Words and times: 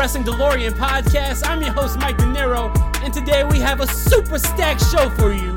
Wrestling 0.00 0.24
DeLorean 0.24 0.72
podcast. 0.72 1.46
I'm 1.46 1.60
your 1.60 1.72
host, 1.72 1.98
Mike 1.98 2.16
De 2.16 2.24
Niro, 2.24 2.74
and 3.04 3.12
today 3.12 3.44
we 3.44 3.58
have 3.58 3.80
a 3.80 3.86
super 3.86 4.38
stacked 4.38 4.82
show 4.90 5.10
for 5.10 5.30
you, 5.30 5.54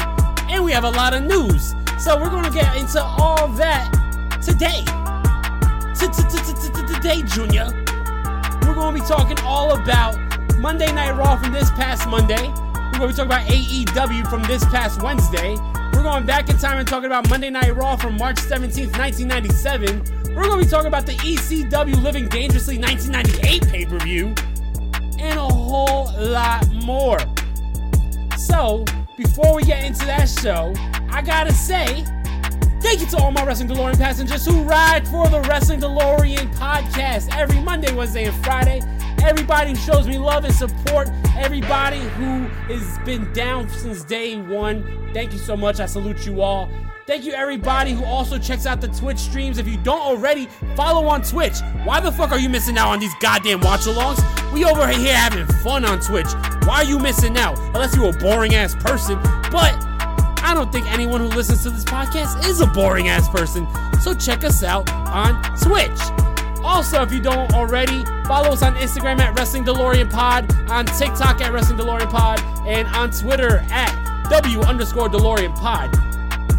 and 0.50 0.66
we 0.66 0.74
have 0.74 0.84
a 0.84 0.90
lot 0.90 1.14
of 1.14 1.24
news. 1.24 1.74
So 1.98 2.20
we're 2.20 2.30
going 2.30 2.44
to 2.44 2.50
get 2.50 2.76
into 2.76 3.02
all 3.02 3.48
that 3.54 3.90
today. 4.44 4.84
Today, 6.94 7.22
Junior. 7.26 7.68
We're 8.68 8.76
going 8.76 8.94
to 8.94 9.02
be 9.02 9.08
talking 9.08 9.40
all 9.46 9.80
about 9.80 10.20
Monday 10.58 10.92
Night 10.92 11.12
Raw 11.12 11.38
from 11.38 11.54
this 11.54 11.70
past 11.70 12.10
Monday. 12.10 12.50
We're 12.92 13.00
going 13.00 13.00
to 13.00 13.08
be 13.08 13.14
talking 13.14 13.26
about 13.28 13.48
AEW 13.48 14.30
from 14.30 14.44
this 14.44 14.66
past 14.66 15.02
Wednesday. 15.02 15.56
We're 15.94 16.04
going 16.04 16.26
back 16.26 16.50
in 16.50 16.58
time 16.58 16.80
and 16.80 16.88
talking 16.88 17.06
about 17.06 17.30
Monday 17.30 17.50
Night 17.50 17.74
Raw 17.78 17.96
from 17.96 18.18
March 18.18 18.36
17th, 18.36 18.92
1997. 18.98 20.23
We're 20.36 20.46
going 20.46 20.60
to 20.60 20.66
be 20.66 20.70
talking 20.70 20.88
about 20.88 21.06
the 21.06 21.14
ECW 21.14 22.02
Living 22.02 22.28
Dangerously 22.28 22.80
1998 22.80 23.68
pay 23.68 23.86
per 23.86 24.00
view 24.00 24.34
and 25.20 25.38
a 25.38 25.44
whole 25.44 26.12
lot 26.20 26.68
more. 26.74 27.20
So, 28.38 28.84
before 29.16 29.56
we 29.56 29.62
get 29.64 29.84
into 29.84 30.06
that 30.08 30.26
show, 30.26 30.74
I 31.12 31.22
gotta 31.22 31.54
say, 31.54 32.04
thank 32.82 33.00
you 33.00 33.06
to 33.12 33.18
all 33.18 33.32
my 33.32 33.46
Wrestling 33.46 33.70
DeLorean 33.70 33.98
passengers 33.98 34.44
who 34.44 34.64
ride 34.64 35.08
for 35.08 35.28
the 35.30 35.42
Wrestling 35.42 35.80
DeLorean 35.80 36.54
podcast 36.56 37.32
every 37.38 37.60
Monday, 37.62 37.94
Wednesday, 37.94 38.26
and 38.26 38.36
Friday. 38.44 38.82
Everybody 39.24 39.70
who 39.72 39.76
shows 39.76 40.08
me 40.08 40.18
love 40.18 40.46
and 40.46 40.54
support, 40.54 41.10
everybody 41.38 42.00
who 42.00 42.42
has 42.74 42.98
been 43.06 43.32
down 43.34 43.70
since 43.70 44.04
day 44.04 44.42
one. 44.42 45.12
Thank 45.14 45.32
you 45.32 45.40
so 45.40 45.56
much. 45.56 45.80
I 45.80 45.86
salute 45.86 46.26
you 46.26 46.42
all. 46.42 46.70
Thank 47.06 47.26
you 47.26 47.34
everybody 47.34 47.92
who 47.92 48.06
also 48.06 48.40
checks 48.40 48.66
out 48.66 48.80
the 48.80 48.88
Twitch 48.88 49.18
streams. 49.18 49.58
If 49.58 49.68
you 49.68 49.76
don't 49.76 50.00
already, 50.00 50.48
follow 50.76 51.06
on 51.06 51.22
Twitch. 51.22 51.60
Why 51.84 52.00
the 52.00 52.14
fuck 52.14 52.32
are 52.32 52.40
you 52.40 52.48
missing 52.48 52.78
out 52.78 52.88
on 52.90 53.00
these 53.00 53.14
goddamn 53.20 53.60
watch-alongs? 53.60 54.54
We 54.54 54.64
over 54.64 54.88
here 54.88 55.14
having 55.14 55.46
fun 55.58 55.84
on 55.84 56.00
Twitch. 56.00 56.32
Why 56.64 56.76
are 56.78 56.84
you 56.86 56.98
missing 57.00 57.38
out? 57.38 57.60
Unless 57.60 57.98
you're 57.98 58.16
a 58.16 58.18
boring 58.20 58.56
ass 58.56 58.74
person. 58.76 59.20
But 59.52 59.76
I 60.46 60.54
don't 60.54 60.72
think 60.72 60.90
anyone 60.94 61.20
who 61.20 61.28
listens 61.28 61.64
to 61.64 61.72
this 61.72 61.84
podcast 61.84 62.48
is 62.48 62.62
a 62.62 62.68
boring 62.68 63.10
ass 63.10 63.28
person. 63.28 63.68
So 64.00 64.14
check 64.14 64.46
us 64.46 64.64
out 64.64 64.90
on 64.94 65.44
Twitch. 65.58 66.00
Also, 66.64 67.02
if 67.02 67.12
you 67.12 67.20
don't 67.20 67.54
already, 67.54 68.06
follow 68.26 68.52
us 68.52 68.64
on 68.64 68.76
Instagram 68.76 69.20
at 69.20 69.38
Wrestling 69.38 69.66
DeLorean 69.66 70.10
Pod, 70.10 70.50
on 70.70 70.86
TikTok 70.86 71.42
at 71.42 71.52
Wrestling 71.52 71.80
DeLorean 71.80 72.10
Pod, 72.10 72.40
and 72.66 72.88
on 72.96 73.12
Twitter 73.12 73.58
at 73.72 74.30
W 74.30 74.62
underscore 74.62 75.10
DeLorean 75.10 75.54
Pod. 75.58 76.13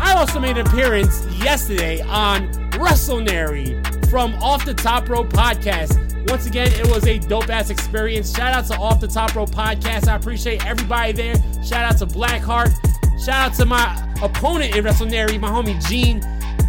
I 0.04 0.12
also 0.12 0.38
made 0.38 0.58
an 0.58 0.66
appearance 0.66 1.26
yesterday 1.42 2.02
on 2.02 2.52
WrestleNary 2.72 4.10
from 4.10 4.34
Off 4.34 4.66
the 4.66 4.74
Top 4.74 5.08
Rope 5.08 5.30
Podcast. 5.30 5.98
Once 6.30 6.46
again, 6.46 6.70
it 6.72 6.86
was 6.88 7.06
a 7.06 7.18
dope 7.18 7.48
ass 7.48 7.70
experience. 7.70 8.36
Shout 8.36 8.52
out 8.52 8.66
to 8.66 8.76
Off 8.78 9.00
the 9.00 9.08
Top 9.08 9.34
Rope 9.34 9.50
Podcast. 9.50 10.06
I 10.06 10.16
appreciate 10.16 10.64
everybody 10.66 11.12
there. 11.12 11.34
Shout 11.64 11.90
out 11.90 11.98
to 11.98 12.06
Blackheart. 12.06 12.74
Shout 13.18 13.50
out 13.50 13.54
to 13.54 13.64
my 13.64 14.14
opponent 14.22 14.76
in 14.76 14.84
WrestleNary, 14.84 15.40
my 15.40 15.48
homie 15.48 15.82
Gene. 15.88 16.20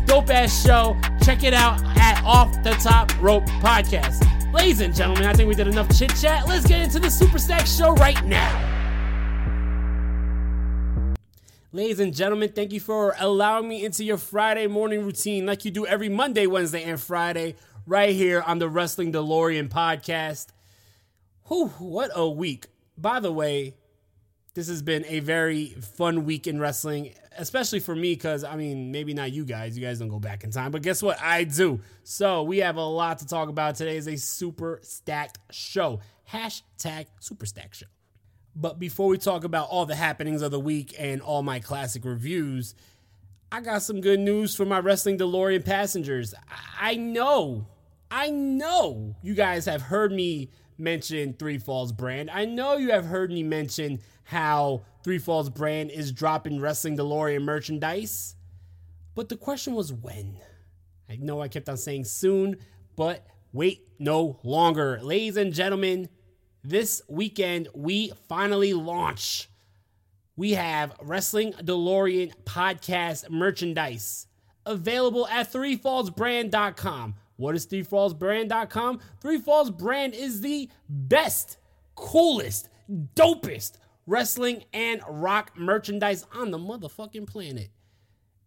Dope 0.05 0.29
ass 0.29 0.65
show. 0.65 0.97
Check 1.21 1.43
it 1.43 1.53
out 1.53 1.83
at 1.97 2.23
Off 2.23 2.63
the 2.63 2.71
Top 2.71 3.11
Rope 3.21 3.45
Podcast. 3.61 4.53
Ladies 4.53 4.79
and 4.79 4.95
gentlemen, 4.95 5.25
I 5.25 5.33
think 5.33 5.49
we 5.49 5.55
did 5.55 5.67
enough 5.67 5.89
chit 5.95 6.15
chat. 6.15 6.47
Let's 6.47 6.65
get 6.65 6.81
into 6.81 6.99
the 6.99 7.09
Super 7.09 7.37
Stack 7.37 7.67
show 7.67 7.91
right 7.95 8.23
now. 8.23 8.74
Ladies 11.75 11.99
and 11.99 12.15
gentlemen, 12.15 12.53
thank 12.53 12.71
you 12.71 12.79
for 12.79 13.17
allowing 13.19 13.67
me 13.67 13.83
into 13.83 14.05
your 14.05 14.15
Friday 14.15 14.65
morning 14.65 15.03
routine 15.03 15.45
like 15.45 15.65
you 15.65 15.71
do 15.71 15.85
every 15.85 16.07
Monday, 16.07 16.47
Wednesday, 16.47 16.83
and 16.83 16.97
Friday 16.97 17.55
right 17.85 18.15
here 18.15 18.41
on 18.47 18.59
the 18.59 18.69
Wrestling 18.69 19.11
DeLorean 19.11 19.67
podcast. 19.67 20.47
Whew, 21.49 21.67
what 21.79 22.11
a 22.15 22.29
week. 22.29 22.67
By 22.97 23.19
the 23.19 23.29
way, 23.29 23.75
this 24.53 24.69
has 24.69 24.81
been 24.83 25.03
a 25.03 25.19
very 25.19 25.65
fun 25.97 26.23
week 26.23 26.47
in 26.47 26.61
wrestling, 26.61 27.13
especially 27.37 27.81
for 27.81 27.93
me 27.93 28.13
because, 28.13 28.45
I 28.45 28.55
mean, 28.55 28.93
maybe 28.93 29.13
not 29.13 29.33
you 29.33 29.43
guys. 29.43 29.77
You 29.77 29.85
guys 29.85 29.99
don't 29.99 30.07
go 30.07 30.17
back 30.17 30.45
in 30.45 30.51
time, 30.51 30.71
but 30.71 30.81
guess 30.81 31.03
what? 31.03 31.21
I 31.21 31.43
do. 31.43 31.81
So 32.05 32.43
we 32.43 32.59
have 32.59 32.77
a 32.77 32.85
lot 32.85 33.19
to 33.19 33.27
talk 33.27 33.49
about. 33.49 33.75
Today 33.75 33.97
is 33.97 34.07
a 34.07 34.15
super 34.15 34.79
stacked 34.81 35.39
show. 35.51 35.99
Hashtag 36.31 37.07
super 37.19 37.45
stacked 37.45 37.75
show. 37.75 37.87
But 38.55 38.79
before 38.79 39.07
we 39.07 39.17
talk 39.17 39.43
about 39.43 39.69
all 39.69 39.85
the 39.85 39.95
happenings 39.95 40.41
of 40.41 40.51
the 40.51 40.59
week 40.59 40.95
and 40.97 41.21
all 41.21 41.43
my 41.43 41.59
classic 41.59 42.05
reviews, 42.05 42.73
I 43.51 43.61
got 43.61 43.83
some 43.83 44.01
good 44.01 44.19
news 44.19 44.55
for 44.55 44.65
my 44.65 44.79
Wrestling 44.79 45.17
DeLorean 45.17 45.65
passengers. 45.65 46.33
I 46.79 46.95
know, 46.95 47.67
I 48.09 48.29
know 48.29 49.15
you 49.21 49.33
guys 49.33 49.65
have 49.65 49.81
heard 49.81 50.11
me 50.11 50.49
mention 50.77 51.33
Three 51.33 51.57
Falls 51.57 51.91
brand. 51.91 52.29
I 52.29 52.45
know 52.45 52.77
you 52.77 52.91
have 52.91 53.05
heard 53.05 53.29
me 53.29 53.43
mention 53.43 53.99
how 54.23 54.83
Three 55.03 55.19
Falls 55.19 55.49
brand 55.49 55.91
is 55.91 56.11
dropping 56.11 56.59
Wrestling 56.59 56.97
DeLorean 56.97 57.43
merchandise. 57.43 58.35
But 59.15 59.29
the 59.29 59.37
question 59.37 59.75
was 59.75 59.91
when. 59.91 60.37
I 61.09 61.17
know 61.17 61.41
I 61.41 61.47
kept 61.47 61.69
on 61.69 61.77
saying 61.77 62.05
soon, 62.05 62.57
but 62.95 63.25
wait 63.53 63.87
no 63.99 64.39
longer. 64.43 64.99
Ladies 65.01 65.37
and 65.37 65.53
gentlemen, 65.53 66.09
this 66.67 67.01
weekend 67.07 67.67
we 67.73 68.11
finally 68.27 68.73
launch. 68.73 69.49
We 70.35 70.51
have 70.51 70.93
Wrestling 71.01 71.53
DeLorean 71.53 72.33
podcast 72.43 73.29
merchandise 73.29 74.27
available 74.65 75.27
at 75.27 75.51
threefallsbrand.com. 75.51 77.15
What 77.37 77.55
is 77.55 77.67
threefallsbrand.com? 77.67 78.99
Three 79.21 79.37
Falls 79.37 79.69
Brand 79.69 80.13
is 80.13 80.41
the 80.41 80.69
best, 80.89 81.57
coolest, 81.95 82.69
dopest 82.89 83.73
wrestling 84.07 84.63
and 84.73 85.01
rock 85.07 85.51
merchandise 85.57 86.25
on 86.33 86.51
the 86.51 86.57
motherfucking 86.57 87.27
planet. 87.27 87.69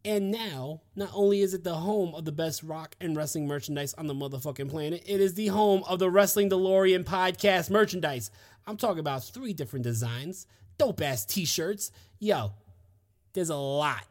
And 0.04 0.30
now, 0.30 0.80
not 0.94 1.10
only 1.12 1.40
is 1.40 1.54
it 1.54 1.64
the 1.64 1.74
home 1.74 2.14
of 2.14 2.24
the 2.24 2.32
best 2.32 2.62
rock 2.62 2.94
and 3.00 3.16
wrestling 3.16 3.46
merchandise 3.46 3.94
on 3.94 4.06
the 4.06 4.14
motherfucking 4.14 4.70
planet, 4.70 5.02
it 5.04 5.20
is 5.20 5.34
the 5.34 5.48
home 5.48 5.82
of 5.88 5.98
the 5.98 6.08
Wrestling 6.08 6.48
DeLorean 6.48 7.04
podcast 7.04 7.68
merchandise. 7.68 8.30
I'm 8.66 8.76
talking 8.76 9.00
about 9.00 9.24
three 9.24 9.52
different 9.52 9.82
designs, 9.82 10.46
dope 10.78 11.02
ass 11.02 11.24
t 11.24 11.44
shirts. 11.44 11.90
Yo, 12.20 12.52
there's 13.32 13.50
a 13.50 13.56
lot. 13.56 14.04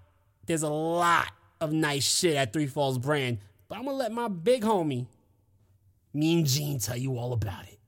There's 0.46 0.64
a 0.64 0.70
lot 0.70 1.32
of 1.62 1.72
nice 1.72 2.18
shit 2.18 2.36
at 2.36 2.54
Three 2.54 2.68
Falls 2.68 2.98
Brand, 2.98 3.40
but 3.68 3.78
I'm 3.78 3.86
gonna 3.86 3.98
let 3.98 4.12
my 4.12 4.28
big 4.28 4.64
homie, 4.64 5.08
Mean 6.14 6.46
Gene, 6.46 6.80
tell 6.80 6.98
you 6.98 7.18
all 7.18 7.34
about 7.34 7.64
it. 7.64 7.80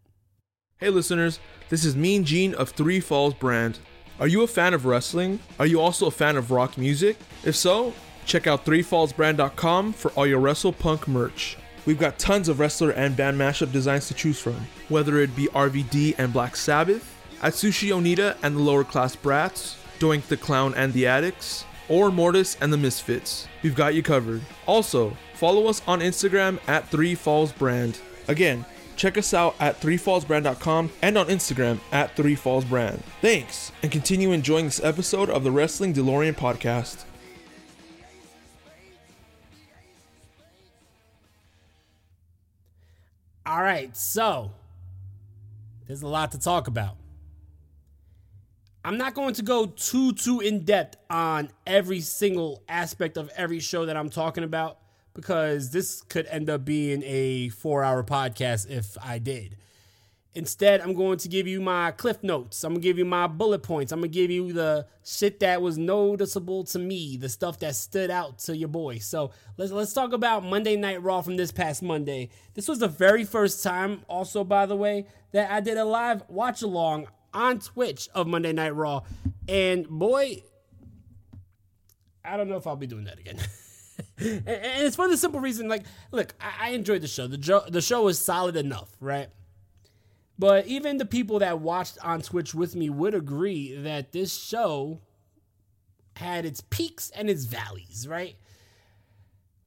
Hey 0.78 0.90
listeners, 0.90 1.40
this 1.70 1.84
is 1.84 1.96
Mean 1.96 2.24
Gene 2.24 2.54
of 2.54 2.70
Three 2.70 3.00
Falls 3.00 3.34
Brand. 3.34 3.80
Are 4.20 4.28
you 4.28 4.44
a 4.44 4.48
fan 4.48 4.74
of 4.74 4.86
wrestling? 4.86 5.40
Are 5.60 5.66
you 5.66 5.80
also 5.80 6.08
a 6.08 6.12
fan 6.12 6.36
of 6.36 6.52
rock 6.52 6.78
music? 6.78 7.16
If 7.46 7.56
so, 7.56 7.94
check 8.26 8.48
out 8.48 8.66
threefallsbrand.com 8.66 9.94
for 9.94 10.12
all 10.12 10.28
your 10.28 10.42
Wrestle 10.42 10.74
Punk 10.74 11.08
merch. 11.08 11.58
We've 11.86 11.98
got 11.98 12.20
tons 12.20 12.50
of 12.50 12.60
wrestler 12.60 12.90
and 12.92 13.16
band 13.16 13.40
mashup 13.40 13.72
designs 13.72 14.10
to 14.10 14.14
choose 14.14 14.38
from, 14.38 14.68
whether 14.90 15.20
it 15.20 15.38
be 15.38 15.48
RVD 15.48 16.16
and 16.18 16.34
Black 16.34 16.58
Sabbath, 16.58 17.16
Atsushi 17.40 17.92
Onita 17.92 18.36
and 18.44 18.58
the 18.58 18.62
Lower 18.62 18.84
Class 18.84 19.16
Brats, 19.16 19.78
Doink 20.00 20.24
the 20.24 20.36
Clown 20.36 20.74
and 20.76 20.92
the 20.92 21.08
Addicts, 21.08 21.64
or 21.88 22.12
Mortis 22.12 22.58
and 22.60 22.74
the 22.74 22.78
Misfits. 22.78 23.48
We've 23.64 23.74
got 23.74 23.96
you 23.96 24.04
covered. 24.04 24.42
Also, 24.66 25.16
follow 25.34 25.68
us 25.68 25.82
on 25.88 26.02
Instagram 26.02 26.60
at 26.68 26.90
3 26.90 27.16
Falls 27.16 27.54
Brand. 27.54 28.00
Again, 28.28 28.66
check 29.00 29.18
us 29.18 29.34
out 29.34 29.56
at 29.60 29.80
3fallsbrand.com 29.80 30.92
and 31.02 31.18
on 31.18 31.28
Instagram 31.28 31.80
at 31.92 32.16
3fallsbrand. 32.16 33.00
Thanks, 33.22 33.72
and 33.82 33.92
continue 33.92 34.32
enjoying 34.34 34.66
this 34.66 34.84
episode 34.84 35.30
of 35.30 35.44
the 35.44 35.52
Wrestling 35.52 35.94
DeLorean 35.94 36.36
podcast. 36.36 37.06
All 43.46 43.62
right, 43.62 43.96
so 43.98 44.52
there's 45.88 46.04
a 46.04 46.08
lot 46.08 46.34
to 46.34 46.40
talk 46.40 46.68
about. 46.68 46.98
I'm 48.86 48.98
not 48.98 49.14
going 49.14 49.34
to 49.36 49.42
go 49.42 49.66
too 49.66 50.14
too 50.14 50.40
in 50.40 50.66
depth 50.66 50.98
on 51.10 51.50
every 51.66 52.02
single 52.02 52.64
aspect 52.70 53.18
of 53.18 53.30
every 53.36 53.60
show 53.60 53.86
that 53.88 53.98
I'm 53.98 54.10
talking 54.10 54.44
about 54.44 54.78
because 55.20 55.72
this 55.72 56.02
could 56.04 56.26
end 56.28 56.50
up 56.50 56.64
being 56.64 57.04
a 57.06 57.50
4-hour 57.50 58.04
podcast 58.04 58.70
if 58.70 58.98
I 59.04 59.20
did. 59.20 59.58
Instead, 60.34 60.80
I'm 60.80 60.94
going 60.94 61.18
to 61.18 61.28
give 61.28 61.46
you 61.46 61.60
my 61.60 61.92
cliff 61.92 62.24
notes. 62.24 62.64
I'm 62.64 62.74
going 62.74 62.82
to 62.82 62.88
give 62.88 62.98
you 62.98 63.04
my 63.04 63.28
bullet 63.28 63.64
points. 63.64 63.92
I'm 63.92 64.00
going 64.00 64.12
to 64.12 64.14
give 64.14 64.32
you 64.32 64.54
the 64.54 64.88
shit 65.04 65.42
that 65.42 65.62
was 65.62 65.78
noticeable 65.78 66.64
to 66.66 66.80
me, 66.80 67.18
the 67.18 67.28
stuff 67.28 67.60
that 67.60 67.76
stood 67.76 68.10
out 68.10 68.40
to 68.40 68.56
your 68.56 68.70
boy. 68.70 69.00
So, 69.00 69.32
let's 69.58 69.72
let's 69.72 69.92
talk 69.92 70.14
about 70.14 70.46
Monday 70.46 70.78
Night 70.78 71.02
Raw 71.02 71.22
from 71.22 71.36
this 71.36 71.52
past 71.52 71.84
Monday. 71.84 72.30
This 72.54 72.70
was 72.70 72.80
the 72.80 72.88
very 72.88 73.26
first 73.26 73.62
time 73.64 74.04
also 74.08 74.46
by 74.46 74.66
the 74.68 74.78
way 74.78 75.08
that 75.34 75.52
I 75.52 75.60
did 75.60 75.78
a 75.78 75.84
live 75.84 76.24
watch 76.30 76.62
along 76.62 77.08
on 77.34 77.60
Twitch 77.60 78.08
of 78.14 78.28
Monday 78.28 78.54
Night 78.54 78.76
Raw. 78.76 79.02
And 79.50 79.90
boy, 79.90 80.44
I 82.24 82.38
don't 82.38 82.48
know 82.48 82.58
if 82.58 82.68
I'll 82.68 82.78
be 82.78 82.88
doing 82.88 83.06
that 83.06 83.20
again. 83.20 83.40
and, 84.18 84.44
it's 84.48 84.96
for 84.96 85.08
the 85.08 85.18
simple 85.18 85.40
reason, 85.40 85.68
like, 85.68 85.84
look, 86.12 86.34
I, 86.40 86.68
I 86.68 86.70
enjoyed 86.72 87.02
the 87.02 87.08
show. 87.08 87.28
The, 87.28 87.38
jo- 87.38 87.66
the 87.68 87.82
show 87.82 88.04
was 88.04 88.20
solid 88.20 88.56
enough, 88.56 88.90
right? 89.00 89.30
But 90.38 90.68
even 90.68 90.98
the 90.98 91.06
people 91.06 91.40
that 91.40 91.60
watched 91.60 91.98
on 92.04 92.22
Twitch 92.22 92.56
with 92.56 92.76
me 92.76 92.90
would 92.90 93.14
agree 93.14 93.76
that 93.76 94.12
this 94.12 94.34
show 94.34 95.02
had 96.16 96.46
its 96.46 96.62
peaks 96.62 97.12
and 97.12 97.30
its 97.30 97.46
valleys, 97.46 98.08
right? 98.08 98.36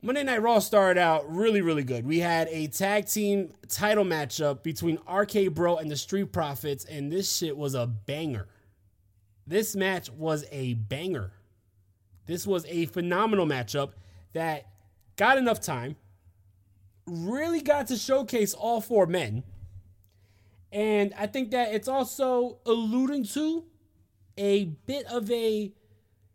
Monday 0.04 0.24
Night 0.24 0.42
Raw 0.42 0.58
started 0.58 0.98
out 0.98 1.32
really, 1.32 1.60
really 1.60 1.84
good. 1.84 2.04
We 2.04 2.18
had 2.18 2.48
a 2.48 2.66
tag 2.66 3.06
team 3.06 3.52
title 3.68 4.04
matchup 4.04 4.62
between 4.62 4.98
RK 5.08 5.54
Bro 5.54 5.76
and 5.76 5.90
the 5.90 5.96
Street 5.96 6.32
Profits, 6.32 6.84
and 6.84 7.12
this 7.12 7.36
shit 7.36 7.56
was 7.56 7.74
a 7.74 7.86
banger. 7.86 8.48
This 9.46 9.76
match 9.76 10.10
was 10.10 10.44
a 10.50 10.74
banger. 10.74 11.32
This 12.26 12.46
was 12.46 12.66
a 12.66 12.86
phenomenal 12.86 13.46
matchup 13.46 13.92
that 14.32 14.66
got 15.16 15.38
enough 15.38 15.60
time, 15.60 15.96
really 17.06 17.60
got 17.60 17.88
to 17.88 17.96
showcase 17.96 18.54
all 18.54 18.80
four 18.80 19.06
men 19.06 19.42
and 20.72 21.12
I 21.18 21.26
think 21.26 21.50
that 21.50 21.74
it's 21.74 21.86
also 21.86 22.58
alluding 22.64 23.24
to 23.26 23.64
a 24.38 24.64
bit 24.64 25.04
of 25.06 25.30
a 25.30 25.72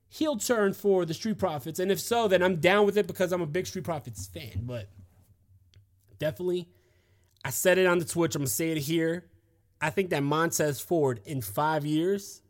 heel 0.10 0.38
turn 0.38 0.74
for 0.74 1.06
the 1.06 1.14
Street 1.16 1.40
Profits. 1.40 1.80
And 1.80 1.92
if 1.92 2.00
so, 2.00 2.28
then 2.28 2.44
I'm 2.44 2.58
down 2.58 2.86
with 2.86 2.98
it 2.98 3.08
because 3.08 3.32
I'm 3.32 3.42
a 3.42 3.48
big 3.48 3.66
Street 3.66 3.84
Profits 3.84 4.28
fan. 4.28 4.62
But 4.62 4.90
definitely, 6.20 6.70
I 7.44 7.50
said 7.50 7.80
it 7.80 7.88
on 7.88 7.98
the 7.98 8.06
Twitch. 8.06 8.36
I'm 8.36 8.42
going 8.42 8.48
to 8.48 8.54
say 8.54 8.70
it 8.70 8.78
here. 8.78 9.26
I 9.82 9.90
think 9.90 10.12
that 10.12 10.22
Montez 10.22 10.80
Ford 10.80 11.20
in 11.26 11.42
five 11.42 11.84
years 11.84 12.42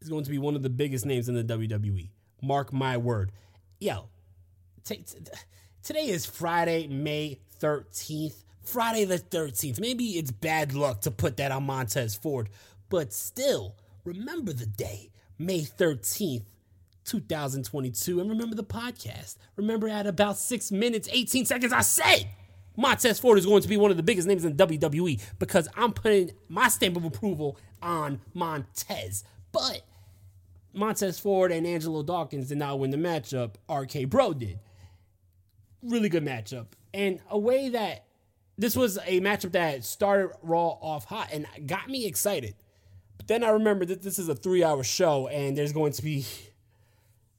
is 0.00 0.08
going 0.08 0.24
to 0.24 0.30
be 0.30 0.38
one 0.38 0.54
of 0.54 0.62
the 0.62 0.70
biggest 0.70 1.06
names 1.06 1.28
in 1.28 1.34
the 1.34 1.44
WWE. 1.44 2.10
Mark 2.40 2.72
my 2.72 2.96
word. 2.96 3.32
Yo, 3.80 4.08
t- 4.86 4.96
t- 4.96 5.18
today 5.82 6.08
is 6.08 6.24
Friday, 6.24 6.86
May 6.86 7.40
13th. 7.60 8.44
Friday 8.62 9.04
the 9.04 9.18
13th. 9.18 9.80
Maybe 9.80 10.10
it's 10.18 10.30
bad 10.30 10.74
luck 10.74 11.02
to 11.02 11.10
put 11.10 11.36
that 11.36 11.52
on 11.52 11.64
Montez 11.64 12.14
Ford, 12.14 12.48
but 12.88 13.12
still, 13.12 13.76
remember 14.04 14.52
the 14.52 14.66
day, 14.66 15.10
May 15.38 15.60
13th, 15.60 16.44
2022. 17.04 18.20
And 18.20 18.30
remember 18.30 18.56
the 18.56 18.64
podcast. 18.64 19.36
Remember 19.56 19.88
at 19.88 20.06
about 20.06 20.36
six 20.36 20.72
minutes, 20.72 21.08
18 21.12 21.46
seconds, 21.46 21.72
I 21.72 21.82
said 21.82 22.28
Montez 22.76 23.20
Ford 23.20 23.38
is 23.38 23.46
going 23.46 23.62
to 23.62 23.68
be 23.68 23.76
one 23.76 23.90
of 23.90 23.96
the 23.96 24.02
biggest 24.02 24.26
names 24.26 24.44
in 24.44 24.56
WWE 24.56 25.20
because 25.38 25.68
I'm 25.76 25.92
putting 25.92 26.32
my 26.48 26.68
stamp 26.68 26.96
of 26.96 27.04
approval 27.04 27.58
on 27.82 28.20
Montez. 28.34 29.22
But 29.52 29.82
Montez 30.72 31.18
Ford 31.18 31.52
and 31.52 31.66
Angelo 31.66 32.02
Dawkins 32.02 32.48
did 32.48 32.58
not 32.58 32.78
win 32.78 32.90
the 32.90 32.96
matchup. 32.96 33.54
RK 33.70 34.10
Bro 34.10 34.34
did. 34.34 34.58
Really 35.82 36.08
good 36.08 36.24
matchup. 36.24 36.66
And 36.94 37.20
a 37.30 37.38
way 37.38 37.68
that 37.70 38.06
this 38.58 38.74
was 38.74 38.98
a 38.98 39.20
matchup 39.20 39.52
that 39.52 39.84
started 39.84 40.30
Raw 40.42 40.68
off 40.80 41.04
hot 41.04 41.28
and 41.32 41.46
got 41.66 41.88
me 41.88 42.06
excited. 42.06 42.54
But 43.16 43.28
then 43.28 43.44
I 43.44 43.50
remember 43.50 43.84
that 43.86 44.02
this 44.02 44.18
is 44.18 44.28
a 44.28 44.34
three 44.34 44.64
hour 44.64 44.82
show 44.82 45.28
and 45.28 45.56
there's 45.56 45.72
going 45.72 45.92
to 45.92 46.02
be 46.02 46.24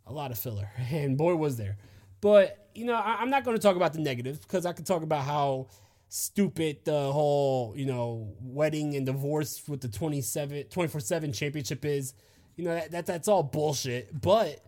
a 0.06 0.14
lot 0.14 0.32
of 0.32 0.40
filler. 0.40 0.70
And 0.92 1.18
boy, 1.18 1.36
was 1.36 1.58
there. 1.58 1.78
But, 2.22 2.70
you 2.74 2.86
know, 2.86 2.96
I, 2.96 3.22
am 3.22 3.30
not 3.30 3.44
going 3.44 3.58
to 3.58 3.62
talk 3.62 3.76
about 3.76 3.94
the 3.94 4.00
negatives 4.00 4.40
because 4.40 4.66
I 4.66 4.74
could 4.74 4.86
talk 4.86 5.04
about 5.04 5.24
how 5.24 5.68
stupid 6.10 6.78
the 6.84 7.12
whole, 7.12 7.74
you 7.76 7.86
know, 7.86 8.34
wedding 8.42 8.96
and 8.96 9.06
divorce 9.06 9.62
with 9.68 9.82
the 9.82 9.88
27, 9.88 10.64
24 10.66 11.02
7 11.02 11.34
championship 11.34 11.86
is. 11.86 12.14
You 12.56 12.66
know, 12.66 12.74
that, 12.74 12.92
that 12.92 13.06
that's 13.06 13.28
all 13.28 13.44
bullshit. 13.44 14.20
But 14.20 14.64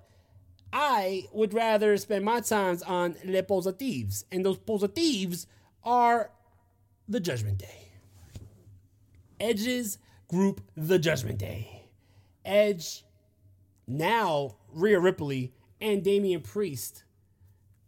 I 0.72 1.26
would 1.34 1.54
rather 1.54 1.98
spend 1.98 2.26
my 2.26 2.42
times 2.42 2.84
on 2.84 3.16
Les 3.26 3.42
Positives. 3.42 4.26
And 4.32 4.46
those 4.46 4.58
Positives 4.58 5.48
are 5.84 6.32
the 7.08 7.20
Judgment 7.20 7.58
Day. 7.58 7.90
Edge's 9.40 9.98
group, 10.28 10.62
The 10.76 11.00
Judgment 11.00 11.40
Day. 11.40 11.84
Edge, 12.46 13.04
now 13.88 14.58
Rhea 14.74 15.00
Ripley, 15.00 15.54
and 15.82 16.04
Damian 16.04 16.42
Priest 16.42 17.04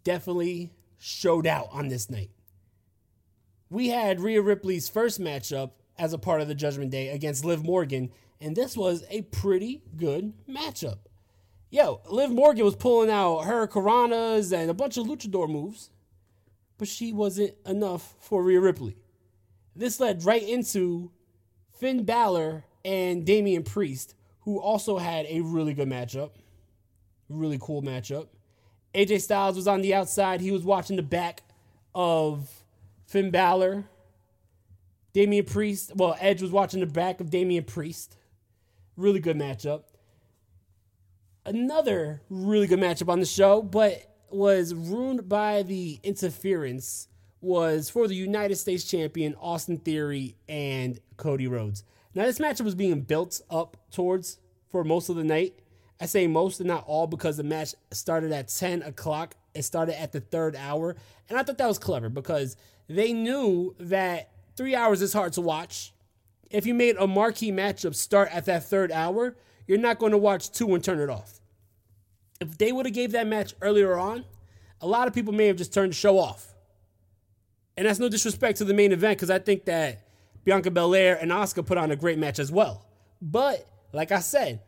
definitely 0.03 0.73
showed 0.97 1.45
out 1.45 1.67
on 1.71 1.87
this 1.89 2.09
night. 2.09 2.31
We 3.69 3.89
had 3.89 4.19
Rhea 4.19 4.41
Ripley's 4.41 4.89
first 4.89 5.19
matchup 5.19 5.71
as 5.97 6.13
a 6.13 6.17
part 6.17 6.41
of 6.41 6.47
the 6.47 6.55
Judgment 6.55 6.91
Day 6.91 7.09
against 7.09 7.45
Liv 7.45 7.63
Morgan, 7.63 8.11
and 8.39 8.55
this 8.55 8.75
was 8.75 9.03
a 9.09 9.21
pretty 9.23 9.83
good 9.95 10.33
matchup. 10.47 10.99
Yo, 11.73 12.01
Liv 12.09 12.29
Morgan 12.29 12.65
was 12.65 12.75
pulling 12.75 13.09
out 13.09 13.43
hurricanranas 13.43 14.51
and 14.51 14.69
a 14.69 14.73
bunch 14.73 14.97
of 14.97 15.07
luchador 15.07 15.49
moves, 15.49 15.89
but 16.77 16.85
she 16.85 17.13
wasn't 17.13 17.53
enough 17.65 18.13
for 18.19 18.43
Rhea 18.43 18.59
Ripley. 18.59 18.97
This 19.73 19.97
led 19.97 20.25
right 20.25 20.43
into 20.43 21.11
Finn 21.79 22.03
Balor 22.03 22.65
and 22.83 23.25
Damian 23.25 23.63
Priest, 23.63 24.15
who 24.41 24.59
also 24.59 24.97
had 24.97 25.25
a 25.29 25.39
really 25.39 25.73
good 25.73 25.87
matchup. 25.87 26.31
Really 27.29 27.57
cool 27.61 27.81
matchup. 27.81 28.27
AJ 28.93 29.21
Styles 29.21 29.55
was 29.55 29.65
on 29.65 29.81
the 29.81 29.93
outside. 29.93 30.41
He 30.41 30.51
was 30.51 30.63
watching 30.63 30.97
the 30.97 31.01
back 31.01 31.41
of 31.95 32.51
Finn 33.07 33.31
Balor. 33.31 33.85
Damian 35.13 35.45
Priest, 35.45 35.93
well, 35.95 36.17
Edge 36.19 36.41
was 36.41 36.51
watching 36.51 36.81
the 36.81 36.85
back 36.85 37.21
of 37.21 37.29
Damian 37.29 37.63
Priest. 37.63 38.17
Really 38.97 39.21
good 39.21 39.37
matchup. 39.37 39.83
Another 41.45 42.21
really 42.29 42.67
good 42.67 42.79
matchup 42.79 43.09
on 43.09 43.19
the 43.19 43.25
show, 43.25 43.63
but 43.63 44.15
was 44.29 44.75
ruined 44.75 45.27
by 45.27 45.63
the 45.63 45.99
interference 46.03 47.07
was 47.41 47.89
for 47.89 48.07
the 48.07 48.13
United 48.13 48.55
States 48.55 48.83
champion 48.83 49.33
Austin 49.41 49.77
Theory 49.77 50.35
and 50.47 50.99
Cody 51.17 51.47
Rhodes. 51.47 51.83
Now, 52.13 52.25
this 52.25 52.37
matchup 52.37 52.61
was 52.61 52.75
being 52.75 53.01
built 53.01 53.41
up 53.49 53.75
towards 53.89 54.37
for 54.69 54.83
most 54.83 55.09
of 55.09 55.15
the 55.15 55.23
night. 55.23 55.55
I 55.99 56.05
say 56.05 56.27
most 56.27 56.59
and 56.59 56.67
not 56.67 56.83
all 56.85 57.07
because 57.07 57.37
the 57.37 57.43
match 57.43 57.73
started 57.91 58.31
at 58.31 58.47
10 58.49 58.83
o'clock. 58.83 59.35
It 59.55 59.63
started 59.63 59.99
at 59.99 60.11
the 60.11 60.19
third 60.19 60.55
hour. 60.55 60.95
And 61.27 61.39
I 61.39 61.43
thought 61.43 61.57
that 61.57 61.67
was 61.67 61.79
clever 61.79 62.09
because 62.09 62.55
they 62.87 63.13
knew 63.13 63.75
that 63.79 64.29
three 64.55 64.75
hours 64.75 65.01
is 65.01 65.13
hard 65.13 65.33
to 65.33 65.41
watch. 65.41 65.93
If 66.51 66.67
you 66.67 66.75
made 66.75 66.97
a 66.97 67.07
marquee 67.07 67.51
matchup 67.51 67.95
start 67.95 68.29
at 68.31 68.45
that 68.45 68.65
third 68.65 68.91
hour, 68.91 69.35
you're 69.71 69.79
not 69.79 69.99
going 69.99 70.11
to 70.11 70.17
watch 70.17 70.51
two 70.51 70.75
and 70.75 70.83
turn 70.83 70.99
it 70.99 71.09
off. 71.09 71.39
If 72.41 72.57
they 72.57 72.73
would 72.73 72.85
have 72.85 72.93
gave 72.93 73.13
that 73.13 73.25
match 73.25 73.53
earlier 73.61 73.97
on, 73.97 74.25
a 74.81 74.85
lot 74.85 75.07
of 75.07 75.13
people 75.13 75.31
may 75.31 75.47
have 75.47 75.55
just 75.55 75.73
turned 75.73 75.91
the 75.91 75.95
show 75.95 76.19
off. 76.19 76.53
And 77.77 77.87
that's 77.87 77.97
no 77.97 78.09
disrespect 78.09 78.57
to 78.57 78.65
the 78.65 78.73
main 78.73 78.91
event 78.91 79.17
because 79.17 79.29
I 79.29 79.39
think 79.39 79.63
that 79.65 80.05
Bianca 80.43 80.71
Belair 80.71 81.17
and 81.21 81.31
Asuka 81.31 81.65
put 81.65 81.77
on 81.77 81.89
a 81.89 81.95
great 81.95 82.19
match 82.19 82.37
as 82.37 82.51
well. 82.51 82.85
But 83.21 83.65
like 83.93 84.11
I 84.11 84.19
said, 84.19 84.59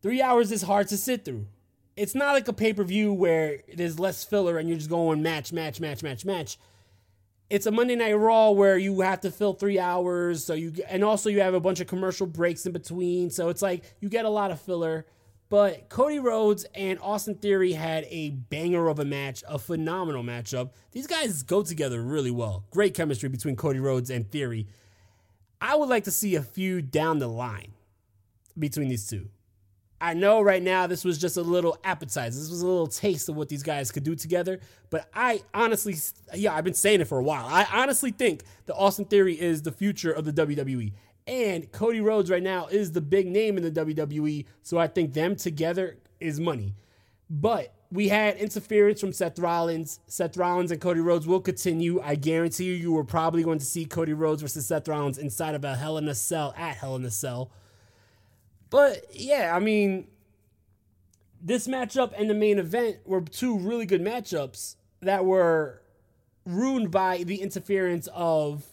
three 0.00 0.22
hours 0.22 0.50
is 0.50 0.62
hard 0.62 0.88
to 0.88 0.96
sit 0.96 1.26
through. 1.26 1.46
It's 1.94 2.14
not 2.14 2.32
like 2.32 2.48
a 2.48 2.54
pay 2.54 2.72
per 2.72 2.84
view 2.84 3.12
where 3.12 3.58
there's 3.74 4.00
less 4.00 4.24
filler 4.24 4.56
and 4.56 4.66
you're 4.66 4.78
just 4.78 4.88
going 4.88 5.22
match, 5.22 5.52
match, 5.52 5.78
match, 5.78 6.02
match, 6.02 6.24
match. 6.24 6.56
It's 7.50 7.66
a 7.66 7.70
Monday 7.70 7.96
Night 7.96 8.12
Raw 8.12 8.52
where 8.52 8.78
you 8.78 9.00
have 9.00 9.20
to 9.22 9.30
fill 9.30 9.52
three 9.52 9.78
hours. 9.78 10.44
So 10.44 10.54
you 10.54 10.72
and 10.88 11.04
also 11.04 11.28
you 11.28 11.40
have 11.40 11.54
a 11.54 11.60
bunch 11.60 11.80
of 11.80 11.88
commercial 11.88 12.26
breaks 12.26 12.64
in 12.64 12.72
between. 12.72 13.30
So 13.30 13.48
it's 13.48 13.60
like 13.60 13.82
you 14.00 14.08
get 14.08 14.24
a 14.24 14.30
lot 14.30 14.52
of 14.52 14.60
filler. 14.60 15.04
But 15.48 15.88
Cody 15.88 16.20
Rhodes 16.20 16.64
and 16.76 17.00
Austin 17.00 17.34
Theory 17.34 17.72
had 17.72 18.06
a 18.08 18.30
banger 18.30 18.86
of 18.86 19.00
a 19.00 19.04
match, 19.04 19.42
a 19.48 19.58
phenomenal 19.58 20.22
matchup. 20.22 20.70
These 20.92 21.08
guys 21.08 21.42
go 21.42 21.64
together 21.64 22.00
really 22.00 22.30
well. 22.30 22.64
Great 22.70 22.94
chemistry 22.94 23.28
between 23.28 23.56
Cody 23.56 23.80
Rhodes 23.80 24.10
and 24.10 24.30
Theory. 24.30 24.68
I 25.60 25.74
would 25.74 25.88
like 25.88 26.04
to 26.04 26.12
see 26.12 26.36
a 26.36 26.42
feud 26.42 26.92
down 26.92 27.18
the 27.18 27.26
line 27.26 27.72
between 28.56 28.88
these 28.88 29.08
two. 29.08 29.28
I 30.00 30.14
know 30.14 30.40
right 30.40 30.62
now 30.62 30.86
this 30.86 31.04
was 31.04 31.18
just 31.18 31.36
a 31.36 31.42
little 31.42 31.76
appetizer. 31.84 32.38
This 32.38 32.50
was 32.50 32.62
a 32.62 32.66
little 32.66 32.86
taste 32.86 33.28
of 33.28 33.36
what 33.36 33.48
these 33.48 33.62
guys 33.62 33.92
could 33.92 34.02
do 34.02 34.14
together. 34.14 34.60
But 34.88 35.08
I 35.14 35.42
honestly, 35.52 35.96
yeah, 36.34 36.54
I've 36.54 36.64
been 36.64 36.74
saying 36.74 37.02
it 37.02 37.08
for 37.08 37.18
a 37.18 37.22
while. 37.22 37.46
I 37.46 37.66
honestly 37.72 38.10
think 38.10 38.42
the 38.66 38.74
Austin 38.74 39.04
Theory 39.04 39.38
is 39.38 39.62
the 39.62 39.72
future 39.72 40.10
of 40.10 40.24
the 40.24 40.32
WWE. 40.32 40.92
And 41.26 41.70
Cody 41.70 42.00
Rhodes 42.00 42.30
right 42.30 42.42
now 42.42 42.66
is 42.66 42.92
the 42.92 43.00
big 43.00 43.26
name 43.26 43.58
in 43.58 43.62
the 43.62 43.70
WWE. 43.70 44.46
So 44.62 44.78
I 44.78 44.86
think 44.86 45.12
them 45.12 45.36
together 45.36 45.98
is 46.18 46.40
money. 46.40 46.74
But 47.28 47.74
we 47.92 48.08
had 48.08 48.36
interference 48.38 49.00
from 49.00 49.12
Seth 49.12 49.38
Rollins. 49.38 50.00
Seth 50.06 50.36
Rollins 50.36 50.70
and 50.70 50.80
Cody 50.80 51.00
Rhodes 51.00 51.26
will 51.26 51.40
continue. 51.40 52.00
I 52.02 52.14
guarantee 52.14 52.64
you, 52.64 52.74
you 52.74 52.92
were 52.92 53.04
probably 53.04 53.42
going 53.42 53.58
to 53.58 53.64
see 53.64 53.84
Cody 53.84 54.12
Rhodes 54.12 54.42
versus 54.42 54.66
Seth 54.66 54.88
Rollins 54.88 55.18
inside 55.18 55.54
of 55.54 55.64
a 55.64 55.76
Hell 55.76 55.98
in 55.98 56.08
a 56.08 56.14
Cell 56.14 56.54
at 56.56 56.76
Hell 56.76 56.96
in 56.96 57.04
a 57.04 57.10
Cell. 57.10 57.50
But 58.70 59.04
yeah, 59.12 59.54
I 59.54 59.58
mean, 59.58 60.06
this 61.42 61.66
matchup 61.66 62.12
and 62.16 62.30
the 62.30 62.34
main 62.34 62.58
event 62.58 62.98
were 63.04 63.20
two 63.20 63.58
really 63.58 63.86
good 63.86 64.00
matchups 64.00 64.76
that 65.00 65.24
were 65.24 65.82
ruined 66.46 66.90
by 66.90 67.24
the 67.24 67.42
interference 67.42 68.08
of 68.14 68.64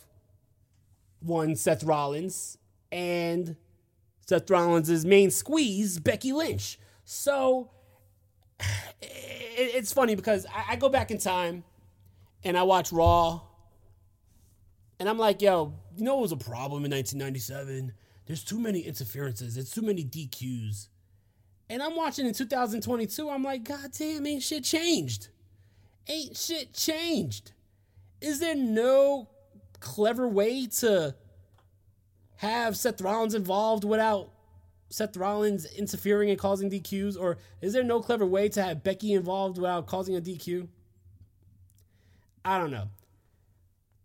one 1.19 1.55
Seth 1.55 1.83
Rollins 1.83 2.57
and 2.91 3.55
Seth 4.27 4.49
Rollins' 4.49 5.05
main 5.05 5.31
squeeze, 5.31 5.99
Becky 5.99 6.31
Lynch. 6.31 6.79
So 7.03 7.71
it's 9.01 9.91
funny 9.91 10.15
because 10.15 10.45
I 10.67 10.75
go 10.75 10.89
back 10.89 11.11
in 11.11 11.17
time 11.17 11.63
and 12.43 12.57
I 12.57 12.63
watch 12.63 12.91
Raw 12.91 13.41
and 14.99 15.07
I'm 15.07 15.17
like, 15.17 15.41
yo, 15.41 15.73
you 15.95 16.03
know 16.03 16.15
what 16.15 16.23
was 16.23 16.31
a 16.31 16.37
problem 16.37 16.85
in 16.85 16.91
1997? 16.91 17.93
There's 18.27 18.43
too 18.43 18.59
many 18.59 18.81
interferences. 18.81 19.55
There's 19.55 19.71
too 19.71 19.81
many 19.81 20.03
DQs. 20.03 20.89
And 21.69 21.81
I'm 21.81 21.95
watching 21.95 22.25
in 22.25 22.33
2022. 22.33 23.29
I'm 23.29 23.43
like, 23.43 23.63
God 23.63 23.91
damn, 23.97 24.27
ain't 24.27 24.43
shit 24.43 24.63
changed. 24.63 25.29
Ain't 26.07 26.37
shit 26.37 26.73
changed. 26.73 27.53
Is 28.21 28.39
there 28.39 28.55
no 28.55 29.29
clever 29.79 30.27
way 30.27 30.67
to 30.67 31.15
have 32.37 32.77
Seth 32.77 33.01
Rollins 33.01 33.33
involved 33.33 33.83
without 33.83 34.31
Seth 34.89 35.17
Rollins 35.17 35.65
interfering 35.65 36.29
and 36.29 36.39
causing 36.39 36.69
DQs? 36.69 37.17
Or 37.19 37.37
is 37.61 37.73
there 37.73 37.83
no 37.83 38.01
clever 38.01 38.25
way 38.25 38.49
to 38.49 38.63
have 38.63 38.83
Becky 38.83 39.13
involved 39.13 39.57
without 39.57 39.87
causing 39.87 40.15
a 40.15 40.21
DQ? 40.21 40.67
I 42.43 42.57
don't 42.59 42.71
know. 42.71 42.89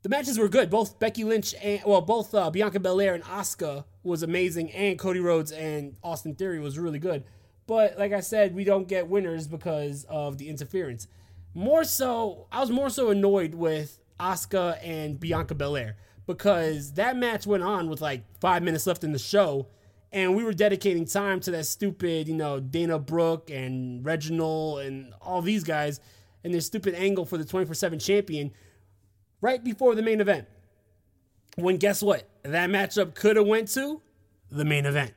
The 0.02 0.08
matches 0.08 0.36
were 0.36 0.48
good. 0.48 0.68
Both 0.68 0.98
Becky 0.98 1.22
Lynch 1.22 1.54
and 1.62 1.80
well, 1.86 2.00
both 2.00 2.34
uh, 2.34 2.50
Bianca 2.50 2.80
Belair 2.80 3.14
and 3.14 3.22
Asuka 3.22 3.84
was 4.02 4.24
amazing, 4.24 4.72
and 4.72 4.98
Cody 4.98 5.20
Rhodes 5.20 5.52
and 5.52 5.96
Austin 6.02 6.34
Theory 6.34 6.58
was 6.58 6.76
really 6.76 6.98
good. 6.98 7.22
But 7.68 7.96
like 7.96 8.12
I 8.12 8.18
said, 8.18 8.52
we 8.52 8.64
don't 8.64 8.88
get 8.88 9.06
winners 9.06 9.46
because 9.46 10.04
of 10.08 10.38
the 10.38 10.48
interference. 10.48 11.06
More 11.54 11.84
so, 11.84 12.48
I 12.50 12.58
was 12.58 12.70
more 12.70 12.90
so 12.90 13.10
annoyed 13.10 13.54
with 13.54 14.00
Asuka 14.18 14.84
and 14.84 15.20
Bianca 15.20 15.54
Belair 15.54 15.96
because 16.26 16.94
that 16.94 17.16
match 17.16 17.46
went 17.46 17.62
on 17.62 17.88
with 17.88 18.00
like 18.00 18.24
five 18.40 18.64
minutes 18.64 18.88
left 18.88 19.04
in 19.04 19.12
the 19.12 19.20
show, 19.20 19.68
and 20.10 20.34
we 20.34 20.42
were 20.42 20.52
dedicating 20.52 21.04
time 21.04 21.38
to 21.40 21.52
that 21.52 21.66
stupid, 21.66 22.26
you 22.26 22.34
know, 22.34 22.58
Dana 22.58 22.98
Brooke 22.98 23.50
and 23.50 24.04
Reginald 24.04 24.80
and 24.80 25.14
all 25.22 25.42
these 25.42 25.62
guys 25.62 26.00
and 26.42 26.52
their 26.52 26.60
stupid 26.60 26.94
angle 26.94 27.24
for 27.24 27.38
the 27.38 27.44
24 27.44 27.74
7 27.74 28.00
champion 28.00 28.50
right 29.42 29.62
before 29.62 29.94
the 29.94 30.02
main 30.02 30.22
event. 30.22 30.46
When 31.56 31.76
guess 31.76 32.02
what? 32.02 32.26
That 32.44 32.70
matchup 32.70 33.14
could 33.14 33.36
have 33.36 33.46
went 33.46 33.68
to 33.72 34.00
the 34.50 34.64
main 34.64 34.86
event. 34.86 35.12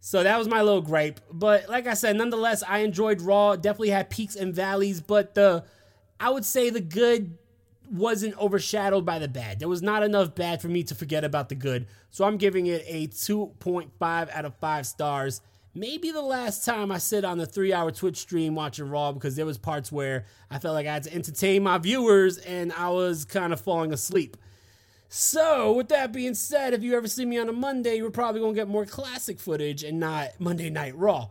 So 0.00 0.22
that 0.22 0.38
was 0.38 0.46
my 0.46 0.62
little 0.62 0.82
gripe. 0.82 1.18
But 1.32 1.68
like 1.68 1.88
I 1.88 1.94
said, 1.94 2.14
nonetheless, 2.14 2.62
I 2.62 2.78
enjoyed 2.78 3.20
Raw. 3.20 3.56
Definitely 3.56 3.90
had 3.90 4.08
peaks 4.08 4.36
and 4.36 4.54
valleys, 4.54 5.00
but 5.00 5.34
the 5.34 5.64
I 6.20 6.30
would 6.30 6.44
say 6.44 6.70
the 6.70 6.80
good 6.80 7.36
wasn't 7.90 8.38
overshadowed 8.38 9.04
by 9.04 9.18
the 9.18 9.28
bad. 9.28 9.58
There 9.58 9.68
was 9.68 9.82
not 9.82 10.02
enough 10.02 10.34
bad 10.34 10.62
for 10.62 10.68
me 10.68 10.82
to 10.84 10.94
forget 10.94 11.24
about 11.24 11.48
the 11.48 11.54
good. 11.54 11.86
So 12.10 12.24
I'm 12.24 12.36
giving 12.36 12.66
it 12.66 12.84
a 12.86 13.08
2.5 13.08 13.90
out 14.30 14.44
of 14.44 14.54
5 14.56 14.86
stars. 14.86 15.40
Maybe 15.76 16.10
the 16.10 16.22
last 16.22 16.64
time 16.64 16.90
I 16.90 16.96
sit 16.96 17.22
on 17.22 17.36
the 17.36 17.44
three 17.44 17.70
hour 17.70 17.90
Twitch 17.90 18.16
stream 18.16 18.54
watching 18.54 18.88
Raw 18.88 19.12
because 19.12 19.36
there 19.36 19.44
was 19.44 19.58
parts 19.58 19.92
where 19.92 20.24
I 20.50 20.58
felt 20.58 20.72
like 20.74 20.86
I 20.86 20.94
had 20.94 21.02
to 21.02 21.14
entertain 21.14 21.62
my 21.64 21.76
viewers 21.76 22.38
and 22.38 22.72
I 22.72 22.88
was 22.88 23.26
kind 23.26 23.52
of 23.52 23.60
falling 23.60 23.92
asleep. 23.92 24.38
So, 25.10 25.74
with 25.74 25.88
that 25.88 26.12
being 26.12 26.32
said, 26.32 26.72
if 26.72 26.82
you 26.82 26.96
ever 26.96 27.06
see 27.08 27.26
me 27.26 27.36
on 27.36 27.50
a 27.50 27.52
Monday, 27.52 27.96
you're 27.96 28.10
probably 28.10 28.40
going 28.40 28.54
to 28.54 28.58
get 28.58 28.68
more 28.68 28.86
classic 28.86 29.38
footage 29.38 29.84
and 29.84 30.00
not 30.00 30.40
Monday 30.40 30.70
Night 30.70 30.96
Raw. 30.96 31.28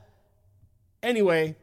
Anyway, 1.01 1.55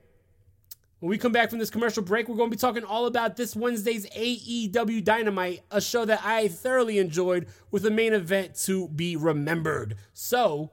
when 0.98 1.08
we 1.08 1.18
come 1.18 1.30
back 1.30 1.50
from 1.50 1.60
this 1.60 1.70
commercial 1.70 2.02
break, 2.02 2.28
we're 2.28 2.34
going 2.34 2.50
to 2.50 2.56
be 2.56 2.60
talking 2.60 2.82
all 2.82 3.06
about 3.06 3.36
this 3.36 3.54
Wednesday's 3.54 4.10
AEW 4.10 5.04
Dynamite, 5.04 5.60
a 5.70 5.80
show 5.80 6.04
that 6.04 6.20
I 6.24 6.48
thoroughly 6.48 6.98
enjoyed 6.98 7.46
with 7.70 7.86
a 7.86 7.92
main 7.92 8.12
event 8.12 8.56
to 8.64 8.88
be 8.88 9.14
remembered. 9.14 9.96
So, 10.12 10.72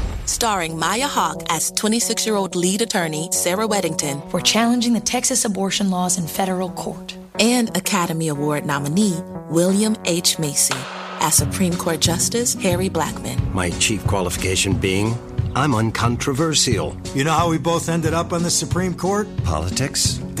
Starring 0.31 0.79
Maya 0.79 1.09
Hawke 1.09 1.43
as 1.49 1.71
26 1.71 2.25
year 2.25 2.37
old 2.37 2.55
lead 2.55 2.81
attorney 2.81 3.27
Sarah 3.33 3.67
Weddington. 3.67 4.31
We're 4.31 4.39
challenging 4.39 4.93
the 4.93 5.01
Texas 5.01 5.43
abortion 5.43 5.89
laws 5.89 6.17
in 6.17 6.25
federal 6.25 6.69
court. 6.69 7.17
And 7.37 7.75
Academy 7.75 8.29
Award 8.29 8.65
nominee 8.65 9.19
William 9.49 9.97
H. 10.05 10.39
Macy 10.39 10.79
as 11.19 11.35
Supreme 11.35 11.75
Court 11.75 11.99
Justice 11.99 12.53
Harry 12.53 12.89
Blackmun. 12.89 13.53
My 13.53 13.71
chief 13.71 14.07
qualification 14.07 14.73
being 14.73 15.17
I'm 15.53 15.75
uncontroversial. 15.75 16.95
You 17.13 17.25
know 17.25 17.33
how 17.33 17.49
we 17.49 17.57
both 17.57 17.89
ended 17.89 18.13
up 18.13 18.31
on 18.31 18.41
the 18.41 18.49
Supreme 18.49 18.93
Court? 18.93 19.27
Politics? 19.43 20.21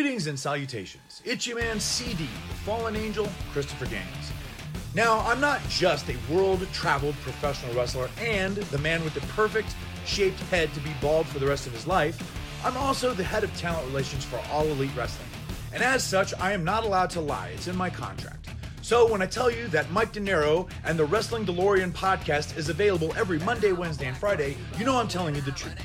Greetings 0.00 0.28
and 0.28 0.40
salutations. 0.40 1.20
Itchy 1.26 1.52
Man 1.52 1.78
CD, 1.78 2.24
the 2.24 2.54
fallen 2.64 2.96
angel, 2.96 3.28
Christopher 3.52 3.84
Daniels. 3.84 4.32
Now, 4.94 5.18
I'm 5.26 5.42
not 5.42 5.60
just 5.68 6.08
a 6.08 6.16
world 6.32 6.66
traveled 6.72 7.16
professional 7.16 7.74
wrestler 7.74 8.08
and 8.18 8.56
the 8.56 8.78
man 8.78 9.04
with 9.04 9.12
the 9.12 9.20
perfect 9.34 9.76
shaped 10.06 10.40
head 10.44 10.72
to 10.72 10.80
be 10.80 10.88
bald 11.02 11.26
for 11.26 11.38
the 11.38 11.46
rest 11.46 11.66
of 11.66 11.74
his 11.74 11.86
life. 11.86 12.18
I'm 12.64 12.78
also 12.78 13.12
the 13.12 13.22
head 13.22 13.44
of 13.44 13.54
talent 13.58 13.86
relations 13.88 14.24
for 14.24 14.40
All 14.50 14.64
Elite 14.64 14.90
Wrestling. 14.96 15.28
And 15.74 15.82
as 15.82 16.02
such, 16.02 16.32
I 16.40 16.52
am 16.52 16.64
not 16.64 16.84
allowed 16.84 17.10
to 17.10 17.20
lie. 17.20 17.48
It's 17.48 17.68
in 17.68 17.76
my 17.76 17.90
contract. 17.90 18.48
So 18.80 19.06
when 19.06 19.20
I 19.20 19.26
tell 19.26 19.50
you 19.50 19.68
that 19.68 19.90
Mike 19.90 20.12
De 20.12 20.20
Niro 20.20 20.66
and 20.84 20.98
the 20.98 21.04
Wrestling 21.04 21.44
DeLorean 21.44 21.92
podcast 21.92 22.56
is 22.56 22.70
available 22.70 23.12
every 23.18 23.38
Monday, 23.40 23.72
Wednesday, 23.72 24.06
and 24.06 24.16
Friday, 24.16 24.56
you 24.78 24.86
know 24.86 24.96
I'm 24.96 25.08
telling 25.08 25.34
you 25.34 25.42
the 25.42 25.52
truth. 25.52 25.76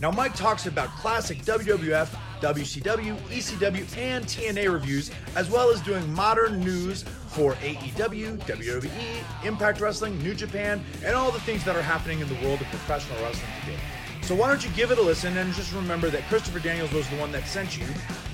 Now, 0.00 0.12
Mike 0.12 0.36
talks 0.36 0.66
about 0.66 0.90
classic 0.90 1.38
WWF, 1.38 2.16
WCW, 2.40 3.16
ECW, 3.28 3.98
and 3.98 4.24
TNA 4.24 4.72
reviews, 4.72 5.10
as 5.34 5.50
well 5.50 5.70
as 5.70 5.80
doing 5.80 6.12
modern 6.12 6.60
news 6.60 7.02
for 7.02 7.54
AEW, 7.54 8.38
WWE, 8.38 9.44
Impact 9.44 9.80
Wrestling, 9.80 10.18
New 10.22 10.34
Japan, 10.34 10.82
and 11.04 11.14
all 11.14 11.30
the 11.30 11.40
things 11.40 11.64
that 11.64 11.76
are 11.76 11.82
happening 11.82 12.20
in 12.20 12.28
the 12.28 12.46
world 12.46 12.60
of 12.60 12.66
professional 12.68 13.20
wrestling 13.22 13.50
today. 13.64 13.78
So 14.22 14.34
why 14.34 14.48
don't 14.48 14.64
you 14.64 14.70
give 14.70 14.90
it 14.90 14.98
a 14.98 15.02
listen 15.02 15.36
and 15.36 15.52
just 15.54 15.72
remember 15.72 16.10
that 16.10 16.22
Christopher 16.28 16.58
Daniels 16.58 16.92
was 16.92 17.08
the 17.08 17.16
one 17.16 17.30
that 17.32 17.46
sent 17.46 17.78
you, 17.78 17.86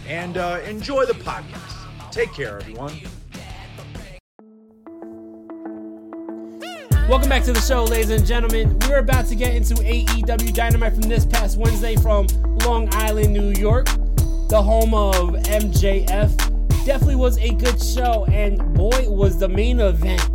and 0.09 0.37
uh, 0.37 0.61
enjoy 0.66 1.04
the 1.04 1.14
podcast. 1.14 2.11
Take 2.11 2.32
care, 2.32 2.61
everyone. 2.61 2.92
Welcome 7.09 7.28
back 7.28 7.42
to 7.44 7.52
the 7.52 7.61
show, 7.61 7.82
ladies 7.82 8.11
and 8.11 8.25
gentlemen. 8.25 8.78
We're 8.88 8.99
about 8.99 9.26
to 9.26 9.35
get 9.35 9.54
into 9.54 9.75
AEW 9.75 10.54
Dynamite 10.54 10.92
from 10.92 11.02
this 11.02 11.26
past 11.26 11.59
Wednesday 11.59 11.97
from 11.97 12.28
Long 12.64 12.88
Island, 12.94 13.35
New 13.35 13.50
York, 13.61 13.87
the 14.49 14.62
home 14.62 14.94
of 14.94 15.30
MJF. 15.30 16.37
Definitely 16.87 17.16
was 17.16 17.38
a 17.38 17.50
good 17.54 17.82
show, 17.82 18.25
and 18.26 18.73
boy, 18.75 19.11
was 19.11 19.37
the 19.37 19.49
main 19.49 19.80
event 19.80 20.26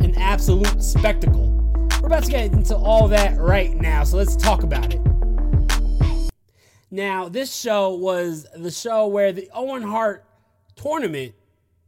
an 0.00 0.14
absolute 0.16 0.80
spectacle. 0.80 1.48
We're 2.00 2.06
about 2.06 2.22
to 2.24 2.30
get 2.30 2.52
into 2.52 2.76
all 2.76 3.08
that 3.08 3.36
right 3.38 3.74
now, 3.74 4.04
so 4.04 4.16
let's 4.16 4.36
talk 4.36 4.62
about 4.62 4.94
it. 4.94 5.00
Now, 6.90 7.28
this 7.28 7.54
show 7.54 7.94
was 7.94 8.46
the 8.54 8.70
show 8.70 9.08
where 9.08 9.32
the 9.32 9.50
Owen 9.52 9.82
Hart 9.82 10.24
tournament 10.76 11.34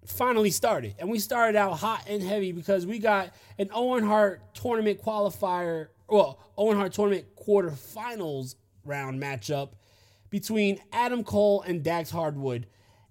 finally 0.07 0.51
started. 0.51 0.95
And 0.99 1.11
we 1.11 1.19
started 1.19 1.57
out 1.57 1.79
hot 1.79 2.05
and 2.09 2.23
heavy 2.23 2.53
because 2.53 2.87
we 2.87 2.99
got 2.99 3.31
an 3.59 3.71
Owen 3.73 4.05
Hart 4.05 4.55
tournament 4.55 5.03
qualifier, 5.03 5.89
well, 6.09 6.39
Owen 6.57 6.77
Hart 6.77 6.93
tournament 6.93 7.27
quarterfinals 7.37 8.57
round 8.85 9.21
matchup 9.23 9.71
between 10.31 10.81
Adam 10.93 11.25
Cole 11.25 11.63
and 11.63 11.83
Dax 11.83 12.11
Harwood. 12.11 12.67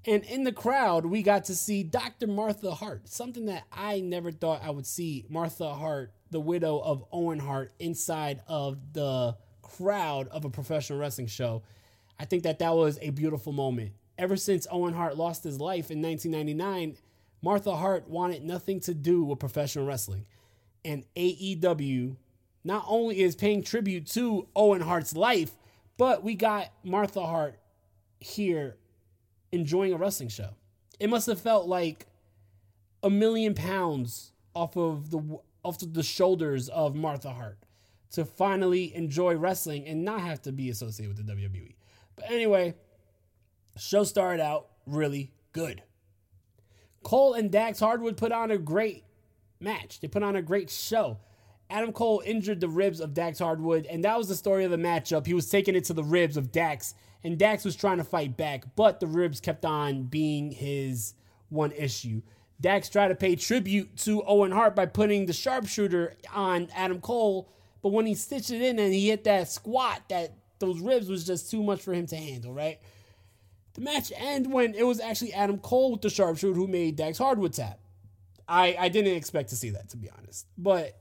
And 0.05 0.23
in 0.25 0.43
the 0.43 0.51
crowd, 0.51 1.05
we 1.05 1.23
got 1.23 1.45
to 1.45 1.55
see 1.55 1.83
Dr. 1.83 2.27
Martha 2.27 2.71
Hart, 2.71 3.07
something 3.07 3.45
that 3.45 3.63
I 3.71 4.01
never 4.01 4.31
thought 4.31 4.61
I 4.61 4.69
would 4.69 4.85
see 4.85 5.25
Martha 5.29 5.73
Hart, 5.73 6.11
the 6.29 6.41
widow 6.41 6.79
of 6.79 7.05
Owen 7.11 7.39
Hart, 7.39 7.71
inside 7.79 8.41
of 8.47 8.77
the 8.91 9.37
crowd 9.61 10.27
of 10.27 10.43
a 10.43 10.49
professional 10.49 10.99
wrestling 10.99 11.27
show. 11.27 11.63
I 12.19 12.25
think 12.25 12.43
that 12.43 12.59
that 12.59 12.75
was 12.75 12.99
a 13.01 13.11
beautiful 13.11 13.53
moment 13.53 13.93
ever 14.17 14.37
since 14.37 14.67
Owen 14.71 14.93
Hart 14.93 15.17
lost 15.17 15.43
his 15.43 15.59
life 15.59 15.91
in 15.91 16.01
1999, 16.01 16.97
Martha 17.41 17.75
Hart 17.75 18.07
wanted 18.07 18.43
nothing 18.43 18.79
to 18.81 18.93
do 18.93 19.23
with 19.23 19.39
professional 19.39 19.85
wrestling. 19.85 20.25
And 20.85 21.03
AEW 21.15 22.15
not 22.63 22.85
only 22.87 23.21
is 23.21 23.35
paying 23.35 23.63
tribute 23.63 24.07
to 24.07 24.47
Owen 24.55 24.81
Hart's 24.81 25.15
life, 25.15 25.51
but 25.97 26.23
we 26.23 26.35
got 26.35 26.71
Martha 26.83 27.25
Hart 27.25 27.59
here 28.19 28.77
enjoying 29.51 29.93
a 29.93 29.97
wrestling 29.97 30.29
show. 30.29 30.49
It 30.99 31.09
must 31.09 31.27
have 31.27 31.39
felt 31.39 31.67
like 31.67 32.07
a 33.01 33.09
million 33.09 33.53
pounds 33.53 34.31
off 34.55 34.77
of 34.77 35.09
the 35.11 35.39
off 35.63 35.79
the 35.79 36.03
shoulders 36.03 36.69
of 36.69 36.95
Martha 36.95 37.31
Hart 37.31 37.57
to 38.11 38.25
finally 38.25 38.93
enjoy 38.95 39.35
wrestling 39.35 39.87
and 39.87 40.03
not 40.03 40.21
have 40.21 40.41
to 40.43 40.51
be 40.51 40.69
associated 40.69 41.17
with 41.17 41.25
the 41.25 41.33
WWE. 41.33 41.75
But 42.15 42.29
anyway, 42.29 42.75
Show 43.77 44.03
started 44.03 44.41
out 44.41 44.67
really 44.85 45.31
good. 45.51 45.83
Cole 47.03 47.33
and 47.33 47.51
Dax 47.51 47.79
Harwood 47.79 48.17
put 48.17 48.31
on 48.31 48.51
a 48.51 48.57
great 48.57 49.03
match. 49.59 49.99
They 49.99 50.07
put 50.07 50.23
on 50.23 50.35
a 50.35 50.41
great 50.41 50.69
show. 50.69 51.17
Adam 51.69 51.91
Cole 51.91 52.21
injured 52.25 52.59
the 52.59 52.69
ribs 52.69 52.99
of 52.99 53.13
Dax 53.13 53.39
Harwood, 53.39 53.85
and 53.87 54.03
that 54.03 54.17
was 54.17 54.27
the 54.27 54.35
story 54.35 54.63
of 54.63 54.71
the 54.71 54.77
matchup. 54.77 55.25
He 55.25 55.33
was 55.33 55.49
taking 55.49 55.75
it 55.75 55.85
to 55.85 55.93
the 55.93 56.03
ribs 56.03 56.37
of 56.37 56.51
Dax, 56.51 56.93
and 57.23 57.37
Dax 57.37 57.65
was 57.65 57.75
trying 57.75 57.97
to 57.97 58.03
fight 58.03 58.37
back, 58.37 58.75
but 58.75 58.99
the 58.99 59.07
ribs 59.07 59.39
kept 59.39 59.65
on 59.65 60.03
being 60.03 60.51
his 60.51 61.15
one 61.49 61.71
issue. 61.71 62.21
Dax 62.61 62.89
tried 62.89 63.07
to 63.07 63.15
pay 63.15 63.35
tribute 63.35 63.97
to 63.97 64.23
Owen 64.23 64.51
Hart 64.51 64.75
by 64.75 64.85
putting 64.85 65.25
the 65.25 65.33
sharpshooter 65.33 66.15
on 66.33 66.69
Adam 66.75 67.01
Cole, 67.01 67.49
but 67.81 67.91
when 67.91 68.05
he 68.05 68.13
stitched 68.13 68.51
it 68.51 68.61
in 68.61 68.77
and 68.77 68.93
he 68.93 69.09
hit 69.09 69.23
that 69.23 69.49
squat, 69.49 70.03
that 70.09 70.33
those 70.59 70.79
ribs 70.79 71.09
was 71.09 71.25
just 71.25 71.49
too 71.49 71.63
much 71.63 71.81
for 71.81 71.93
him 71.93 72.05
to 72.07 72.15
handle, 72.15 72.53
right? 72.53 72.79
The 73.73 73.81
match 73.81 74.11
ended 74.15 74.51
when 74.51 74.75
it 74.75 74.85
was 74.85 74.99
actually 74.99 75.33
Adam 75.33 75.57
Cole 75.57 75.91
with 75.91 76.01
the 76.01 76.09
sharpshooter 76.09 76.53
who 76.53 76.67
made 76.67 76.95
Dax 76.95 77.17
Harwood 77.17 77.53
tap. 77.53 77.79
I, 78.47 78.75
I 78.79 78.89
didn't 78.89 79.15
expect 79.15 79.49
to 79.49 79.55
see 79.55 79.71
that, 79.71 79.89
to 79.89 79.97
be 79.97 80.09
honest. 80.15 80.47
But 80.57 80.99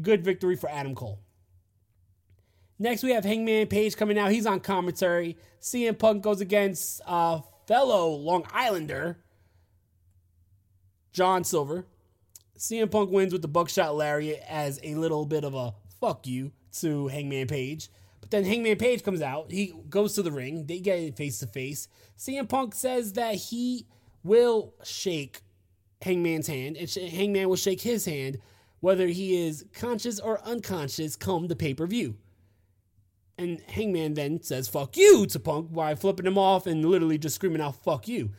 good 0.00 0.24
victory 0.24 0.56
for 0.56 0.70
Adam 0.70 0.94
Cole. 0.94 1.20
Next, 2.78 3.02
we 3.02 3.12
have 3.12 3.24
Hangman 3.24 3.68
Page 3.68 3.96
coming 3.96 4.18
out. 4.18 4.30
He's 4.30 4.46
on 4.46 4.60
commentary. 4.60 5.36
CM 5.60 5.98
Punk 5.98 6.22
goes 6.22 6.40
against 6.40 7.00
uh, 7.06 7.40
fellow 7.66 8.10
Long 8.10 8.46
Islander, 8.52 9.18
John 11.12 11.44
Silver. 11.44 11.86
CM 12.58 12.90
Punk 12.90 13.10
wins 13.10 13.32
with 13.32 13.42
the 13.42 13.48
buckshot 13.48 13.94
lariat 13.94 14.42
as 14.48 14.80
a 14.82 14.94
little 14.94 15.26
bit 15.26 15.44
of 15.44 15.54
a 15.54 15.74
fuck 16.00 16.26
you 16.26 16.52
to 16.80 17.08
Hangman 17.08 17.46
Page. 17.46 17.88
But 18.24 18.30
then 18.30 18.44
Hangman 18.44 18.78
Page 18.78 19.02
comes 19.02 19.20
out. 19.20 19.50
He 19.50 19.74
goes 19.90 20.14
to 20.14 20.22
the 20.22 20.32
ring. 20.32 20.64
They 20.64 20.80
get 20.80 21.14
face 21.14 21.40
to 21.40 21.46
face. 21.46 21.88
CM 22.18 22.48
Punk 22.48 22.74
says 22.74 23.12
that 23.12 23.34
he 23.34 23.86
will 24.22 24.72
shake 24.82 25.42
Hangman's 26.00 26.46
hand, 26.46 26.78
and 26.78 26.90
Hangman 26.90 27.50
will 27.50 27.56
shake 27.56 27.82
his 27.82 28.06
hand, 28.06 28.38
whether 28.80 29.08
he 29.08 29.46
is 29.46 29.66
conscious 29.74 30.18
or 30.18 30.40
unconscious, 30.40 31.16
come 31.16 31.48
the 31.48 31.54
pay 31.54 31.74
per 31.74 31.86
view. 31.86 32.16
And 33.36 33.60
Hangman 33.60 34.14
then 34.14 34.42
says, 34.42 34.68
fuck 34.68 34.96
you 34.96 35.26
to 35.26 35.38
Punk 35.38 35.74
by 35.74 35.94
flipping 35.94 36.26
him 36.26 36.38
off 36.38 36.66
and 36.66 36.82
literally 36.82 37.18
just 37.18 37.34
screaming 37.34 37.60
out, 37.60 37.76
fuck 37.84 38.08
you. 38.08 38.30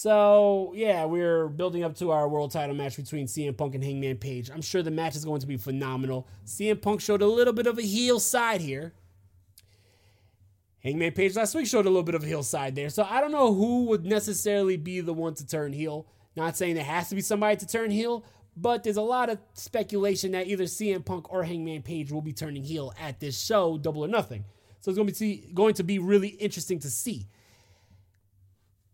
So, 0.00 0.74
yeah, 0.76 1.06
we're 1.06 1.48
building 1.48 1.82
up 1.82 1.96
to 1.96 2.12
our 2.12 2.28
world 2.28 2.52
title 2.52 2.76
match 2.76 2.96
between 2.96 3.26
CM 3.26 3.56
Punk 3.56 3.74
and 3.74 3.82
Hangman 3.82 4.18
Page. 4.18 4.48
I'm 4.48 4.62
sure 4.62 4.80
the 4.80 4.92
match 4.92 5.16
is 5.16 5.24
going 5.24 5.40
to 5.40 5.46
be 5.48 5.56
phenomenal. 5.56 6.28
CM 6.46 6.80
Punk 6.80 7.00
showed 7.00 7.20
a 7.20 7.26
little 7.26 7.52
bit 7.52 7.66
of 7.66 7.78
a 7.78 7.82
heel 7.82 8.20
side 8.20 8.60
here. 8.60 8.92
Hangman 10.84 11.14
Page 11.14 11.34
last 11.34 11.52
week 11.56 11.66
showed 11.66 11.84
a 11.84 11.88
little 11.88 12.04
bit 12.04 12.14
of 12.14 12.22
a 12.22 12.26
heel 12.28 12.44
side 12.44 12.76
there. 12.76 12.90
So 12.90 13.04
I 13.10 13.20
don't 13.20 13.32
know 13.32 13.52
who 13.52 13.86
would 13.86 14.06
necessarily 14.06 14.76
be 14.76 15.00
the 15.00 15.12
one 15.12 15.34
to 15.34 15.44
turn 15.44 15.72
heel. 15.72 16.06
Not 16.36 16.56
saying 16.56 16.76
there 16.76 16.84
has 16.84 17.08
to 17.08 17.16
be 17.16 17.20
somebody 17.20 17.56
to 17.56 17.66
turn 17.66 17.90
heel, 17.90 18.24
but 18.56 18.84
there's 18.84 18.98
a 18.98 19.02
lot 19.02 19.30
of 19.30 19.40
speculation 19.54 20.30
that 20.30 20.46
either 20.46 20.66
CM 20.66 21.04
Punk 21.04 21.32
or 21.32 21.42
Hangman 21.42 21.82
Page 21.82 22.12
will 22.12 22.22
be 22.22 22.32
turning 22.32 22.62
heel 22.62 22.94
at 23.00 23.18
this 23.18 23.42
show, 23.42 23.76
Double 23.76 24.04
or 24.04 24.08
Nothing. 24.08 24.44
So 24.80 24.92
it's 24.92 24.96
going 24.96 25.12
to 25.12 25.18
be 25.18 25.50
going 25.52 25.74
to 25.74 25.82
be 25.82 25.98
really 25.98 26.28
interesting 26.28 26.78
to 26.78 26.88
see. 26.88 27.26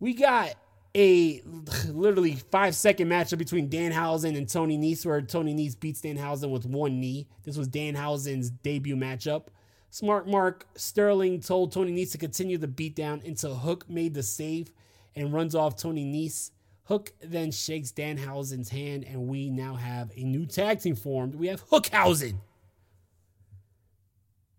We 0.00 0.14
got 0.14 0.54
a 0.96 1.42
literally 1.88 2.36
five 2.50 2.74
second 2.74 3.08
matchup 3.08 3.38
between 3.38 3.68
Danhausen 3.68 4.36
and 4.36 4.48
Tony 4.48 4.78
Nese, 4.78 5.04
where 5.04 5.22
Tony 5.22 5.54
Nese 5.54 5.78
beats 5.78 6.00
Danhausen 6.00 6.50
with 6.50 6.66
one 6.66 7.00
knee. 7.00 7.26
This 7.44 7.56
was 7.56 7.68
Danhausen's 7.68 8.50
debut 8.50 8.96
matchup. 8.96 9.46
Smart 9.90 10.26
Mark 10.26 10.66
Sterling 10.74 11.40
told 11.40 11.72
Tony 11.72 11.92
Nese 11.92 12.12
to 12.12 12.18
continue 12.18 12.58
the 12.58 12.66
beatdown 12.66 13.24
until 13.26 13.54
Hook 13.54 13.88
made 13.88 14.14
the 14.14 14.22
save 14.22 14.70
and 15.14 15.32
runs 15.32 15.54
off 15.54 15.76
Tony 15.76 16.04
Nese. 16.04 16.50
Hook 16.84 17.12
then 17.22 17.50
shakes 17.50 17.92
Danhausen's 17.92 18.68
hand, 18.68 19.04
and 19.04 19.26
we 19.26 19.48
now 19.48 19.74
have 19.74 20.10
a 20.16 20.22
new 20.22 20.44
tag 20.44 20.80
team 20.80 20.96
formed. 20.96 21.34
We 21.34 21.46
have 21.46 21.66
Hookhausen. 21.68 22.34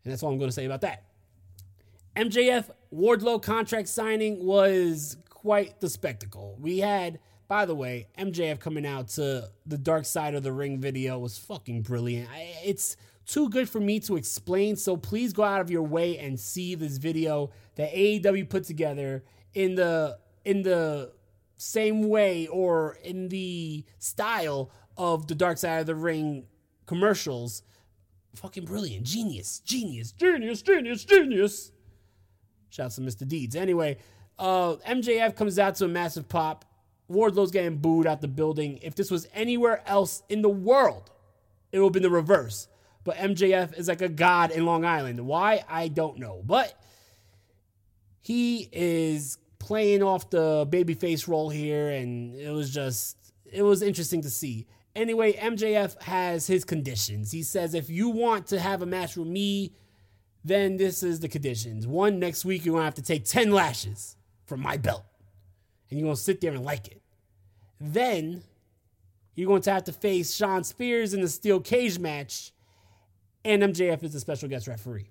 And 0.03 0.11
that's 0.11 0.23
all 0.23 0.31
I'm 0.31 0.39
going 0.39 0.49
to 0.49 0.55
say 0.55 0.65
about 0.65 0.81
that. 0.81 1.03
MJF 2.15 2.69
Wardlow 2.93 3.41
contract 3.41 3.89
signing 3.89 4.43
was 4.43 5.17
quite 5.45 5.79
the 5.79 5.88
spectacle. 5.88 6.58
We 6.60 6.79
had, 6.79 7.19
by 7.47 7.67
the 7.67 7.75
way, 7.75 8.08
MJF 8.17 8.60
coming 8.60 8.84
out 8.84 9.10
to 9.10 9.47
the 9.67 9.77
dark 9.77 10.05
side 10.05 10.34
of 10.34 10.41
the 10.41 10.51
ring 10.51 10.79
video 10.79 11.19
was 11.19 11.38
fucking 11.38 11.84
brilliant. 11.84 12.27
It's 12.63 12.97
too 13.27 13.51
good 13.51 13.69
for 13.69 13.79
me 13.79 13.99
to 13.99 14.15
explain, 14.15 14.75
so 14.75 14.97
please 14.97 15.34
go 15.34 15.43
out 15.43 15.62
of 15.62 15.69
your 15.69 15.84
way 15.84 16.17
and 16.17 16.39
see 16.39 16.73
this 16.73 16.97
video 16.97 17.51
that 17.75 17.93
AEW 17.93 18.49
put 18.49 18.63
together 18.63 19.23
in 19.53 19.75
the 19.75 20.17
in 20.45 20.63
the 20.63 21.12
same 21.58 22.10
way 22.10 22.47
or 22.47 22.97
in 23.03 23.29
the 23.29 23.86
style 23.99 24.71
of 24.97 25.27
the 25.27 25.36
dark 25.36 25.60
side 25.60 25.79
of 25.79 25.86
the 25.86 25.93
ring 25.93 26.47
commercials. 26.88 27.62
Fucking 28.34 28.65
brilliant. 28.65 29.05
Genius. 29.05 29.60
Genius. 29.60 30.12
Genius. 30.12 30.63
Genius. 30.63 31.05
Genius. 31.05 31.71
Shouts 32.69 32.95
to 32.95 33.01
Mr. 33.01 33.27
Deeds. 33.27 33.55
Anyway, 33.55 33.97
uh, 34.37 34.75
MJF 34.87 35.35
comes 35.35 35.57
out 35.59 35.75
to 35.75 35.85
a 35.85 35.87
massive 35.87 36.27
pop. 36.27 36.65
Wardlow's 37.07 37.51
getting 37.51 37.77
booed 37.77 38.07
out 38.07 38.21
the 38.21 38.27
building. 38.27 38.79
If 38.81 38.95
this 38.95 39.11
was 39.11 39.27
anywhere 39.33 39.83
else 39.85 40.23
in 40.29 40.41
the 40.41 40.49
world, 40.49 41.11
it 41.71 41.79
would 41.79 41.87
have 41.87 41.93
been 41.93 42.03
the 42.03 42.09
reverse. 42.09 42.67
But 43.03 43.17
MJF 43.17 43.77
is 43.77 43.87
like 43.87 44.01
a 44.01 44.09
god 44.09 44.51
in 44.51 44.65
Long 44.65 44.83
Island. 44.83 45.25
Why? 45.25 45.63
I 45.69 45.87
don't 45.87 46.17
know. 46.17 46.41
But 46.43 46.79
he 48.19 48.67
is 48.71 49.37
playing 49.59 50.01
off 50.01 50.31
the 50.31 50.67
babyface 50.67 51.27
role 51.27 51.49
here, 51.49 51.89
and 51.89 52.35
it 52.35 52.49
was 52.49 52.73
just, 52.73 53.17
it 53.45 53.61
was 53.61 53.83
interesting 53.83 54.21
to 54.23 54.29
see. 54.29 54.65
Anyway, 54.95 55.33
MJF 55.33 56.01
has 56.01 56.47
his 56.47 56.65
conditions. 56.65 57.31
He 57.31 57.43
says, 57.43 57.75
if 57.75 57.89
you 57.89 58.09
want 58.09 58.47
to 58.47 58.59
have 58.59 58.81
a 58.81 58.85
match 58.85 59.15
with 59.15 59.27
me, 59.27 59.73
then 60.43 60.77
this 60.77 61.03
is 61.03 61.19
the 61.19 61.27
conditions. 61.27 61.85
One, 61.85 62.17
next 62.17 62.45
week 62.45 62.65
you're 62.65 62.73
going 62.73 62.81
to 62.81 62.85
have 62.85 62.95
to 62.95 63.03
take 63.03 63.25
10 63.25 63.51
lashes 63.51 64.15
from 64.45 64.62
my 64.62 64.77
belt. 64.77 65.03
And 65.89 65.99
you're 65.99 66.08
going 66.08 66.15
to 66.15 66.21
sit 66.21 66.41
there 66.41 66.51
and 66.51 66.63
like 66.63 66.88
it. 66.88 67.01
Then 67.79 68.43
you're 69.36 69.47
going 69.47 69.62
to 69.63 69.71
have 69.71 69.84
to 69.86 69.93
face 69.93 70.34
Shawn 70.34 70.63
Spears 70.63 71.13
in 71.13 71.21
the 71.21 71.27
steel 71.27 71.60
cage 71.60 71.99
match. 71.99 72.51
And 73.43 73.62
MJF 73.62 74.03
is 74.03 74.13
the 74.13 74.19
special 74.19 74.49
guest 74.49 74.67
referee. 74.67 75.10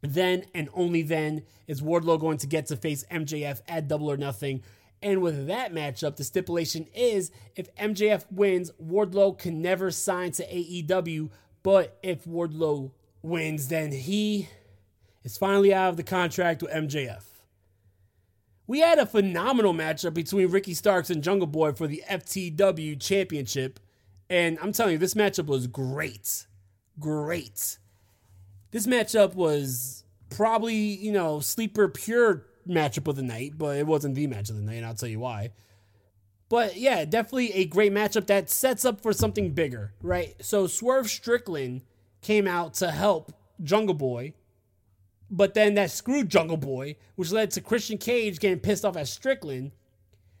Then 0.00 0.44
and 0.54 0.68
only 0.74 1.02
then 1.02 1.42
is 1.66 1.82
Wardlow 1.82 2.20
going 2.20 2.38
to 2.38 2.46
get 2.46 2.66
to 2.66 2.76
face 2.76 3.04
MJF 3.10 3.60
at 3.68 3.88
Double 3.88 4.10
or 4.10 4.16
Nothing. 4.16 4.62
And 5.02 5.22
with 5.22 5.46
that 5.46 5.72
matchup, 5.72 6.16
the 6.16 6.24
stipulation 6.24 6.86
is 6.94 7.30
if 7.56 7.74
MJF 7.76 8.24
wins, 8.30 8.70
Wardlow 8.82 9.38
can 9.38 9.60
never 9.60 9.90
sign 9.90 10.32
to 10.32 10.46
AEW. 10.46 11.30
But 11.62 11.98
if 12.02 12.24
Wardlow 12.24 12.92
wins, 13.22 13.68
then 13.68 13.92
he 13.92 14.48
is 15.24 15.36
finally 15.36 15.74
out 15.74 15.90
of 15.90 15.96
the 15.96 16.02
contract 16.02 16.62
with 16.62 16.72
MJF. 16.72 17.22
We 18.68 18.80
had 18.80 18.98
a 18.98 19.06
phenomenal 19.06 19.72
matchup 19.72 20.12
between 20.12 20.50
Ricky 20.50 20.74
Starks 20.74 21.08
and 21.08 21.24
Jungle 21.24 21.46
Boy 21.46 21.72
for 21.72 21.86
the 21.86 22.04
FTW 22.08 23.00
Championship. 23.00 23.80
And 24.28 24.58
I'm 24.62 24.72
telling 24.72 24.92
you, 24.92 24.98
this 24.98 25.14
matchup 25.14 25.46
was 25.46 25.66
great. 25.66 26.46
Great. 27.00 27.78
This 28.70 28.86
matchup 28.86 29.34
was 29.34 30.04
probably, 30.28 30.76
you 30.76 31.10
know, 31.10 31.40
sleeper 31.40 31.88
pure 31.88 32.44
matchup 32.68 33.08
of 33.08 33.16
the 33.16 33.22
night, 33.22 33.54
but 33.56 33.78
it 33.78 33.86
wasn't 33.86 34.14
the 34.14 34.26
match 34.26 34.50
of 34.50 34.56
the 34.56 34.62
night, 34.62 34.76
and 34.76 34.86
I'll 34.86 34.94
tell 34.94 35.08
you 35.08 35.20
why. 35.20 35.52
But 36.50 36.76
yeah, 36.76 37.06
definitely 37.06 37.52
a 37.54 37.64
great 37.64 37.92
matchup 37.92 38.26
that 38.26 38.50
sets 38.50 38.84
up 38.84 39.00
for 39.00 39.14
something 39.14 39.52
bigger, 39.52 39.94
right? 40.02 40.34
So 40.44 40.66
Swerve 40.66 41.08
Strickland 41.08 41.82
came 42.20 42.46
out 42.46 42.74
to 42.74 42.90
help 42.90 43.32
Jungle 43.62 43.94
Boy, 43.94 44.34
but 45.30 45.54
then 45.54 45.74
that 45.74 45.90
screwed 45.90 46.28
Jungle 46.28 46.56
Boy, 46.56 46.96
which 47.16 47.32
led 47.32 47.50
to 47.52 47.60
Christian 47.60 47.98
Cage 47.98 48.38
getting 48.38 48.60
pissed 48.60 48.84
off 48.84 48.96
at 48.96 49.08
Strickland, 49.08 49.72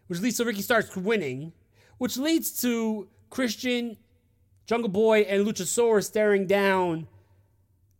which 0.06 0.20
leads 0.20 0.38
to 0.38 0.44
Ricky 0.44 0.62
Starks 0.62 0.96
winning, 0.96 1.52
which 1.98 2.16
leads 2.16 2.50
to 2.62 3.08
Christian, 3.30 3.98
Jungle 4.66 4.88
Boy, 4.88 5.20
and 5.20 5.46
Luchasaurus 5.46 6.04
staring 6.04 6.46
down 6.46 7.06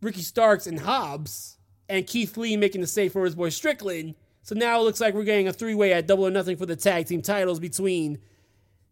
Ricky 0.01 0.21
Starks 0.21 0.65
and 0.65 0.79
Hobbs, 0.79 1.57
and 1.87 2.07
Keith 2.07 2.37
Lee 2.37 2.55
making 2.57 2.81
the 2.81 2.87
save 2.87 3.13
for 3.13 3.25
his 3.25 3.35
boy 3.35 3.49
Strickland. 3.49 4.15
So 4.41 4.55
now 4.55 4.79
it 4.79 4.83
looks 4.83 5.01
like 5.01 5.13
we're 5.13 5.23
getting 5.23 5.47
a 5.47 5.53
three 5.53 5.75
way 5.75 5.93
at 5.93 6.07
double 6.07 6.25
or 6.27 6.31
nothing 6.31 6.57
for 6.57 6.65
the 6.65 6.75
tag 6.75 7.07
team 7.07 7.21
titles 7.21 7.59
between 7.59 8.19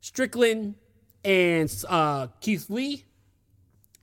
Strickland 0.02 0.76
and 1.24 1.74
uh, 1.88 2.28
Keith 2.42 2.70
Lee, 2.70 3.06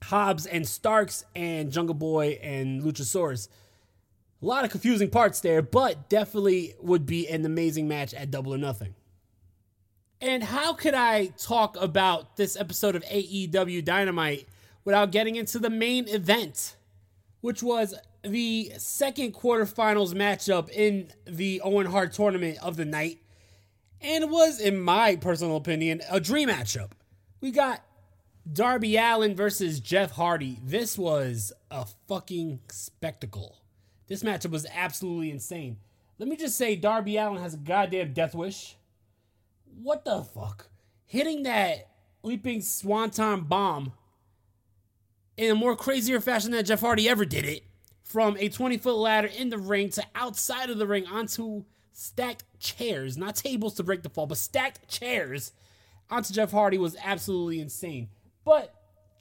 Hobbs 0.05 0.47
and 0.47 0.67
Starks, 0.67 1.25
and 1.35 1.71
Jungle 1.71 1.95
Boy 1.95 2.39
and 2.43 2.83
Luchasaurus. 2.83 3.49
A 4.45 4.47
lot 4.47 4.67
of 4.67 4.71
confusing 4.71 5.09
parts 5.09 5.41
there, 5.41 5.63
but 5.63 6.11
definitely 6.11 6.75
would 6.79 7.07
be 7.07 7.27
an 7.29 7.47
amazing 7.47 7.89
match 7.89 8.13
at 8.13 8.31
Double 8.31 8.53
or 8.53 8.59
Nothing. 8.59 8.95
And 10.21 10.45
how 10.45 10.75
could 10.75 10.93
I 10.93 11.29
talk 11.39 11.79
about 11.81 12.37
this 12.37 12.55
episode 12.55 12.95
of 12.95 13.03
AEW 13.05 13.83
Dynamite 13.83 14.47
without 14.85 15.13
getting 15.13 15.37
into 15.37 15.59
the 15.59 15.71
main 15.71 16.07
event, 16.09 16.77
which 17.41 17.63
was 17.63 17.95
the 18.23 18.71
second 18.77 19.33
quarterfinals 19.33 20.13
matchup 20.13 20.69
in 20.71 21.09
the 21.27 21.63
Owen 21.63 21.87
Hart 21.87 22.13
tournament 22.13 22.59
of 22.61 22.77
the 22.77 22.85
night? 22.85 23.21
And 24.03 24.25
it 24.25 24.29
was, 24.29 24.61
in 24.61 24.79
my 24.79 25.17
personal 25.17 25.57
opinion, 25.57 26.03
a 26.11 26.21
dream 26.21 26.51
matchup. 26.51 26.91
We 27.41 27.51
got 27.51 27.83
Darby 28.53 28.99
Allin 28.99 29.37
versus 29.37 29.81
Jeff 29.81 30.11
Hardy. 30.11 30.61
This 30.63 30.99
was 30.99 31.51
a 31.71 31.87
fucking 32.09 32.61
spectacle. 32.69 33.64
This 34.07 34.23
matchup 34.23 34.51
was 34.51 34.67
absolutely 34.75 35.31
insane. 35.31 35.79
Let 36.19 36.29
me 36.29 36.37
just 36.37 36.57
say, 36.57 36.77
Darby 36.77 37.17
Allin 37.17 37.43
has 37.43 37.55
a 37.55 37.59
goddamn 37.59 38.13
death 38.13 38.35
wish. 38.35 38.77
What 39.83 40.05
the 40.05 40.23
fuck? 40.23 40.69
Hitting 41.07 41.43
that 41.45 41.89
leaping 42.23 42.63
swanton 42.63 43.43
bomb 43.43 43.93
in 45.37 45.51
a 45.51 45.55
more 45.55 45.77
crazier 45.77 46.21
fashion 46.21 46.53
than 46.53 46.65
Jeff 46.65 46.81
Hardy 46.81 47.09
ever 47.09 47.25
did 47.25 47.45
it. 47.45 47.65
From 48.03 48.37
a 48.39 48.49
20 48.49 48.77
foot 48.77 48.97
ladder 48.97 49.29
in 49.29 49.49
the 49.49 49.59
ring 49.59 49.89
to 49.91 50.05
outside 50.15 50.71
of 50.71 50.79
the 50.79 50.87
ring 50.87 51.07
onto 51.07 51.65
stacked 51.93 52.45
chairs, 52.61 53.17
not 53.17 53.35
tables 53.35 53.75
to 53.75 53.83
break 53.83 54.03
the 54.03 54.11
fall, 54.11 54.27
but 54.27 54.39
stacked 54.39 54.87
chairs 54.89 55.53
onto 56.11 56.33
Jeff 56.33 56.53
Hardy 56.53 56.79
was 56.79 56.97
absolutely 57.03 57.61
insane. 57.61 58.09
But 58.45 58.75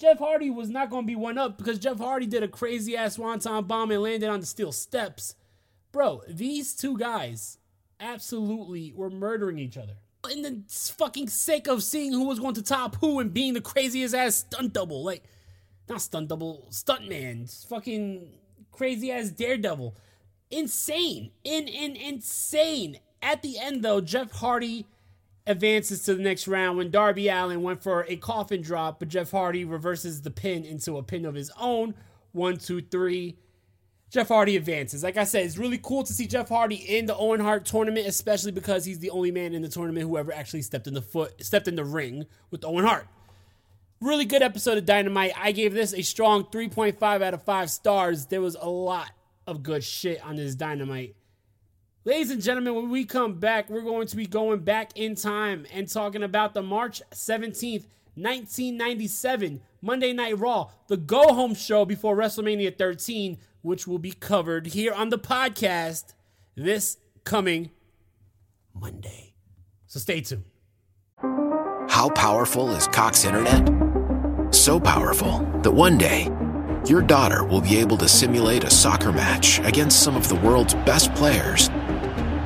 Jeff 0.04 0.20
Hardy 0.20 0.50
was 0.50 0.70
not 0.70 0.89
going 0.89 1.04
to 1.04 1.08
be 1.08 1.16
one 1.16 1.38
up 1.38 1.58
because 1.58 1.80
Jeff 1.80 1.98
Hardy 1.98 2.26
did 2.26 2.44
a 2.44 2.48
crazy 2.50 2.98
ass 2.98 3.13
swanton 3.13 3.63
bomb 3.63 3.89
and 3.89 4.02
landed 4.02 4.28
on 4.28 4.42
the 4.42 4.46
steel 4.46 4.74
steps. 4.74 5.34
Bro, 5.94 6.24
these 6.28 6.76
two 6.76 6.98
guys 6.98 7.58
absolutely 8.02 8.92
were 8.94 9.10
murdering 9.10 9.58
each 9.58 9.78
other. 9.78 9.94
In 10.30 10.42
the 10.42 10.62
fucking 10.68 11.30
sake 11.30 11.68
of 11.68 11.84
seeing 11.84 12.12
who 12.12 12.28
was 12.28 12.38
going 12.38 12.56
to 12.56 12.62
top 12.62 12.98
who 12.98 13.22
and 13.22 13.34
being 13.34 13.54
the 13.54 13.62
craziest 13.62 14.13
ass 14.13 14.36
stunt 14.36 14.74
double. 14.74 15.06
Like, 15.06 15.24
not 15.88 16.02
stunt 16.02 16.28
double, 16.28 16.68
stunt 16.70 17.08
man. 17.08 17.48
Fucking 17.70 18.28
crazy 18.74 19.10
ass 19.10 19.30
daredevil. 19.30 19.96
Insane. 20.52 21.32
In, 21.46 21.70
in, 21.70 21.96
insane. 21.96 23.00
At 23.22 23.42
the 23.42 23.58
end, 23.58 23.86
though, 23.86 24.02
Jeff 24.02 24.34
Hardy 24.34 24.86
advances 25.46 26.04
to 26.04 26.16
the 26.16 26.24
next 26.24 26.48
round 26.48 26.78
when 26.78 26.92
Darby 26.92 27.28
Allin 27.30 27.62
went 27.62 27.84
for 27.84 28.06
a 28.08 28.16
coffin 28.16 28.62
drop, 28.62 29.00
but 29.00 29.10
Jeff 29.10 29.32
Hardy 29.32 29.66
reverses 29.66 30.22
the 30.22 30.32
pin 30.32 30.64
into 30.64 30.98
a 30.98 31.04
pin 31.04 31.26
of 31.26 31.36
his 31.36 31.52
own. 31.60 31.96
One, 32.32 32.58
two, 32.58 32.82
three. 32.82 33.38
Jeff 34.10 34.28
Hardy 34.28 34.56
advances. 34.56 35.04
Like 35.04 35.18
I 35.18 35.24
said, 35.24 35.44
it's 35.44 35.58
really 35.58 35.80
cool 35.80 36.04
to 36.04 36.14
see 36.14 36.28
Jeff 36.28 36.48
Hardy 36.48 36.76
in 36.76 37.08
the 37.08 37.18
Owen 37.18 37.40
Hart 37.40 37.66
tournament, 37.66 38.06
especially 38.06 38.52
because 38.52 38.86
he's 38.86 39.00
the 39.00 39.10
only 39.10 39.32
man 39.32 39.54
in 39.54 39.64
the 39.64 39.70
tournament 39.70 40.08
who 40.08 40.18
ever 40.18 40.32
actually 40.32 40.62
stepped 40.62 40.86
in 40.86 40.94
the 40.94 41.02
foot, 41.02 41.44
stepped 41.44 41.68
in 41.68 41.76
the 41.76 41.84
ring 41.84 42.28
with 42.52 42.64
Owen 42.64 42.86
Hart. 42.86 43.08
Really 44.00 44.26
good 44.26 44.44
episode 44.44 44.78
of 44.78 44.86
Dynamite. 44.86 45.34
I 45.36 45.52
gave 45.52 45.74
this 45.74 45.94
a 45.94 46.04
strong 46.04 46.44
3.5 46.46 47.24
out 47.24 47.34
of 47.34 47.42
5 47.42 47.72
stars. 47.72 48.28
There 48.28 48.42
was 48.42 48.56
a 48.60 48.70
lot 48.70 49.10
of 49.48 49.64
good 49.64 49.84
shit 49.84 50.24
on 50.24 50.36
this 50.36 50.54
dynamite. 50.56 51.16
Ladies 52.06 52.32
and 52.32 52.42
gentlemen, 52.42 52.76
when 52.76 52.89
we 52.89 53.06
come 53.06 53.36
back, 53.36 53.70
we're 53.70 53.80
going 53.80 54.08
to 54.08 54.18
be 54.18 54.28
going 54.28 54.60
back 54.60 54.92
in 54.96 55.16
time 55.16 55.66
and 55.72 55.88
talking 55.88 56.22
about 56.22 56.54
the 56.54 56.62
March 56.62 57.02
17th, 57.12 57.86
1997 58.16 59.62
Monday 59.82 60.12
Night 60.12 60.38
Raw, 60.38 60.70
the 60.89 60.98
go 60.98 61.34
home 61.34 61.56
show 61.56 61.86
before 61.86 62.18
WrestleMania 62.18 62.78
13, 62.78 63.38
which 63.62 63.88
will 63.88 64.00
be 64.00 64.12
covered 64.12 64.68
here 64.68 64.92
on 64.92 65.12
the 65.12 65.18
podcast 65.18 66.13
this 66.58 66.98
coming 67.24 67.72
Monday. 68.74 69.36
So 69.88 70.02
stay 70.02 70.20
tuned. 70.20 70.44
How 71.88 72.10
powerful 72.13 72.72
is 72.72 72.86
Cox 72.88 73.24
Internet? 73.24 74.54
So 74.54 74.78
powerful 74.78 75.39
that 75.62 75.72
one 75.72 75.98
day, 75.98 76.30
your 76.86 77.02
daughter 77.02 77.46
will 77.46 77.62
be 77.62 77.78
able 77.78 77.96
to 77.96 78.10
simulate 78.10 78.66
a 78.66 78.70
soccer 78.70 79.13
match 79.13 79.60
against 79.60 80.04
some 80.04 80.18
of 80.18 80.28
the 80.28 80.36
world's 80.36 80.74
best 80.74 81.16
players 81.16 81.70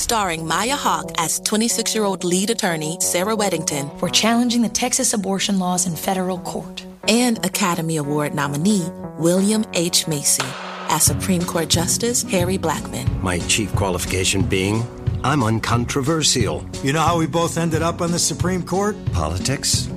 Starring 0.00 0.46
Maya 0.46 0.76
Hawke 0.76 1.12
as 1.18 1.40
26 1.40 1.94
year 1.94 2.04
old 2.04 2.24
lead 2.24 2.48
attorney 2.48 2.96
Sarah 3.00 3.36
Weddington. 3.36 4.00
We're 4.00 4.08
challenging 4.08 4.62
the 4.62 4.70
Texas 4.70 5.12
abortion 5.12 5.58
laws 5.58 5.86
in 5.86 5.94
federal 5.94 6.38
court. 6.38 6.86
And 7.06 7.36
Academy 7.44 7.98
Award 7.98 8.34
nominee 8.34 8.88
William 9.18 9.62
H. 9.74 10.08
Macy 10.08 10.46
as 10.88 11.02
Supreme 11.02 11.44
Court 11.44 11.68
Justice 11.68 12.22
Harry 12.22 12.56
Blackmun. 12.56 13.20
My 13.20 13.40
chief 13.40 13.70
qualification 13.76 14.40
being 14.42 14.86
I'm 15.22 15.42
uncontroversial. 15.42 16.64
You 16.82 16.94
know 16.94 17.02
how 17.02 17.18
we 17.18 17.26
both 17.26 17.58
ended 17.58 17.82
up 17.82 18.00
on 18.00 18.10
the 18.10 18.18
Supreme 18.18 18.62
Court? 18.62 18.96
Politics? 19.12 19.86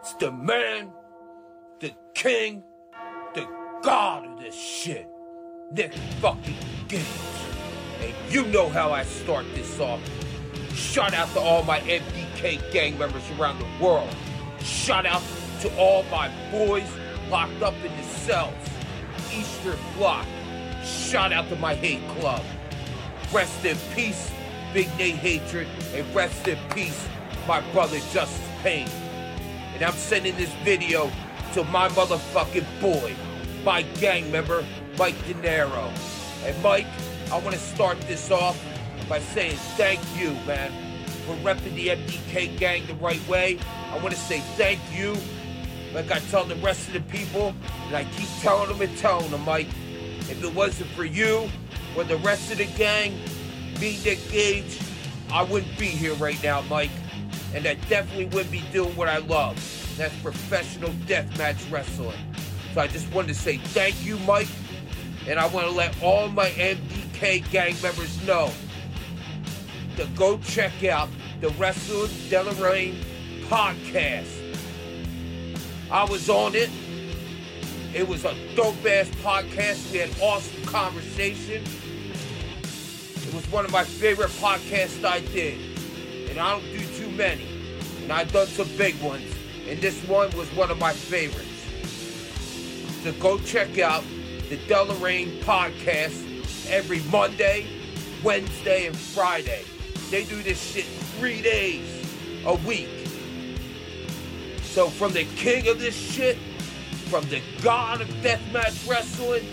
It's 0.00 0.14
the 0.14 0.32
man, 0.32 0.90
the 1.78 1.92
king, 2.14 2.62
the 3.34 3.46
god 3.82 4.24
of 4.24 4.40
this 4.40 4.54
shit. 4.54 5.06
Nick 5.72 5.92
fucking 6.22 6.56
Games. 6.88 7.06
And 8.00 8.14
you 8.32 8.46
know 8.46 8.70
how 8.70 8.92
I 8.92 9.04
start 9.04 9.44
this 9.54 9.78
off. 9.78 10.00
Shout 10.72 11.12
out 11.12 11.28
to 11.34 11.40
all 11.40 11.64
my 11.64 11.80
MDK 11.80 12.72
gang 12.72 12.98
members 12.98 13.22
around 13.38 13.58
the 13.58 13.84
world. 13.84 14.08
Shout 14.62 15.04
out 15.04 15.22
to 15.60 15.76
all 15.76 16.02
my 16.04 16.30
boys 16.50 16.90
locked 17.28 17.60
up 17.60 17.74
in 17.84 17.94
the 17.94 18.02
cells. 18.02 18.54
Eastern 19.30 19.78
Block. 19.98 20.24
Shout 20.82 21.30
out 21.30 21.46
to 21.50 21.56
my 21.56 21.74
hate 21.74 22.00
club. 22.18 22.42
Rest 23.34 23.66
in 23.66 23.76
peace, 23.94 24.32
Big 24.72 24.88
Nate 24.96 25.16
Hatred, 25.16 25.68
and 25.92 26.14
rest 26.14 26.48
in 26.48 26.56
peace, 26.70 27.06
my 27.46 27.60
brother 27.72 27.98
Justice 28.14 28.48
Payne. 28.62 28.88
And 29.80 29.88
I'm 29.88 29.96
sending 29.96 30.36
this 30.36 30.52
video 30.62 31.10
to 31.54 31.64
my 31.64 31.88
motherfucking 31.88 32.66
boy, 32.82 33.14
my 33.64 33.80
gang 33.98 34.30
member, 34.30 34.62
Mike 34.98 35.16
De 35.26 35.32
Niro. 35.32 35.90
And 36.44 36.62
Mike, 36.62 36.86
I 37.32 37.38
want 37.38 37.54
to 37.54 37.58
start 37.58 37.98
this 38.02 38.30
off 38.30 38.62
by 39.08 39.20
saying 39.20 39.56
thank 39.78 39.98
you, 40.18 40.32
man, 40.46 40.70
for 41.24 41.34
repping 41.36 41.74
the 41.76 41.88
MDK 41.88 42.58
gang 42.58 42.86
the 42.88 42.94
right 42.96 43.26
way. 43.26 43.58
I 43.90 43.96
want 44.00 44.10
to 44.10 44.20
say 44.20 44.40
thank 44.58 44.80
you, 44.94 45.16
like 45.94 46.12
I 46.12 46.18
tell 46.30 46.44
the 46.44 46.56
rest 46.56 46.88
of 46.88 46.92
the 46.92 47.00
people, 47.00 47.54
and 47.86 47.96
I 47.96 48.04
keep 48.04 48.28
telling 48.42 48.68
them 48.68 48.82
and 48.82 48.98
telling 48.98 49.30
them, 49.30 49.46
Mike. 49.46 49.68
If 50.28 50.44
it 50.44 50.54
wasn't 50.54 50.90
for 50.90 51.06
you 51.06 51.48
or 51.96 52.04
the 52.04 52.18
rest 52.18 52.52
of 52.52 52.58
the 52.58 52.66
gang, 52.66 53.18
me, 53.80 53.98
Nick 54.04 54.18
Gage, 54.30 54.78
I 55.32 55.42
wouldn't 55.42 55.78
be 55.78 55.86
here 55.86 56.12
right 56.16 56.40
now, 56.42 56.60
Mike. 56.68 56.90
And 57.54 57.66
I 57.66 57.74
definitely 57.88 58.26
wouldn't 58.26 58.52
be 58.52 58.62
doing 58.72 58.94
what 58.96 59.08
I 59.08 59.18
love. 59.18 59.56
That's 59.96 60.16
professional 60.20 60.90
deathmatch 61.06 61.70
wrestling. 61.70 62.16
So 62.74 62.80
I 62.80 62.86
just 62.86 63.12
wanted 63.12 63.28
to 63.28 63.34
say 63.34 63.56
thank 63.58 64.04
you, 64.04 64.18
Mike. 64.20 64.48
And 65.26 65.38
I 65.38 65.46
want 65.48 65.66
to 65.66 65.72
let 65.72 66.00
all 66.02 66.28
my 66.28 66.48
MDK 66.50 67.50
gang 67.50 67.74
members 67.82 68.24
know 68.26 68.50
to 69.96 70.06
go 70.16 70.38
check 70.38 70.84
out 70.84 71.08
the 71.40 71.50
Wrestling 71.50 72.10
Delaraine 72.28 73.02
podcast. 73.48 74.28
I 75.90 76.04
was 76.04 76.30
on 76.30 76.54
it. 76.54 76.70
It 77.92 78.06
was 78.06 78.24
a 78.24 78.34
dope 78.54 78.86
ass 78.86 79.08
podcast. 79.22 79.90
We 79.90 79.98
had 79.98 80.10
awesome 80.20 80.64
conversation. 80.64 81.64
It 82.62 83.34
was 83.34 83.50
one 83.50 83.64
of 83.64 83.72
my 83.72 83.84
favorite 83.84 84.30
podcasts 84.30 85.04
I 85.04 85.20
did. 85.20 85.58
And 86.30 86.38
I 86.38 86.52
don't 86.52 86.62
do 86.70 86.78
many. 87.20 87.46
And 88.02 88.10
I've 88.10 88.32
done 88.32 88.46
some 88.46 88.68
big 88.78 88.98
ones. 89.02 89.30
And 89.68 89.78
this 89.78 90.02
one 90.08 90.34
was 90.38 90.48
one 90.56 90.70
of 90.70 90.78
my 90.78 90.94
favorites. 90.94 91.48
So 93.02 93.12
go 93.20 93.38
check 93.40 93.78
out 93.78 94.02
the 94.48 94.56
Delaraine 94.66 95.38
podcast 95.42 96.16
every 96.70 97.00
Monday, 97.12 97.66
Wednesday, 98.24 98.86
and 98.86 98.96
Friday. 98.96 99.64
They 100.10 100.24
do 100.24 100.42
this 100.42 100.72
shit 100.72 100.86
three 101.18 101.42
days 101.42 101.86
a 102.46 102.54
week. 102.54 102.88
So 104.62 104.88
from 104.88 105.12
the 105.12 105.24
king 105.36 105.68
of 105.68 105.78
this 105.78 105.94
shit, 105.94 106.38
from 107.10 107.28
the 107.28 107.42
god 107.60 108.00
of 108.00 108.08
deathmatch 108.24 108.88
wrestling, 108.88 109.44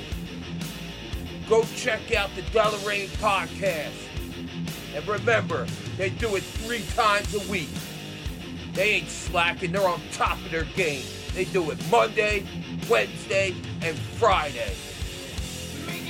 go 1.49 1.65
check 1.75 2.15
out 2.15 2.34
the 2.36 2.43
Delaraine 2.43 3.10
podcast. 3.17 4.16
And 4.97 5.07
remember, 5.07 5.67
they 5.95 6.10
do 6.10 6.36
it 6.38 6.41
three 6.41 6.81
times 6.95 7.31
a 7.36 7.51
week. 7.51 7.69
They 8.73 8.93
ain't 8.93 9.10
slacking, 9.10 9.71
they're 9.71 9.88
on 9.88 10.01
top 10.12 10.43
of 10.43 10.49
their 10.49 10.63
game. 10.63 11.05
They 11.36 11.45
do 11.45 11.69
it 11.69 11.77
Monday, 11.91 12.47
Wednesday, 12.89 13.53
and 13.83 13.95
Friday. 14.17 14.73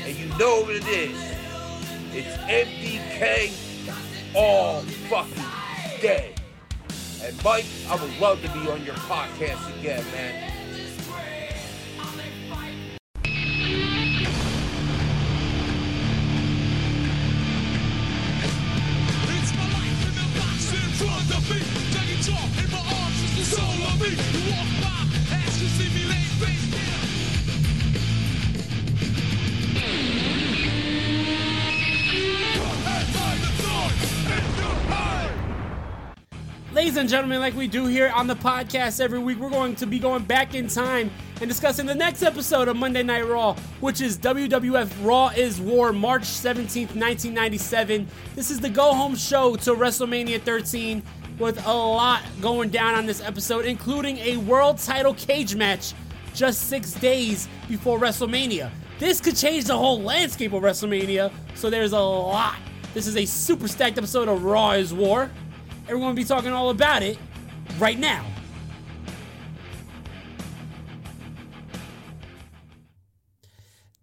And 0.05 0.15
you 0.15 0.27
know 0.37 0.61
what 0.61 0.75
it 0.75 0.87
is. 0.87 1.21
It's 2.13 2.37
MDK 2.47 3.51
all 4.33 4.79
fucking 5.09 6.01
day. 6.01 6.33
And 7.21 7.43
Mike, 7.43 7.65
I 7.89 8.01
would 8.01 8.17
love 8.19 8.41
to 8.41 8.49
be 8.53 8.69
on 8.69 8.85
your 8.85 8.95
podcast 8.95 9.77
again, 9.77 10.05
man. 10.13 10.56
And 36.97 37.07
gentlemen, 37.07 37.41
like 37.41 37.55
we 37.55 37.67
do 37.67 37.85
here 37.85 38.09
on 38.09 38.25
the 38.25 38.35
podcast 38.35 38.99
every 38.99 39.19
week, 39.19 39.37
we're 39.37 39.51
going 39.51 39.75
to 39.75 39.85
be 39.85 39.99
going 39.99 40.23
back 40.23 40.55
in 40.55 40.67
time 40.67 41.11
and 41.39 41.47
discussing 41.47 41.85
the 41.85 41.93
next 41.93 42.23
episode 42.23 42.67
of 42.67 42.75
Monday 42.75 43.03
Night 43.03 43.27
Raw, 43.27 43.53
which 43.81 44.01
is 44.01 44.17
WWF 44.17 44.91
Raw 45.05 45.27
is 45.27 45.61
War, 45.61 45.93
March 45.93 46.23
17th, 46.23 46.95
1997. 46.95 48.07
This 48.33 48.49
is 48.49 48.59
the 48.59 48.69
go 48.69 48.95
home 48.95 49.15
show 49.15 49.55
to 49.57 49.75
WrestleMania 49.75 50.41
13 50.41 51.03
with 51.37 51.63
a 51.67 51.71
lot 51.71 52.23
going 52.41 52.69
down 52.69 52.95
on 52.95 53.05
this 53.05 53.21
episode, 53.21 53.65
including 53.65 54.17
a 54.17 54.37
world 54.37 54.79
title 54.79 55.13
cage 55.13 55.55
match 55.55 55.93
just 56.33 56.61
six 56.61 56.93
days 56.93 57.47
before 57.67 57.99
WrestleMania. 57.99 58.71
This 58.97 59.21
could 59.21 59.37
change 59.37 59.65
the 59.65 59.77
whole 59.77 60.01
landscape 60.01 60.51
of 60.51 60.63
WrestleMania, 60.63 61.31
so 61.53 61.69
there's 61.69 61.93
a 61.93 61.99
lot. 61.99 62.55
This 62.95 63.05
is 63.05 63.17
a 63.17 63.25
super 63.25 63.67
stacked 63.67 63.99
episode 63.99 64.27
of 64.27 64.43
Raw 64.43 64.71
is 64.71 64.95
War 64.95 65.29
going 65.95 66.15
to 66.15 66.21
be 66.21 66.27
talking 66.27 66.51
all 66.51 66.69
about 66.69 67.03
it 67.03 67.17
right 67.79 67.97
now. 67.97 68.25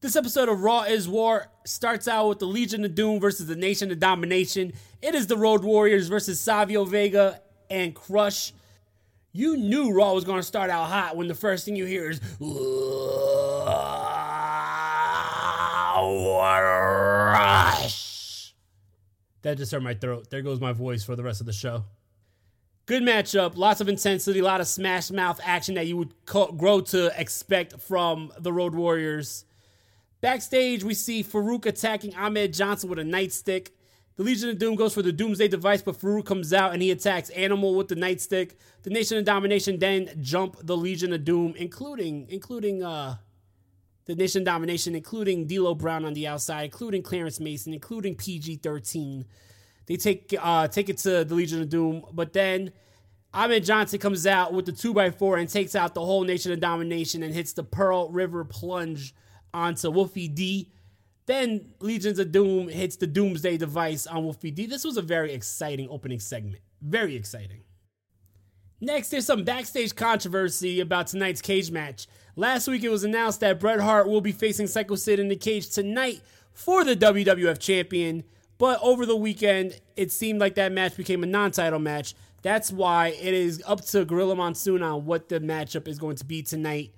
This 0.01 0.17
episode 0.17 0.49
of 0.51 0.61
Raw 0.61 0.83
is 0.83 1.09
War 1.09 1.47
starts 1.65 2.07
out 2.07 2.29
with 2.29 2.39
the 2.39 2.47
Legion 2.47 2.85
of 2.85 2.95
Doom 2.95 3.21
versus 3.21 3.47
the 3.47 3.57
Nation 3.57 3.91
of 3.91 3.99
Domination. 3.99 4.73
It 5.01 5.15
is 5.15 5.27
the 5.27 5.37
Road 5.37 5.65
Warriors 5.65 6.09
versus 6.09 6.39
Savio 6.41 6.85
Vega 6.85 7.41
and 7.71 7.95
Crush. 7.95 8.53
You 9.33 9.57
knew 9.57 9.93
Raw 9.93 10.13
was 10.13 10.25
going 10.25 10.39
to 10.39 10.43
start 10.43 10.69
out 10.71 10.91
hot 10.91 11.17
when 11.17 11.27
the 11.27 11.35
first 11.35 11.65
thing 11.65 11.75
you 11.75 11.87
hear 11.87 12.11
is 12.11 12.21
Rush. 17.33 18.14
That 19.45 19.59
just 19.59 19.73
hurt 19.73 19.83
my 19.83 19.93
throat. 19.93 20.31
There 20.31 20.41
goes 20.41 20.59
my 20.59 20.73
voice 20.73 21.05
for 21.05 21.17
the 21.17 21.23
rest 21.23 21.41
of 21.41 21.47
the 21.47 21.53
show. 21.53 21.85
Good 22.87 23.03
matchup, 23.03 23.57
lots 23.57 23.83
of 23.83 23.91
intensity, 23.91 24.39
a 24.39 24.43
lot 24.45 24.63
of 24.63 24.67
smash 24.67 25.11
mouth 25.11 25.39
action 25.45 25.75
that 25.75 25.87
you 25.87 25.99
would 25.99 26.15
co- 26.25 26.53
grow 26.53 26.81
to 26.81 27.13
expect 27.21 27.79
from 27.79 28.33
the 28.39 28.55
Road 28.55 28.75
Warriors. 28.75 29.45
Backstage, 30.23 30.83
we 30.83 30.95
see 30.95 31.23
Farouk 31.23 31.67
attacking 31.67 32.15
Ahmed 32.17 32.55
Johnson 32.55 32.89
with 32.89 32.99
a 32.99 33.03
nightstick. 33.03 33.69
The 34.17 34.23
Legion 34.23 34.49
of 34.49 34.59
Doom 34.59 34.77
goes 34.77 34.95
for 34.95 35.03
the 35.03 35.13
Doomsday 35.13 35.49
device, 35.49 35.83
but 35.83 35.99
Farouk 35.99 36.25
comes 36.25 36.55
out 36.55 36.73
and 36.73 36.81
he 36.81 36.91
attacks 36.91 37.29
Animal 37.31 37.75
with 37.75 37.89
the 37.89 37.97
nightstick. 37.97 38.53
The 38.83 38.91
Nation 38.91 39.19
of 39.19 39.27
Domination 39.27 39.79
then 39.79 40.09
jump 40.23 40.57
the 40.63 40.77
Legion 40.77 41.13
of 41.13 41.23
Doom, 41.23 41.53
including 41.59 42.29
including 42.31 42.83
uh 42.83 43.17
the 44.07 44.15
Nation 44.15 44.45
Domination, 44.45 44.95
including 44.95 45.47
D'Lo 45.47 45.75
Brown 45.75 46.05
on 46.05 46.15
the 46.15 46.27
outside, 46.27 46.65
including 46.65 47.03
Clarence 47.03 47.41
Mason, 47.41 47.73
including 47.73 48.15
PG 48.15 48.57
thirteen. 48.57 49.25
They 49.87 49.97
take 49.97 50.35
uh, 50.41 50.69
take 50.69 50.89
it 50.89 50.99
to 50.99 51.25
the 51.25 51.35
Legion 51.35 51.63
of 51.63 51.69
Doom, 51.69 52.05
but 52.13 52.33
then 52.33 52.73
Ahmed 53.35 53.65
Johnson 53.65 53.99
comes 53.99 54.29
out 54.29 54.53
with 54.53 54.65
the 54.65 54.73
2x4 54.73 55.41
and 55.41 55.49
takes 55.49 55.75
out 55.75 55.93
the 55.93 56.05
whole 56.05 56.23
Nation 56.23 56.53
of 56.53 56.61
Domination 56.61 57.25
and 57.25 57.35
hits 57.35 57.53
the 57.53 57.65
Pearl 57.65 58.09
River 58.11 58.45
plunge 58.45 59.13
onto 59.53 59.91
Wolfie 59.91 60.29
D. 60.29 60.71
Then 61.27 61.73
Legions 61.81 62.21
of 62.21 62.31
Doom 62.31 62.69
hits 62.69 62.95
the 62.95 63.09
Doomsday 63.09 63.57
device 63.57 64.07
on 64.07 64.23
Wolfie 64.23 64.53
D. 64.53 64.67
This 64.67 64.85
was 64.85 64.97
a 64.97 65.03
very 65.03 65.33
exciting 65.33 65.89
opening 65.91 66.21
segment. 66.21 66.63
Very 66.81 67.17
exciting. 67.17 67.64
Next, 68.81 69.09
there's 69.09 69.27
some 69.27 69.45
backstage 69.45 69.95
controversy 69.95 70.81
about 70.81 71.07
tonight's 71.07 71.41
cage 71.41 71.71
match. 71.71 72.07
Last 72.37 72.67
week, 72.67 72.83
it 72.83 72.89
was 72.89 73.05
announced 73.05 73.41
that 73.41 73.61
Bret 73.61 73.81
Hart 73.81 74.09
will 74.09 74.21
be 74.21 74.33
facing 74.33 74.67
Psycho 74.67 74.97
Sid 74.97 75.21
in 75.21 75.29
the 75.29 75.37
cage 75.37 75.71
tonight 75.71 76.21
for 76.53 76.85
the 76.85 76.97
WWF 76.97 77.59
Champion. 77.59 78.25
But 78.59 78.81
over 78.83 79.07
the 79.07 79.17
weekend, 79.17 79.81
it 79.97 80.13
seemed 80.13 80.41
like 80.41 80.57
that 80.57 80.73
match 80.73 80.97
became 80.97 81.23
a 81.23 81.27
non 81.27 81.51
title 81.51 81.79
match. 81.79 82.15
That's 82.43 82.71
why 82.71 83.09
it 83.09 83.33
is 83.33 83.63
up 83.67 83.81
to 83.87 84.05
Gorilla 84.05 84.37
Monsoon 84.37 84.83
on 84.83 85.07
what 85.07 85.29
the 85.29 85.41
matchup 85.41 85.89
is 85.89 85.99
going 85.99 86.17
to 86.17 86.25
be 86.25 86.43
tonight. 86.43 86.93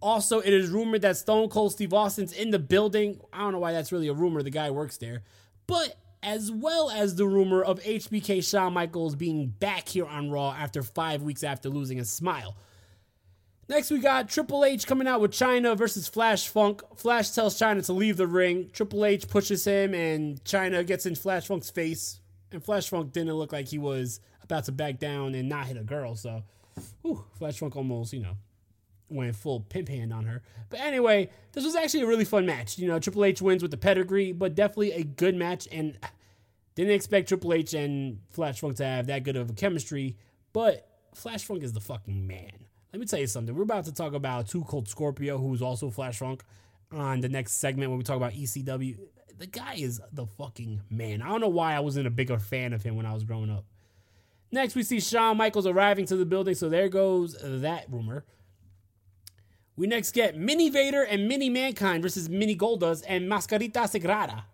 Also, 0.00 0.40
it 0.40 0.52
is 0.52 0.68
rumored 0.68 1.02
that 1.02 1.16
Stone 1.16 1.48
Cold 1.48 1.72
Steve 1.72 1.92
Austin's 1.92 2.32
in 2.32 2.50
the 2.50 2.58
building. 2.58 3.20
I 3.32 3.38
don't 3.40 3.52
know 3.52 3.58
why 3.58 3.72
that's 3.72 3.92
really 3.92 4.08
a 4.08 4.12
rumor. 4.14 4.42
The 4.42 4.50
guy 4.50 4.70
works 4.70 4.98
there. 4.98 5.22
But 5.66 5.96
as 6.22 6.50
well 6.52 6.90
as 6.90 7.16
the 7.16 7.26
rumor 7.26 7.62
of 7.62 7.80
HBK 7.80 8.48
Shawn 8.48 8.72
Michaels 8.72 9.16
being 9.16 9.48
back 9.48 9.88
here 9.88 10.06
on 10.06 10.30
Raw 10.30 10.52
after 10.52 10.82
five 10.82 11.22
weeks 11.22 11.42
after 11.42 11.68
losing 11.68 11.98
a 11.98 12.04
smile. 12.04 12.56
Next, 13.68 13.90
we 13.90 14.00
got 14.00 14.28
Triple 14.28 14.64
H 14.64 14.86
coming 14.86 15.08
out 15.08 15.20
with 15.20 15.30
Chyna 15.32 15.76
versus 15.76 16.08
Flash 16.08 16.48
Funk. 16.48 16.82
Flash 16.96 17.30
tells 17.30 17.58
Chyna 17.58 17.84
to 17.86 17.92
leave 17.92 18.16
the 18.16 18.26
ring. 18.26 18.70
Triple 18.72 19.04
H 19.04 19.28
pushes 19.28 19.64
him, 19.64 19.94
and 19.94 20.42
Chyna 20.44 20.86
gets 20.86 21.06
in 21.06 21.14
Flash 21.14 21.46
Funk's 21.46 21.70
face. 21.70 22.20
And 22.50 22.62
Flash 22.62 22.88
Funk 22.88 23.12
didn't 23.12 23.32
look 23.34 23.52
like 23.52 23.68
he 23.68 23.78
was 23.78 24.20
about 24.42 24.64
to 24.64 24.72
back 24.72 24.98
down 24.98 25.34
and 25.34 25.48
not 25.48 25.66
hit 25.66 25.76
a 25.76 25.84
girl. 25.84 26.16
So, 26.16 26.42
whew, 27.02 27.24
Flash 27.38 27.58
Funk 27.58 27.76
almost, 27.76 28.12
you 28.12 28.20
know, 28.20 28.36
went 29.12 29.36
full 29.36 29.60
pimp 29.60 29.88
hand 29.88 30.12
on 30.12 30.24
her. 30.24 30.42
But 30.70 30.80
anyway, 30.80 31.30
this 31.52 31.64
was 31.64 31.74
actually 31.74 32.02
a 32.02 32.06
really 32.06 32.24
fun 32.24 32.46
match. 32.46 32.78
You 32.78 32.88
know, 32.88 32.98
Triple 32.98 33.24
H 33.24 33.42
wins 33.42 33.62
with 33.62 33.70
the 33.70 33.76
pedigree, 33.76 34.32
but 34.32 34.54
definitely 34.54 34.92
a 34.92 35.04
good 35.04 35.34
match. 35.34 35.68
And 35.70 35.98
didn't 36.74 36.92
expect 36.92 37.28
Triple 37.28 37.52
H 37.52 37.74
and 37.74 38.20
Flash 38.30 38.60
Funk 38.60 38.76
to 38.76 38.84
have 38.84 39.06
that 39.08 39.24
good 39.24 39.36
of 39.36 39.50
a 39.50 39.52
chemistry. 39.52 40.16
But 40.52 40.88
Flash 41.14 41.44
Funk 41.44 41.62
is 41.62 41.72
the 41.72 41.80
fucking 41.80 42.26
man. 42.26 42.66
Let 42.92 43.00
me 43.00 43.06
tell 43.06 43.20
you 43.20 43.26
something. 43.26 43.54
We're 43.54 43.62
about 43.62 43.86
to 43.86 43.92
talk 43.92 44.12
about 44.12 44.48
Two 44.48 44.64
Cold 44.64 44.88
Scorpio, 44.88 45.38
who's 45.38 45.62
also 45.62 45.90
Flash 45.90 46.18
Funk, 46.18 46.42
on 46.90 47.20
the 47.20 47.28
next 47.28 47.52
segment 47.52 47.90
when 47.90 47.98
we 47.98 48.04
talk 48.04 48.16
about 48.16 48.32
ECW. 48.32 48.98
The 49.38 49.46
guy 49.46 49.74
is 49.74 50.00
the 50.12 50.26
fucking 50.26 50.82
man. 50.90 51.22
I 51.22 51.28
don't 51.28 51.40
know 51.40 51.48
why 51.48 51.74
I 51.74 51.80
wasn't 51.80 52.06
a 52.06 52.10
bigger 52.10 52.38
fan 52.38 52.72
of 52.72 52.82
him 52.82 52.96
when 52.96 53.06
I 53.06 53.14
was 53.14 53.24
growing 53.24 53.50
up. 53.50 53.64
Next, 54.50 54.74
we 54.74 54.82
see 54.82 55.00
Shawn 55.00 55.38
Michaels 55.38 55.66
arriving 55.66 56.04
to 56.06 56.16
the 56.16 56.26
building, 56.26 56.54
so 56.54 56.68
there 56.68 56.90
goes 56.90 57.34
that 57.42 57.86
rumor. 57.90 58.26
We 59.76 59.86
next 59.86 60.12
get 60.12 60.36
Mini 60.36 60.68
Vader 60.68 61.02
and 61.02 61.28
Mini 61.28 61.48
Mankind 61.48 62.02
versus 62.02 62.28
Mini 62.28 62.56
Goldust 62.56 63.04
and 63.08 63.30
Mascarita 63.30 63.84
Sagrada. 63.84 64.44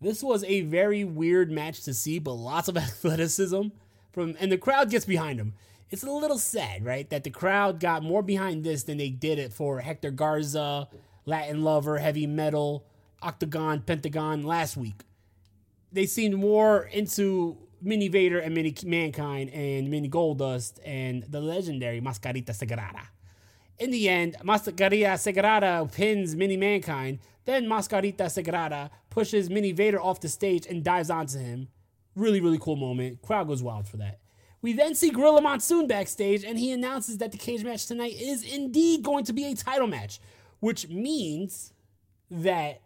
This 0.00 0.22
was 0.22 0.44
a 0.44 0.60
very 0.62 1.02
weird 1.02 1.50
match 1.50 1.82
to 1.84 1.94
see, 1.94 2.18
but 2.18 2.34
lots 2.34 2.68
of 2.68 2.76
athleticism 2.76 3.68
from, 4.12 4.36
and 4.38 4.52
the 4.52 4.58
crowd 4.58 4.90
gets 4.90 5.04
behind 5.04 5.40
him 5.40 5.54
it's 5.94 6.02
a 6.02 6.10
little 6.10 6.38
sad, 6.38 6.84
right? 6.84 7.08
That 7.10 7.22
the 7.22 7.30
crowd 7.30 7.78
got 7.78 8.02
more 8.02 8.20
behind 8.20 8.64
this 8.64 8.82
than 8.82 8.98
they 8.98 9.10
did 9.10 9.38
it 9.38 9.52
for 9.52 9.78
Hector 9.78 10.10
Garza, 10.10 10.88
Latin 11.24 11.62
Lover, 11.62 11.98
Heavy 11.98 12.26
Metal, 12.26 12.84
Octagon, 13.22 13.80
Pentagon 13.82 14.42
last 14.42 14.76
week. 14.76 15.02
They 15.92 16.06
seemed 16.06 16.34
more 16.34 16.82
into 16.82 17.58
Mini 17.80 18.08
Vader 18.08 18.40
and 18.40 18.54
Mini 18.54 18.74
Mankind 18.84 19.50
and 19.50 19.88
Mini 19.88 20.08
Goldust 20.08 20.80
and 20.84 21.22
the 21.28 21.40
legendary 21.40 22.00
Mascarita 22.00 22.50
Sagrada. 22.50 23.06
In 23.78 23.90
the 23.90 24.08
end, 24.08 24.36
Mascarita 24.42 25.14
Sagrada 25.14 25.90
pins 25.92 26.36
Mini 26.36 26.56
Mankind. 26.56 27.18
Then 27.44 27.66
Mascarita 27.66 28.26
Sagrada 28.26 28.90
pushes 29.10 29.50
Mini 29.50 29.72
Vader 29.72 30.00
off 30.00 30.20
the 30.20 30.28
stage 30.28 30.66
and 30.66 30.84
dives 30.84 31.10
onto 31.10 31.38
him. 31.38 31.68
Really, 32.14 32.40
really 32.40 32.58
cool 32.58 32.76
moment. 32.76 33.20
Crowd 33.22 33.48
goes 33.48 33.62
wild 33.62 33.88
for 33.88 33.96
that. 33.96 34.20
We 34.62 34.72
then 34.72 34.94
see 34.94 35.10
Gorilla 35.10 35.42
Monsoon 35.42 35.86
backstage, 35.86 36.42
and 36.42 36.58
he 36.58 36.72
announces 36.72 37.18
that 37.18 37.32
the 37.32 37.38
cage 37.38 37.62
match 37.62 37.86
tonight 37.86 38.14
is 38.18 38.42
indeed 38.42 39.02
going 39.02 39.24
to 39.24 39.32
be 39.34 39.44
a 39.44 39.54
title 39.54 39.86
match, 39.86 40.20
which 40.60 40.88
means 40.88 41.74
that 42.30 42.80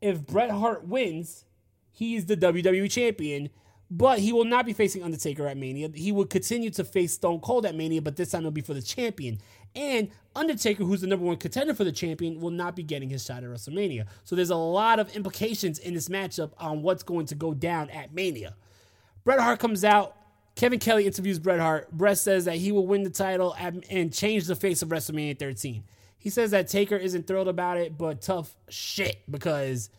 if 0.00 0.24
Bret 0.24 0.50
Hart 0.50 0.86
wins, 0.86 1.44
he's 1.90 2.26
the 2.26 2.36
WWE 2.36 2.88
champion, 2.88 3.50
but 3.90 4.20
he 4.20 4.32
will 4.32 4.44
not 4.44 4.64
be 4.64 4.72
facing 4.72 5.02
Undertaker 5.02 5.46
at 5.46 5.56
Mania. 5.56 5.88
He 5.92 6.12
will 6.12 6.26
continue 6.26 6.70
to 6.70 6.84
face 6.84 7.14
Stone 7.14 7.40
Cold 7.40 7.66
at 7.66 7.74
Mania, 7.74 8.00
but 8.00 8.16
this 8.16 8.30
time 8.30 8.42
it'll 8.42 8.50
be 8.50 8.60
for 8.60 8.74
the 8.74 8.82
champion. 8.82 9.38
And 9.76 10.10
Undertaker, 10.36 10.84
who's 10.84 11.00
the 11.00 11.06
number 11.06 11.24
one 11.24 11.36
contender 11.36 11.74
for 11.74 11.84
the 11.84 11.92
champion, 11.92 12.40
will 12.40 12.50
not 12.50 12.76
be 12.76 12.82
getting 12.82 13.10
his 13.10 13.24
shot 13.24 13.44
at 13.44 13.50
WrestleMania. 13.50 14.06
So 14.24 14.36
there's 14.36 14.50
a 14.50 14.56
lot 14.56 14.98
of 14.98 15.14
implications 15.14 15.78
in 15.78 15.94
this 15.94 16.08
matchup 16.08 16.52
on 16.58 16.82
what's 16.82 17.02
going 17.02 17.26
to 17.26 17.34
go 17.34 17.54
down 17.54 17.90
at 17.90 18.12
Mania. 18.14 18.54
Bret 19.24 19.40
Hart 19.40 19.58
comes 19.58 19.84
out 19.84 20.16
Kevin 20.54 20.78
Kelly 20.78 21.06
interviews 21.06 21.38
Bret 21.38 21.58
Hart. 21.58 21.90
Bret 21.90 22.18
says 22.18 22.44
that 22.44 22.56
he 22.56 22.70
will 22.70 22.86
win 22.86 23.02
the 23.02 23.10
title 23.10 23.54
and 23.58 24.12
change 24.12 24.46
the 24.46 24.54
face 24.54 24.82
of 24.82 24.90
WrestleMania 24.90 25.38
13. 25.38 25.84
He 26.18 26.30
says 26.30 26.52
that 26.52 26.68
Taker 26.68 26.96
isn't 26.96 27.26
thrilled 27.26 27.48
about 27.48 27.76
it, 27.76 27.98
but 27.98 28.22
tough 28.22 28.54
shit 28.68 29.22
because 29.30 29.90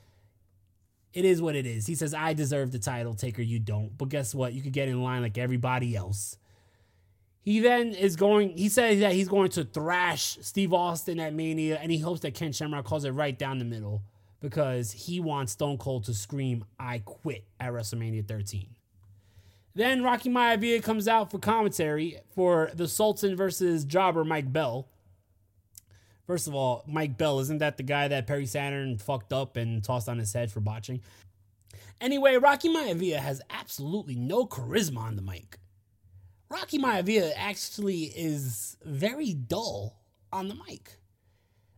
it 1.14 1.26
is 1.26 1.42
what 1.42 1.56
it 1.56 1.66
is. 1.66 1.86
He 1.86 1.96
says, 1.96 2.14
I 2.14 2.34
deserve 2.34 2.72
the 2.72 2.80
title, 2.80 3.14
Taker, 3.14 3.42
you 3.42 3.60
don't. 3.60 3.98
But 3.98 4.10
guess 4.10 4.34
what? 4.34 4.54
You 4.54 4.62
could 4.62 4.74
get 4.74 4.88
in 4.88 5.04
line 5.04 5.22
like 5.22 5.38
everybody 5.38 5.96
else. 5.96 6.38
He 7.46 7.60
then 7.60 7.94
is 7.94 8.16
going, 8.16 8.58
he 8.58 8.70
says 8.70 9.02
that 9.02 9.14
he's 9.14 9.28
going 9.28 9.50
to 9.52 9.64
thrash 9.64 10.40
Steve 10.42 10.74
Austin 10.74 11.20
at 11.20 11.32
Mania, 11.32 11.78
and 11.80 11.92
he 11.92 12.00
hopes 12.00 12.22
that 12.22 12.34
Ken 12.34 12.52
Shamrock 12.52 12.86
calls 12.86 13.06
it 13.06 13.12
right 13.12 13.38
down 13.38 13.60
the 13.60 13.66
middle 13.66 14.02
because 14.42 14.92
he 14.92 15.20
wants 15.20 15.52
Stone 15.52 15.78
Cold 15.78 16.06
to 16.06 16.14
scream, 16.16 16.66
I 16.80 17.04
quit 17.06 17.46
at 17.60 17.72
WrestleMania 17.72 18.28
13. 18.28 18.70
Then 19.76 20.02
Rocky 20.02 20.28
Maivia 20.28 20.82
comes 20.82 21.08
out 21.08 21.30
for 21.30 21.38
commentary 21.38 22.18
for 22.34 22.72
the 22.74 22.88
Sultan 22.88 23.36
versus 23.36 23.86
jobber 23.86 24.24
Mike 24.24 24.52
Bell. 24.52 24.88
First 26.26 26.48
of 26.48 26.56
all, 26.56 26.84
Mike 26.88 27.16
Bell, 27.16 27.40
isn't 27.42 27.60
that 27.60 27.78
the 27.78 27.84
guy 27.84 28.08
that 28.08 28.26
Perry 28.26 28.48
Saturn 28.48 28.98
fucked 28.98 29.32
up 29.32 29.56
and 29.56 29.84
tossed 29.84 30.10
on 30.10 30.18
his 30.18 30.34
head 30.34 30.52
for 30.52 30.62
botching? 30.62 31.02
Anyway, 32.02 32.38
Rocky 32.38 32.70
Maivia 32.70 33.18
has 33.18 33.40
absolutely 33.52 34.16
no 34.16 34.48
charisma 34.48 34.98
on 34.98 35.16
the 35.16 35.22
mic. 35.22 35.60
Rocky 36.50 36.78
Maivia 36.78 37.32
actually 37.36 38.04
is 38.04 38.78
very 38.84 39.34
dull 39.34 39.98
on 40.32 40.48
the 40.48 40.56
mic. 40.56 40.98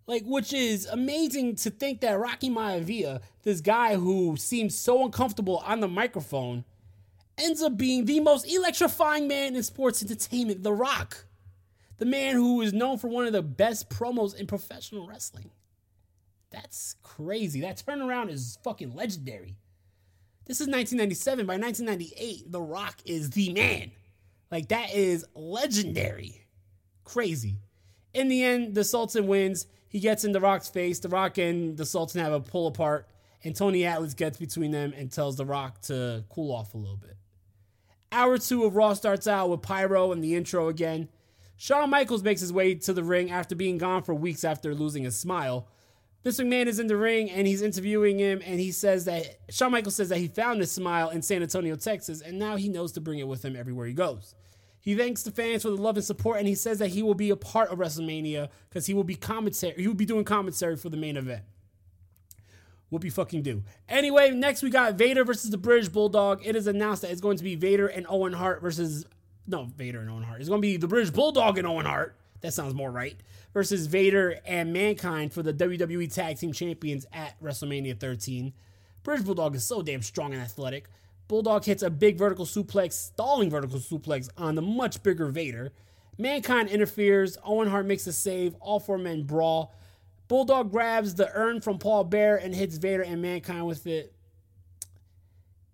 Like, 0.08 0.24
which 0.26 0.54
is 0.54 0.86
amazing 0.86 1.56
to 1.58 1.70
think 1.70 2.02
that 2.02 2.20
Rocky 2.20 2.50
Maivia, 2.50 3.22
this 3.44 3.60
guy 3.62 3.96
who 3.96 4.38
seems 4.38 4.76
so 4.78 5.04
uncomfortable 5.06 5.58
on 5.66 5.80
the 5.82 5.88
microphone, 5.88 6.64
ends 7.38 7.62
up 7.62 7.78
being 7.78 8.06
the 8.06 8.20
most 8.20 8.52
electrifying 8.52 9.28
man 9.28 9.56
in 9.56 9.64
sports 9.64 10.02
entertainment, 10.02 10.64
The 10.64 10.74
Rock. 10.74 11.26
The 11.98 12.06
man 12.06 12.36
who 12.36 12.62
is 12.62 12.74
known 12.74 12.98
for 12.98 13.08
one 13.08 13.26
of 13.26 13.34
the 13.34 13.42
best 13.42 13.90
promos 13.90 14.36
in 14.36 14.48
professional 14.48 15.08
wrestling. 15.08 15.50
That's 16.52 16.96
crazy. 17.04 17.62
That 17.62 17.84
turnaround 17.86 18.30
is 18.30 18.58
fucking 18.64 18.96
legendary. 18.96 19.58
This 20.46 20.62
is 20.62 20.68
1997. 20.68 21.46
By 21.46 21.58
1998, 21.58 22.52
The 22.52 22.62
Rock 22.62 22.98
is 23.06 23.32
the 23.32 23.52
man. 23.52 23.92
Like, 24.52 24.70
that 24.70 24.94
is 24.94 25.26
legendary. 25.36 26.46
Crazy. 27.04 27.60
In 28.14 28.28
the 28.30 28.44
end, 28.44 28.76
the 28.76 28.84
Sultan 28.84 29.28
wins. 29.28 29.68
He 29.90 30.00
gets 30.00 30.24
in 30.24 30.32
The 30.32 30.42
Rock's 30.42 30.70
face. 30.70 31.00
The 31.00 31.10
Rock 31.10 31.38
and 31.38 31.78
the 31.78 31.86
Sultan 31.86 32.22
have 32.22 32.34
a 32.34 32.40
pull 32.40 32.68
apart, 32.68 33.08
and 33.44 33.56
Tony 33.56 33.86
Atlas 33.86 34.14
gets 34.14 34.38
between 34.38 34.72
them 34.72 34.94
and 34.96 35.12
tells 35.12 35.38
The 35.38 35.46
Rock 35.46 35.82
to 35.84 36.24
cool 36.30 36.54
off 36.54 36.74
a 36.74 36.78
little 36.78 36.98
bit. 36.98 37.18
Hour 38.12 38.38
two 38.38 38.64
of 38.64 38.76
Raw 38.76 38.94
starts 38.94 39.28
out 39.28 39.50
with 39.50 39.62
Pyro 39.62 40.12
and 40.12 40.24
the 40.24 40.36
intro 40.36 40.70
again. 40.70 41.10
Shawn 41.58 41.90
Michaels 41.90 42.24
makes 42.24 42.42
his 42.42 42.54
way 42.54 42.76
to 42.76 42.94
the 42.94 43.04
ring 43.04 43.32
after 43.32 43.56
being 43.56 43.78
gone 43.78 44.04
for 44.04 44.14
weeks 44.14 44.44
after 44.44 44.74
losing 44.76 45.04
his 45.04 45.18
smile. 45.18 45.68
Vince 46.28 46.42
McMahon 46.42 46.66
is 46.66 46.78
in 46.78 46.88
the 46.88 46.98
ring 46.98 47.30
and 47.30 47.48
he's 47.48 47.62
interviewing 47.62 48.20
him, 48.20 48.42
and 48.46 48.60
he 48.60 48.74
says 48.74 49.06
that 49.06 49.40
Shawn 49.50 49.72
Michaels 49.72 49.96
says 49.96 50.10
that 50.10 50.18
he 50.18 50.28
found 50.28 50.60
his 50.60 50.70
smile 50.70 51.08
in 51.08 51.22
San 51.22 51.42
Antonio, 51.42 51.78
Texas, 51.78 52.20
and 52.20 52.38
now 52.38 52.58
he 52.58 52.68
knows 52.68 52.92
to 52.94 53.00
bring 53.00 53.20
it 53.20 53.28
with 53.30 53.46
him 53.46 53.56
everywhere 53.56 53.88
he 53.88 53.94
goes. 53.94 54.36
He 54.82 54.94
thanks 54.94 55.24
the 55.24 55.32
fans 55.32 55.62
for 55.62 55.70
the 55.70 55.78
love 55.78 55.96
and 55.96 56.04
support, 56.04 56.40
and 56.40 56.46
he 56.46 56.54
says 56.54 56.80
that 56.80 56.90
he 56.90 57.02
will 57.02 57.14
be 57.14 57.30
a 57.30 57.38
part 57.38 57.70
of 57.70 57.80
WrestleMania 57.80 58.50
because 58.68 58.88
he 58.88 58.94
will 58.94 59.06
be 59.06 59.16
commentary. 59.16 59.76
He 59.78 59.88
will 59.88 59.96
be 59.96 60.06
doing 60.06 60.26
commentary 60.26 60.76
for 60.76 60.90
the 60.90 60.98
main 60.98 61.16
event. 61.16 61.44
Whoopie 62.92 63.14
fucking 63.14 63.44
do. 63.44 63.64
Anyway, 63.88 64.32
next 64.32 64.62
we 64.62 64.70
got 64.70 64.96
Vader 64.96 65.24
versus 65.24 65.50
the 65.50 65.58
British 65.58 65.88
Bulldog. 65.88 66.46
It 66.46 66.58
is 66.58 66.68
announced 66.68 67.04
that 67.04 67.12
it's 67.12 67.22
going 67.22 67.38
to 67.38 67.44
be 67.46 67.56
Vader 67.56 67.88
and 67.88 68.06
Owen 68.10 68.34
Hart 68.34 68.62
versus 68.62 69.06
no 69.48 69.64
Vader 69.64 70.02
and 70.02 70.10
Owen 70.10 70.24
Hart. 70.24 70.42
It's 70.42 70.50
going 70.50 70.62
to 70.62 70.68
be 70.68 70.76
the 70.76 70.90
British 70.90 71.12
Bulldog 71.12 71.58
and 71.58 71.66
Owen 71.66 71.86
Hart. 71.86 72.18
That 72.42 72.54
sounds 72.54 72.74
more 72.74 72.92
right. 72.92 73.18
Versus 73.54 73.88
Vader 73.88 74.40
and 74.46 74.72
Mankind 74.74 75.34
for 75.34 75.42
the 75.44 75.54
WWE 75.54 76.14
Tag 76.14 76.38
Team 76.38 76.54
Champions 76.54 77.06
at 77.12 77.42
WrestleMania 77.42 78.00
13. 78.00 78.54
British 79.04 79.26
Bulldog 79.26 79.56
is 79.56 79.66
so 79.66 79.82
damn 79.82 80.02
strong 80.02 80.34
and 80.34 80.42
athletic. 80.42 80.90
Bulldog 81.28 81.66
hits 81.66 81.84
a 81.84 81.90
big 81.90 82.18
vertical 82.18 82.46
suplex, 82.46 82.94
stalling 82.94 83.50
vertical 83.50 83.80
suplex 83.80 84.30
on 84.38 84.56
the 84.56 84.62
much 84.62 85.04
bigger 85.04 85.28
Vader. 85.28 85.74
Mankind 86.18 86.70
interferes. 86.70 87.38
Owen 87.44 87.70
Hart 87.70 87.86
makes 87.86 88.08
a 88.08 88.14
save. 88.14 88.56
All 88.56 88.80
four 88.80 88.98
men 88.98 89.24
brawl. 89.24 89.74
Bulldog 90.28 90.72
grabs 90.72 91.16
the 91.16 91.32
urn 91.34 91.62
from 91.62 91.80
Paul 91.80 92.04
Bearer 92.04 92.38
and 92.38 92.54
hits 92.54 92.78
Vader 92.78 93.04
and 93.04 93.22
Mankind 93.22 93.66
with 93.66 93.88
it. 93.88 94.14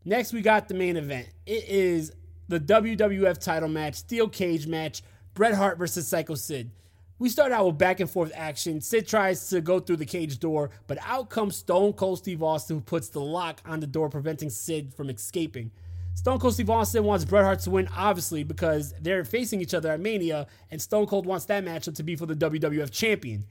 Next, 0.05 0.33
we 0.33 0.41
got 0.41 0.67
the 0.67 0.73
main 0.73 0.97
event. 0.97 1.29
It 1.45 1.65
is 1.67 2.11
the 2.49 2.59
WWF 2.59 3.39
title 3.39 3.69
match, 3.69 3.95
steel 3.95 4.27
cage 4.27 4.67
match, 4.67 5.01
Bret 5.33 5.55
Hart 5.55 5.79
versus 5.79 6.07
Psycho 6.07 6.35
Sid. 6.35 6.69
We 7.17 7.29
start 7.29 7.51
out 7.51 7.65
with 7.65 7.77
back 7.77 7.99
and 7.99 8.09
forth 8.09 8.31
action. 8.35 8.81
Sid 8.81 9.07
tries 9.07 9.47
to 9.49 9.61
go 9.61 9.79
through 9.79 9.97
the 9.97 10.05
cage 10.05 10.39
door, 10.39 10.69
but 10.85 10.99
out 11.01 11.29
comes 11.29 11.55
Stone 11.55 11.93
Cold 11.93 12.19
Steve 12.19 12.43
Austin, 12.43 12.77
who 12.77 12.81
puts 12.81 13.09
the 13.09 13.21
lock 13.21 13.61
on 13.65 13.79
the 13.79 13.87
door, 13.87 14.09
preventing 14.09 14.49
Sid 14.51 14.93
from 14.93 15.09
escaping. 15.09 15.71
Stone 16.13 16.39
Cold 16.39 16.53
Steve 16.53 16.69
Austin 16.69 17.03
wants 17.03 17.25
Bret 17.25 17.43
Hart 17.43 17.59
to 17.61 17.71
win, 17.71 17.89
obviously, 17.95 18.43
because 18.43 18.93
they're 19.01 19.25
facing 19.25 19.59
each 19.59 19.73
other 19.73 19.89
at 19.91 19.99
Mania, 19.99 20.45
and 20.69 20.79
Stone 20.79 21.07
Cold 21.07 21.25
wants 21.25 21.45
that 21.45 21.65
matchup 21.65 21.95
to 21.95 22.03
be 22.03 22.15
for 22.15 22.27
the 22.27 22.35
WWF 22.35 22.91
champion. 22.91 23.45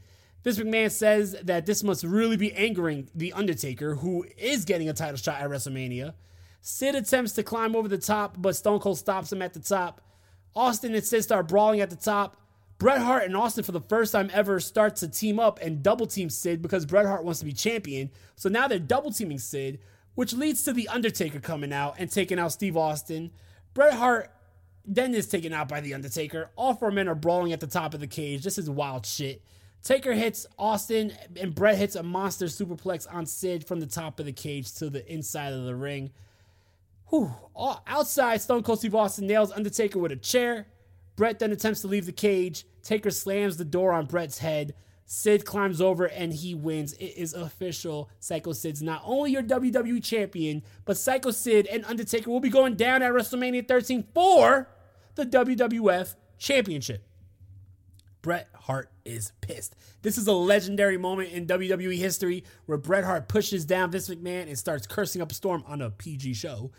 Vince 0.44 0.58
McMahon 0.58 0.90
says 0.90 1.36
that 1.42 1.66
this 1.66 1.82
must 1.82 2.04
really 2.04 2.36
be 2.36 2.52
angering 2.52 3.08
The 3.14 3.32
Undertaker, 3.32 3.96
who 3.96 4.24
is 4.36 4.64
getting 4.64 4.88
a 4.88 4.92
title 4.92 5.16
shot 5.16 5.40
at 5.40 5.50
WrestleMania. 5.50 6.14
Sid 6.60 6.94
attempts 6.94 7.32
to 7.32 7.42
climb 7.42 7.74
over 7.74 7.88
the 7.88 7.98
top, 7.98 8.36
but 8.38 8.54
Stone 8.54 8.80
Cold 8.80 8.98
stops 8.98 9.32
him 9.32 9.42
at 9.42 9.52
the 9.52 9.60
top. 9.60 10.00
Austin 10.54 10.94
and 10.94 11.04
Sid 11.04 11.24
start 11.24 11.48
brawling 11.48 11.80
at 11.80 11.90
the 11.90 11.96
top. 11.96 12.36
Bret 12.78 13.00
Hart 13.00 13.24
and 13.24 13.36
Austin, 13.36 13.62
for 13.62 13.72
the 13.72 13.80
first 13.80 14.12
time 14.12 14.30
ever, 14.32 14.58
start 14.58 14.96
to 14.96 15.08
team 15.08 15.38
up 15.38 15.60
and 15.62 15.82
double 15.82 16.06
team 16.06 16.28
Sid 16.28 16.60
because 16.60 16.84
Bret 16.84 17.06
Hart 17.06 17.24
wants 17.24 17.38
to 17.38 17.46
be 17.46 17.52
champion. 17.52 18.10
So 18.34 18.48
now 18.48 18.66
they're 18.66 18.78
double 18.80 19.12
teaming 19.12 19.38
Sid, 19.38 19.78
which 20.14 20.32
leads 20.32 20.64
to 20.64 20.72
The 20.72 20.88
Undertaker 20.88 21.38
coming 21.38 21.72
out 21.72 21.94
and 21.98 22.10
taking 22.10 22.38
out 22.38 22.52
Steve 22.52 22.76
Austin. 22.76 23.30
Bret 23.72 23.94
Hart 23.94 24.30
then 24.84 25.14
is 25.14 25.28
taken 25.28 25.52
out 25.52 25.68
by 25.68 25.80
The 25.80 25.94
Undertaker. 25.94 26.50
All 26.56 26.74
four 26.74 26.90
men 26.90 27.08
are 27.08 27.14
brawling 27.14 27.52
at 27.52 27.60
the 27.60 27.68
top 27.68 27.94
of 27.94 28.00
the 28.00 28.08
cage. 28.08 28.42
This 28.42 28.58
is 28.58 28.68
wild 28.68 29.06
shit. 29.06 29.42
Taker 29.82 30.12
hits 30.12 30.46
Austin, 30.58 31.12
and 31.40 31.54
Bret 31.54 31.76
hits 31.76 31.96
a 31.96 32.02
monster 32.02 32.46
superplex 32.46 33.12
on 33.12 33.26
Sid 33.26 33.66
from 33.66 33.80
the 33.80 33.86
top 33.86 34.20
of 34.20 34.26
the 34.26 34.32
cage 34.32 34.72
to 34.74 34.90
the 34.90 35.08
inside 35.12 35.52
of 35.52 35.64
the 35.64 35.74
ring. 35.74 36.10
Whew. 37.12 37.30
Outside, 37.86 38.40
Stone 38.40 38.62
Cold 38.62 38.78
Steve 38.78 38.94
Austin 38.94 39.26
nails 39.26 39.52
Undertaker 39.52 39.98
with 39.98 40.12
a 40.12 40.16
chair. 40.16 40.66
Bret 41.14 41.38
then 41.38 41.52
attempts 41.52 41.82
to 41.82 41.86
leave 41.86 42.06
the 42.06 42.12
cage. 42.12 42.64
Taker 42.82 43.10
slams 43.10 43.58
the 43.58 43.66
door 43.66 43.92
on 43.92 44.06
Bret's 44.06 44.38
head. 44.38 44.74
Sid 45.04 45.44
climbs 45.44 45.82
over 45.82 46.06
and 46.06 46.32
he 46.32 46.54
wins. 46.54 46.94
It 46.94 47.18
is 47.18 47.34
official. 47.34 48.08
Psycho 48.18 48.54
Sid's 48.54 48.80
not 48.80 49.02
only 49.04 49.30
your 49.30 49.42
WWE 49.42 50.02
champion, 50.02 50.62
but 50.86 50.96
Psycho 50.96 51.32
Sid 51.32 51.66
and 51.66 51.84
Undertaker 51.84 52.30
will 52.30 52.40
be 52.40 52.48
going 52.48 52.76
down 52.76 53.02
at 53.02 53.12
WrestleMania 53.12 53.68
13 53.68 54.04
for 54.14 54.70
the 55.14 55.26
WWF 55.26 56.14
Championship. 56.38 57.06
Bret 58.22 58.48
Hart 58.54 58.88
is 59.04 59.32
pissed. 59.40 59.74
This 60.02 60.16
is 60.16 60.28
a 60.28 60.32
legendary 60.32 60.96
moment 60.96 61.32
in 61.32 61.46
WWE 61.46 61.98
history 61.98 62.44
where 62.66 62.78
Bret 62.78 63.02
Hart 63.02 63.28
pushes 63.28 63.64
down 63.64 63.90
Vince 63.90 64.08
McMahon 64.08 64.46
and 64.46 64.56
starts 64.56 64.86
cursing 64.86 65.20
up 65.20 65.32
a 65.32 65.34
storm 65.34 65.64
on 65.66 65.82
a 65.82 65.90
PG 65.90 66.34
show. 66.34 66.70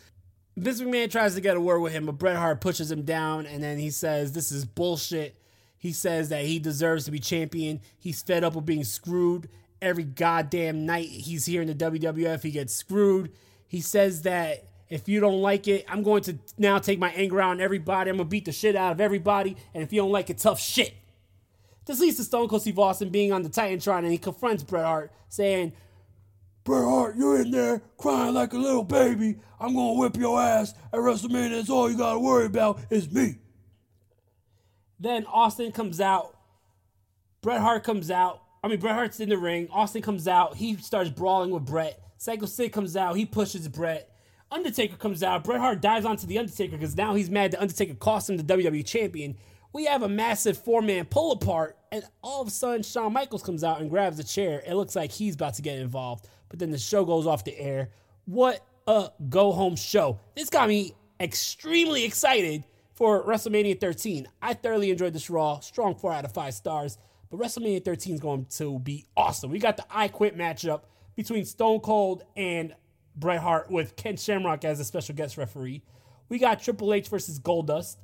Vince 0.55 0.81
McMahon 0.81 1.09
tries 1.09 1.33
to 1.35 1.41
get 1.41 1.57
a 1.57 1.61
word 1.61 1.79
with 1.79 1.93
him, 1.93 2.05
but 2.05 2.17
Bret 2.17 2.35
Hart 2.35 2.61
pushes 2.61 2.91
him 2.91 3.03
down 3.03 3.45
and 3.45 3.63
then 3.63 3.79
he 3.79 3.89
says, 3.89 4.33
This 4.33 4.51
is 4.51 4.65
bullshit. 4.65 5.35
He 5.77 5.91
says 5.91 6.29
that 6.29 6.45
he 6.45 6.59
deserves 6.59 7.05
to 7.05 7.11
be 7.11 7.19
champion. 7.19 7.81
He's 7.97 8.21
fed 8.21 8.43
up 8.43 8.55
with 8.55 8.65
being 8.65 8.83
screwed. 8.83 9.49
Every 9.81 10.03
goddamn 10.03 10.85
night 10.85 11.09
he's 11.09 11.45
here 11.45 11.61
in 11.61 11.67
the 11.67 11.75
WWF, 11.75 12.41
he 12.41 12.51
gets 12.51 12.73
screwed. 12.73 13.33
He 13.67 13.81
says 13.81 14.21
that 14.21 14.65
if 14.87 15.09
you 15.09 15.19
don't 15.19 15.41
like 15.41 15.67
it, 15.67 15.83
I'm 15.89 16.03
going 16.03 16.21
to 16.23 16.37
now 16.57 16.77
take 16.77 16.99
my 16.99 17.09
anger 17.13 17.41
out 17.41 17.49
on 17.51 17.61
everybody. 17.61 18.11
I'm 18.11 18.17
to 18.17 18.23
beat 18.23 18.45
the 18.45 18.51
shit 18.51 18.75
out 18.75 18.91
of 18.91 19.01
everybody. 19.01 19.57
And 19.73 19.81
if 19.81 19.91
you 19.91 20.01
don't 20.01 20.11
like 20.11 20.29
it, 20.29 20.37
tough 20.37 20.59
shit. 20.59 20.93
This 21.85 21.99
leads 21.99 22.17
to 22.17 22.23
Stone 22.23 22.47
Cold 22.47 22.61
Steve 22.61 22.79
Austin 22.79 23.09
being 23.09 23.33
on 23.33 23.41
the 23.41 23.49
Titantron 23.49 23.99
and 23.99 24.11
he 24.11 24.17
confronts 24.17 24.63
Bret 24.63 24.85
Hart, 24.85 25.11
saying, 25.29 25.73
Bret 26.63 26.83
Hart, 26.83 27.15
you're 27.17 27.41
in 27.41 27.51
there 27.51 27.81
crying 27.97 28.33
like 28.33 28.53
a 28.53 28.57
little 28.57 28.83
baby. 28.83 29.37
I'm 29.59 29.75
gonna 29.75 29.93
whip 29.93 30.15
your 30.15 30.41
ass 30.41 30.73
at 30.93 30.99
WrestleMania. 30.99 31.51
That's 31.51 31.69
all 31.69 31.91
you 31.91 31.97
gotta 31.97 32.19
worry 32.19 32.45
about 32.45 32.79
is 32.89 33.11
me. 33.11 33.35
Then 34.99 35.25
Austin 35.25 35.71
comes 35.73 35.99
out. 35.99 36.37
Bret 37.41 37.59
Hart 37.59 37.83
comes 37.83 38.09
out. 38.09 38.41
I 38.63 38.69
mean, 38.69 38.79
Bret 38.79 38.95
Hart's 38.95 39.19
in 39.19 39.27
the 39.27 39.37
ring. 39.37 39.67
Austin 39.71 40.01
comes 40.01 40.27
out. 40.27 40.55
He 40.55 40.77
starts 40.77 41.09
brawling 41.09 41.51
with 41.51 41.65
Bret. 41.65 42.01
Psycho 42.17 42.45
Sid 42.45 42.71
comes 42.71 42.95
out. 42.95 43.17
He 43.17 43.25
pushes 43.25 43.67
Bret. 43.67 44.09
Undertaker 44.49 44.95
comes 44.95 45.21
out. 45.21 45.43
Bret 45.43 45.59
Hart 45.59 45.81
dives 45.81 46.05
onto 46.05 46.25
the 46.25 46.37
Undertaker 46.39 46.77
because 46.77 46.95
now 46.95 47.15
he's 47.15 47.29
mad 47.29 47.51
the 47.51 47.61
Undertaker 47.61 47.95
cost 47.95 48.29
him 48.29 48.37
the 48.37 48.43
WWE 48.43 48.85
champion 48.85 49.35
we 49.73 49.85
have 49.85 50.03
a 50.03 50.09
massive 50.09 50.57
four 50.57 50.81
man 50.81 51.05
pull 51.05 51.31
apart, 51.31 51.77
and 51.91 52.03
all 52.21 52.41
of 52.41 52.47
a 52.47 52.51
sudden 52.51 52.83
Shawn 52.83 53.11
Michaels 53.11 53.43
comes 53.43 53.63
out 53.63 53.81
and 53.81 53.89
grabs 53.89 54.19
a 54.19 54.23
chair. 54.23 54.63
It 54.65 54.75
looks 54.75 54.95
like 54.95 55.11
he's 55.11 55.35
about 55.35 55.55
to 55.55 55.61
get 55.61 55.79
involved, 55.79 56.27
but 56.49 56.59
then 56.59 56.71
the 56.71 56.77
show 56.77 57.03
goes 57.03 57.27
off 57.27 57.43
the 57.43 57.59
air. 57.59 57.89
What 58.25 58.65
a 58.87 59.09
go 59.29 59.51
home 59.51 59.75
show! 59.75 60.19
This 60.35 60.49
got 60.49 60.69
me 60.69 60.93
extremely 61.19 62.05
excited 62.05 62.63
for 62.93 63.23
WrestleMania 63.25 63.79
13. 63.79 64.27
I 64.41 64.53
thoroughly 64.53 64.91
enjoyed 64.91 65.13
this 65.13 65.29
Raw, 65.29 65.59
strong 65.59 65.95
four 65.95 66.13
out 66.13 66.25
of 66.25 66.31
five 66.33 66.53
stars. 66.53 66.97
But 67.29 67.39
WrestleMania 67.39 67.83
13 67.83 68.13
is 68.13 68.19
going 68.19 68.45
to 68.57 68.77
be 68.77 69.05
awesome. 69.17 69.49
We 69.49 69.57
got 69.57 69.77
the 69.77 69.85
I 69.89 70.07
Quit 70.07 70.37
matchup 70.37 70.81
between 71.15 71.45
Stone 71.45 71.79
Cold 71.79 72.23
and 72.35 72.75
Bret 73.15 73.39
Hart 73.39 73.71
with 73.71 73.95
Ken 73.95 74.17
Shamrock 74.17 74.63
as 74.65 74.79
a 74.79 74.83
special 74.83 75.15
guest 75.15 75.37
referee. 75.37 75.81
We 76.29 76.37
got 76.37 76.61
Triple 76.61 76.93
H 76.93 77.07
versus 77.07 77.39
Goldust. 77.39 77.97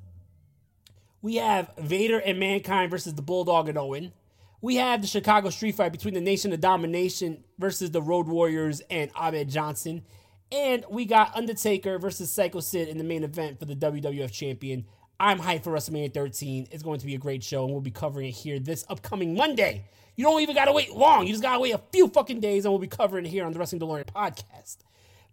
We 1.22 1.36
have 1.36 1.72
Vader 1.78 2.20
and 2.20 2.39
Mankind 2.39 2.89
versus 2.89 3.13
the 3.13 3.22
Bulldog 3.22 3.67
and 3.67 3.78
Owen. 3.78 4.13
We 4.61 4.76
have 4.76 5.01
the 5.01 5.07
Chicago 5.07 5.49
Street 5.49 5.76
Fight 5.76 5.91
between 5.91 6.13
the 6.13 6.22
Nation 6.22 6.53
of 6.53 6.61
Domination 6.61 7.43
versus 7.57 7.91
the 7.91 8.01
Road 8.01 8.28
Warriors 8.28 8.82
and 8.89 9.11
Ahmed 9.15 9.49
Johnson. 9.49 10.03
And 10.51 10.86
we 10.89 11.05
got 11.05 11.36
Undertaker 11.36 11.99
versus 11.99 12.32
Psycho 12.32 12.59
Sid 12.59 12.88
in 12.88 12.97
the 12.97 13.03
main 13.03 13.24
event 13.24 13.59
for 13.59 13.65
the 13.65 13.76
WWF 13.76 14.32
Champion. 14.32 14.86
I'm 15.20 15.39
hyped 15.39 15.63
for 15.63 15.74
WrestleMania 15.74 16.13
13. 16.13 16.70
It's 16.72 16.84
going 16.84 16.99
to 16.99 17.05
be 17.05 17.15
a 17.15 17.20
great 17.20 17.43
show, 17.43 17.65
and 17.65 17.74
we'll 17.74 17.82
be 17.82 17.91
covering 17.91 18.30
it 18.30 18.36
here 18.36 18.57
this 18.57 18.86
upcoming 18.89 19.36
Monday. 19.36 19.86
You 20.15 20.26
don't 20.26 20.41
even 20.41 20.55
gotta 20.55 20.72
wait 20.72 20.95
long. 20.95 21.28
You 21.28 21.34
just 21.34 21.43
gotta 21.43 21.59
wait 21.59 21.74
a 21.74 21.82
few 21.91 22.07
fucking 22.07 22.39
days, 22.39 22.65
and 22.65 22.72
we'll 22.72 22.80
be 22.80 22.88
covering 22.88 23.26
it 23.26 23.30
here 23.30 23.45
on 23.45 23.51
the 23.51 23.59
Wrestling 23.59 23.82
DeLorean 23.82 24.05
podcast. 24.05 24.78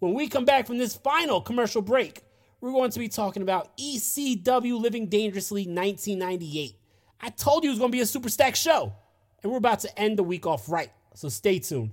When 0.01 0.15
we 0.15 0.29
come 0.29 0.45
back 0.45 0.67
from 0.67 0.79
this 0.79 0.97
final 0.97 1.41
commercial 1.41 1.83
break, 1.83 2.23
we're 2.67 2.73
going 2.73 2.91
to 2.91 2.99
be 2.99 3.09
talking 3.09 3.43
about 3.43 3.77
ECW 3.79 4.81
Living 4.81 5.07
Dangerously 5.07 5.63
1998. 5.63 6.75
I 7.21 7.31
told 7.31 7.63
you 7.63 7.71
it 7.71 7.73
was 7.73 7.79
going 7.79 7.93
to 7.93 7.97
be 7.97 8.03
a 8.03 8.07
super 8.07 8.29
stack 8.29 8.57
show, 8.57 8.93
and 9.43 9.53
we're 9.53 9.59
about 9.59 9.81
to 9.81 9.99
end 9.99 10.19
the 10.19 10.25
week 10.25 10.47
off 10.47 10.69
right. 10.69 10.91
So 11.15 11.29
stay 11.29 11.61
tuned. 11.61 11.93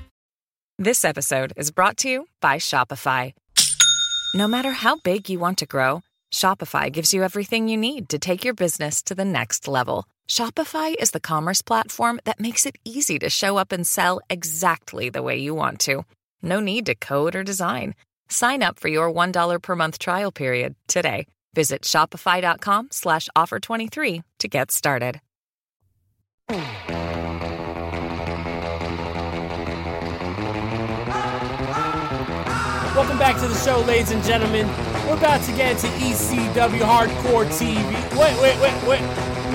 This 0.81 1.05
episode 1.05 1.53
is 1.57 1.69
brought 1.69 1.97
to 1.97 2.07
you 2.07 2.27
by 2.41 2.57
Shopify. 2.57 3.33
No 4.33 4.47
matter 4.47 4.71
how 4.71 4.95
big 4.95 5.29
you 5.29 5.37
want 5.37 5.59
to 5.59 5.67
grow, 5.67 6.01
Shopify 6.33 6.91
gives 6.91 7.13
you 7.13 7.21
everything 7.21 7.67
you 7.67 7.77
need 7.77 8.09
to 8.09 8.17
take 8.17 8.43
your 8.43 8.55
business 8.55 9.03
to 9.03 9.13
the 9.13 9.23
next 9.23 9.67
level. 9.67 10.05
Shopify 10.27 10.95
is 10.99 11.11
the 11.11 11.19
commerce 11.19 11.61
platform 11.61 12.19
that 12.23 12.39
makes 12.39 12.65
it 12.65 12.79
easy 12.83 13.19
to 13.19 13.29
show 13.29 13.57
up 13.57 13.71
and 13.71 13.85
sell 13.85 14.21
exactly 14.27 15.11
the 15.11 15.21
way 15.21 15.37
you 15.37 15.53
want 15.53 15.79
to. 15.81 16.03
No 16.41 16.59
need 16.59 16.87
to 16.87 16.95
code 16.95 17.35
or 17.35 17.43
design. 17.43 17.93
Sign 18.29 18.63
up 18.63 18.79
for 18.79 18.87
your 18.87 19.07
$1 19.13 19.61
per 19.61 19.75
month 19.75 19.99
trial 19.99 20.31
period 20.31 20.73
today. 20.87 21.27
Visit 21.53 21.83
shopify.com 21.83 22.87
slash 22.89 23.29
offer 23.35 23.59
23 23.59 24.23
to 24.39 24.47
get 24.47 24.71
started. 24.71 25.21
Welcome 33.01 33.17
back 33.17 33.41
to 33.41 33.47
the 33.47 33.55
show, 33.55 33.79
ladies 33.79 34.11
and 34.11 34.23
gentlemen. 34.23 34.67
We're 35.07 35.17
about 35.17 35.41
to 35.45 35.51
get 35.53 35.71
into 35.71 35.87
ECW 36.05 36.81
Hardcore 36.81 37.47
TV. 37.47 37.83
Wait, 38.15 38.39
wait, 38.39 38.61
wait, 38.61 38.87
wait. 38.87 39.01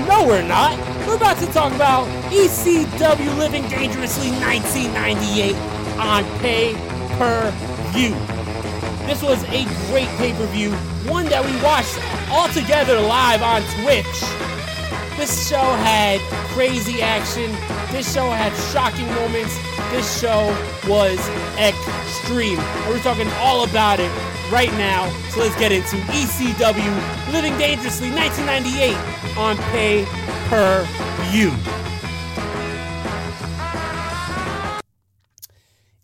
No, 0.08 0.26
we're 0.26 0.42
not. 0.42 0.76
We're 1.06 1.14
about 1.14 1.38
to 1.38 1.46
talk 1.52 1.72
about 1.72 2.08
ECW 2.32 3.38
Living 3.38 3.62
Dangerously 3.68 4.30
1998 4.30 5.54
on 5.96 6.24
pay 6.40 6.74
per 7.18 7.52
view. 7.92 8.16
This 9.06 9.22
was 9.22 9.40
a 9.44 9.64
great 9.92 10.08
pay 10.18 10.32
per 10.32 10.46
view, 10.46 10.72
one 11.08 11.26
that 11.26 11.44
we 11.44 11.52
watched 11.62 11.96
all 12.32 12.48
together 12.48 13.00
live 13.00 13.42
on 13.42 13.62
Twitch. 13.80 14.24
This 15.16 15.48
show 15.48 15.56
had 15.56 16.20
crazy 16.52 17.00
action. 17.00 17.50
This 17.90 18.12
show 18.12 18.28
had 18.28 18.52
shocking 18.70 19.06
moments. 19.14 19.56
This 19.90 20.20
show 20.20 20.46
was 20.86 21.18
extreme. 21.58 22.58
And 22.58 22.88
we're 22.88 23.00
talking 23.00 23.26
all 23.38 23.64
about 23.64 23.98
it 23.98 24.10
right 24.52 24.70
now. 24.72 25.08
So 25.30 25.40
let's 25.40 25.56
get 25.58 25.72
into 25.72 25.96
ECW 26.12 27.32
Living 27.32 27.56
Dangerously 27.56 28.10
1998 28.10 29.38
on 29.38 29.56
pay 29.72 30.04
per 30.48 30.86
view. 31.30 31.50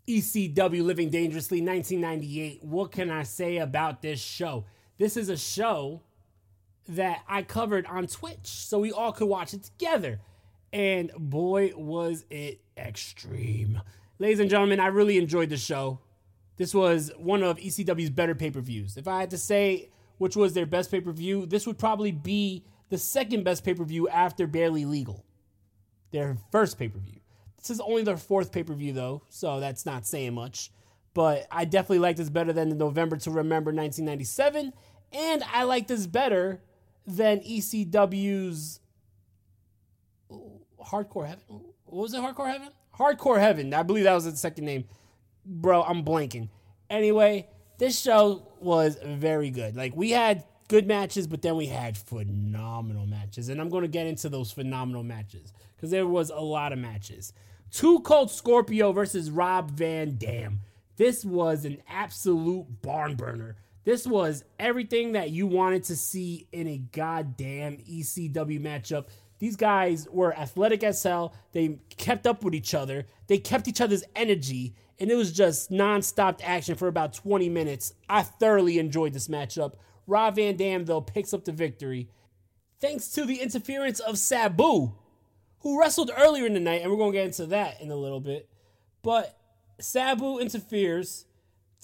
ECW 0.08 0.82
Living 0.82 1.10
Dangerously 1.10 1.60
1998. 1.60 2.64
What 2.64 2.90
can 2.92 3.10
I 3.10 3.24
say 3.24 3.58
about 3.58 4.00
this 4.00 4.20
show? 4.20 4.64
This 4.96 5.18
is 5.18 5.28
a 5.28 5.36
show 5.36 6.00
that 6.88 7.22
I 7.28 7.42
covered 7.42 7.86
on 7.86 8.06
Twitch 8.06 8.46
so 8.46 8.78
we 8.78 8.92
all 8.92 9.12
could 9.12 9.28
watch 9.28 9.54
it 9.54 9.64
together. 9.64 10.20
And 10.72 11.10
boy, 11.16 11.72
was 11.76 12.24
it 12.30 12.60
extreme. 12.76 13.80
Ladies 14.18 14.40
and 14.40 14.50
gentlemen, 14.50 14.80
I 14.80 14.86
really 14.86 15.18
enjoyed 15.18 15.50
the 15.50 15.56
show. 15.56 16.00
This 16.56 16.74
was 16.74 17.10
one 17.16 17.42
of 17.42 17.58
ECW's 17.58 18.10
better 18.10 18.34
pay 18.34 18.50
per 18.50 18.60
views. 18.60 18.96
If 18.96 19.08
I 19.08 19.20
had 19.20 19.30
to 19.30 19.38
say 19.38 19.90
which 20.18 20.36
was 20.36 20.52
their 20.54 20.66
best 20.66 20.90
pay 20.90 21.00
per 21.00 21.12
view, 21.12 21.46
this 21.46 21.66
would 21.66 21.78
probably 21.78 22.12
be 22.12 22.64
the 22.90 22.98
second 22.98 23.42
best 23.42 23.64
pay 23.64 23.74
per 23.74 23.84
view 23.84 24.08
after 24.08 24.46
Barely 24.46 24.84
Legal. 24.84 25.24
Their 26.12 26.36
first 26.50 26.78
pay 26.78 26.88
per 26.88 26.98
view. 26.98 27.20
This 27.56 27.70
is 27.70 27.80
only 27.80 28.02
their 28.02 28.16
fourth 28.16 28.52
pay 28.52 28.62
per 28.62 28.74
view, 28.74 28.92
though, 28.92 29.22
so 29.28 29.60
that's 29.60 29.86
not 29.86 30.06
saying 30.06 30.34
much. 30.34 30.70
But 31.14 31.46
I 31.50 31.64
definitely 31.64 32.00
like 32.00 32.16
this 32.16 32.30
better 32.30 32.52
than 32.52 32.68
the 32.68 32.74
November 32.74 33.16
to 33.18 33.30
Remember 33.30 33.72
1997. 33.72 34.72
And 35.12 35.42
I 35.52 35.64
like 35.64 35.88
this 35.88 36.06
better 36.06 36.60
than 37.06 37.40
ECW's 37.40 38.80
Hardcore 40.30 41.26
Heaven. 41.26 41.44
What 41.84 42.02
was 42.02 42.14
it? 42.14 42.20
Hardcore 42.20 42.50
Heaven? 42.50 42.68
Hardcore 42.98 43.38
Heaven. 43.38 43.74
I 43.74 43.82
believe 43.82 44.04
that 44.04 44.14
was 44.14 44.24
the 44.24 44.36
second 44.36 44.64
name. 44.64 44.84
Bro, 45.44 45.82
I'm 45.82 46.04
blanking. 46.04 46.48
Anyway, 46.88 47.48
this 47.78 48.00
show 48.00 48.48
was 48.60 48.98
very 49.04 49.50
good. 49.50 49.76
Like 49.76 49.96
we 49.96 50.10
had 50.10 50.44
good 50.68 50.86
matches, 50.86 51.26
but 51.26 51.42
then 51.42 51.56
we 51.56 51.66
had 51.66 51.96
phenomenal 51.96 53.06
matches. 53.06 53.48
And 53.48 53.60
I'm 53.60 53.68
going 53.68 53.82
to 53.82 53.88
get 53.88 54.06
into 54.06 54.28
those 54.28 54.52
phenomenal 54.52 55.02
matches 55.02 55.52
because 55.76 55.90
there 55.90 56.06
was 56.06 56.30
a 56.30 56.40
lot 56.40 56.72
of 56.72 56.78
matches. 56.78 57.32
Two 57.70 58.00
Cold 58.00 58.30
Scorpio 58.30 58.92
versus 58.92 59.30
Rob 59.30 59.70
Van 59.70 60.16
Dam. 60.16 60.60
This 60.96 61.24
was 61.24 61.64
an 61.64 61.78
absolute 61.88 62.66
barn 62.82 63.16
burner. 63.16 63.56
This 63.84 64.06
was 64.06 64.44
everything 64.58 65.12
that 65.12 65.30
you 65.30 65.46
wanted 65.46 65.84
to 65.84 65.96
see 65.96 66.46
in 66.52 66.68
a 66.68 66.78
goddamn 66.78 67.78
ECW 67.78 68.60
matchup. 68.60 69.06
These 69.40 69.56
guys 69.56 70.06
were 70.08 70.36
athletic 70.36 70.84
as 70.84 71.02
hell. 71.02 71.34
They 71.50 71.80
kept 71.96 72.26
up 72.26 72.44
with 72.44 72.54
each 72.54 72.74
other. 72.74 73.06
They 73.26 73.38
kept 73.38 73.66
each 73.66 73.80
other's 73.80 74.04
energy, 74.14 74.76
and 75.00 75.10
it 75.10 75.16
was 75.16 75.32
just 75.32 75.70
non-stop 75.70 76.40
action 76.44 76.76
for 76.76 76.86
about 76.86 77.12
20 77.12 77.48
minutes. 77.48 77.92
I 78.08 78.22
thoroughly 78.22 78.78
enjoyed 78.78 79.14
this 79.14 79.26
matchup. 79.26 79.74
Rob 80.06 80.36
Van 80.36 80.56
Dam, 80.56 80.84
though, 80.84 81.00
picks 81.00 81.34
up 81.34 81.44
the 81.44 81.50
victory. 81.50 82.08
Thanks 82.80 83.08
to 83.10 83.24
the 83.24 83.40
interference 83.40 83.98
of 83.98 84.16
Sabu, 84.16 84.92
who 85.60 85.80
wrestled 85.80 86.12
earlier 86.16 86.46
in 86.46 86.54
the 86.54 86.60
night, 86.60 86.82
and 86.82 86.90
we're 86.90 86.98
going 86.98 87.12
to 87.12 87.18
get 87.18 87.26
into 87.26 87.46
that 87.46 87.80
in 87.80 87.90
a 87.90 87.96
little 87.96 88.20
bit. 88.20 88.48
But 89.02 89.36
Sabu 89.80 90.38
interferes, 90.38 91.24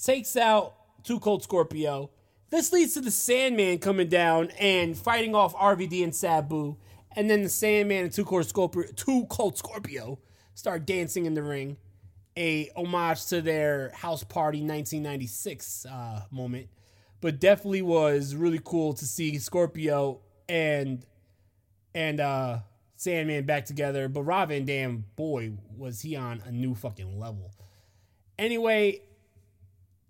takes 0.01 0.37
out 0.37 0.75
Two 1.09 1.19
Cold 1.19 1.41
Scorpio. 1.41 2.11
This 2.51 2.71
leads 2.71 2.93
to 2.93 3.01
the 3.01 3.09
Sandman 3.09 3.79
coming 3.79 4.09
down 4.09 4.51
and 4.59 4.95
fighting 4.95 5.33
off 5.33 5.55
RVD 5.55 6.03
and 6.03 6.13
Sabu. 6.13 6.77
And 7.15 7.27
then 7.27 7.41
the 7.41 7.49
Sandman 7.49 8.03
and 8.03 8.13
Two 8.13 8.23
Cold 8.23 8.45
Scorpio, 8.45 8.83
Two 8.95 9.25
Cold 9.27 9.57
Scorpio 9.57 10.19
start 10.53 10.85
dancing 10.85 11.25
in 11.25 11.33
the 11.33 11.41
ring. 11.41 11.77
A 12.37 12.69
homage 12.75 13.25
to 13.25 13.41
their 13.41 13.89
house 13.95 14.23
party 14.23 14.59
1996 14.59 15.87
uh, 15.87 16.25
moment. 16.29 16.67
But 17.21 17.39
definitely 17.39 17.81
was 17.81 18.35
really 18.35 18.61
cool 18.63 18.93
to 18.93 19.05
see 19.05 19.39
Scorpio 19.39 20.19
and 20.47 21.03
and 21.95 22.19
uh, 22.19 22.59
Sandman 22.97 23.47
back 23.47 23.65
together. 23.65 24.09
But 24.09 24.21
Rob 24.21 24.49
Van 24.49 24.63
Dam, 24.63 25.05
boy, 25.15 25.53
was 25.75 26.01
he 26.01 26.15
on 26.15 26.43
a 26.45 26.51
new 26.51 26.75
fucking 26.75 27.19
level. 27.19 27.51
Anyway, 28.37 29.01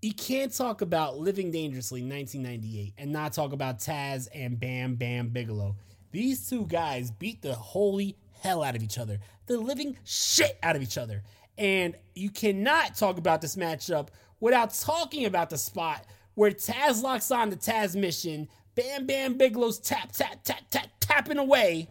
you 0.02 0.14
can't 0.14 0.56
talk 0.56 0.82
about 0.82 1.18
Living 1.18 1.52
Dangerously 1.52 2.02
1998 2.02 2.94
and 2.98 3.12
not 3.12 3.34
talk 3.34 3.52
about 3.52 3.80
Taz 3.80 4.28
and 4.34 4.60
Bam 4.60 4.96
Bam 4.96 5.30
Bigelow. 5.30 5.76
These 6.12 6.50
two 6.50 6.66
guys 6.66 7.12
beat 7.12 7.42
the 7.42 7.54
holy 7.54 8.16
hell 8.42 8.64
out 8.64 8.76
of 8.76 8.84
each 8.84 8.98
other, 8.98 9.20
the 9.48 9.58
living 9.58 9.98
shit 10.06 10.58
out 10.64 10.76
of 10.76 10.82
each 10.82 10.98
other. 10.98 11.24
And 11.58 11.96
you 12.16 12.30
cannot 12.30 12.96
talk 12.96 13.18
about 13.18 13.42
this 13.42 13.58
matchup 13.58 14.08
without 14.40 14.74
talking 14.74 15.26
about 15.26 15.50
the 15.50 15.58
spot 15.58 16.06
where 16.36 16.52
Taz 16.52 17.04
locks 17.04 17.32
on 17.32 17.50
the 17.50 17.58
Tazmission. 17.58 18.48
Bam 18.76 19.06
Bam 19.06 19.38
Bigelow's 19.38 19.80
tap, 19.80 20.14
tap, 20.14 20.44
tap, 20.46 20.62
tap, 20.70 20.88
tapping 21.02 21.38
away. 21.38 21.90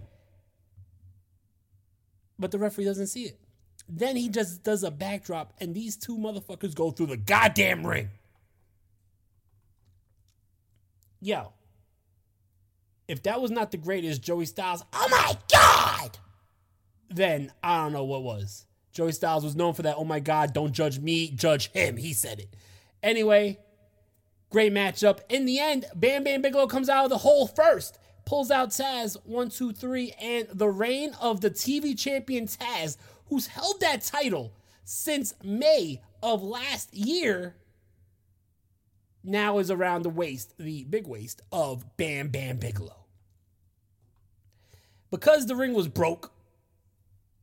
But 2.39 2.53
the 2.53 2.59
referee 2.59 2.85
doesn't 2.85 3.09
see 3.09 3.25
it. 3.25 3.39
Then 3.89 4.17
he 4.17 4.29
just 4.29 4.63
does 4.63 4.85
a 4.85 4.91
backdrop, 4.91 5.55
and 5.61 5.75
these 5.75 5.97
two 5.97 6.19
motherfuckers 6.19 6.75
go 6.75 6.91
through 6.91 7.07
the 7.07 7.17
goddamn 7.17 7.87
ring. 7.87 8.11
Yo, 11.21 11.53
if 13.09 13.23
that 13.23 13.41
was 13.41 13.51
not 13.51 13.71
the 13.71 13.79
greatest 13.79 14.23
Joey 14.23 14.45
Styles, 14.45 14.85
oh 14.93 15.09
my 15.11 15.37
God, 15.51 16.19
then 17.09 17.51
I 17.63 17.83
don't 17.83 17.93
know 17.93 18.05
what 18.05 18.23
was. 18.23 18.67
Joey 18.93 19.13
Styles 19.13 19.43
was 19.43 19.57
known 19.57 19.75
for 19.75 19.83
that, 19.83 19.97
oh 19.97 20.05
my 20.05 20.21
God, 20.21 20.53
don't 20.53 20.73
judge 20.73 20.99
me, 20.99 21.31
judge 21.31 21.71
him. 21.73 21.97
He 21.97 22.13
said 22.13 22.41
it. 22.41 22.55
Anyway, 23.03 23.59
great 24.51 24.73
matchup. 24.73 25.21
In 25.29 25.47
the 25.47 25.59
end, 25.59 25.87
Bam 25.95 26.25
Bam 26.25 26.43
Bigelow 26.43 26.67
comes 26.67 26.89
out 26.89 27.05
of 27.05 27.11
the 27.11 27.19
hole 27.19 27.47
first, 27.47 27.99
pulls 28.27 28.51
out 28.51 28.71
Taz, 28.71 29.17
one, 29.25 29.49
two, 29.49 29.73
three, 29.73 30.13
and 30.21 30.47
the 30.53 30.69
reign 30.69 31.15
of 31.21 31.41
the 31.41 31.51
TV 31.51 31.99
champion 31.99 32.47
Taz, 32.47 32.97
who's 33.29 33.49
held 33.49 33.81
that 33.81 34.03
title 34.03 34.53
since 34.85 35.35
May 35.43 36.01
of 36.23 36.43
last 36.43 36.95
year, 36.95 37.57
now 39.23 39.59
is 39.59 39.71
around 39.71 40.03
the 40.03 40.11
waist, 40.11 40.55
the 40.59 40.85
big 40.85 41.07
waist 41.07 41.43
of 41.53 41.97
Bam 41.97 42.29
Bam 42.29 42.57
Bigelow. 42.57 43.05
Because 45.11 45.47
the 45.47 45.57
ring 45.57 45.75
was 45.75 45.89
broke, 45.89 46.33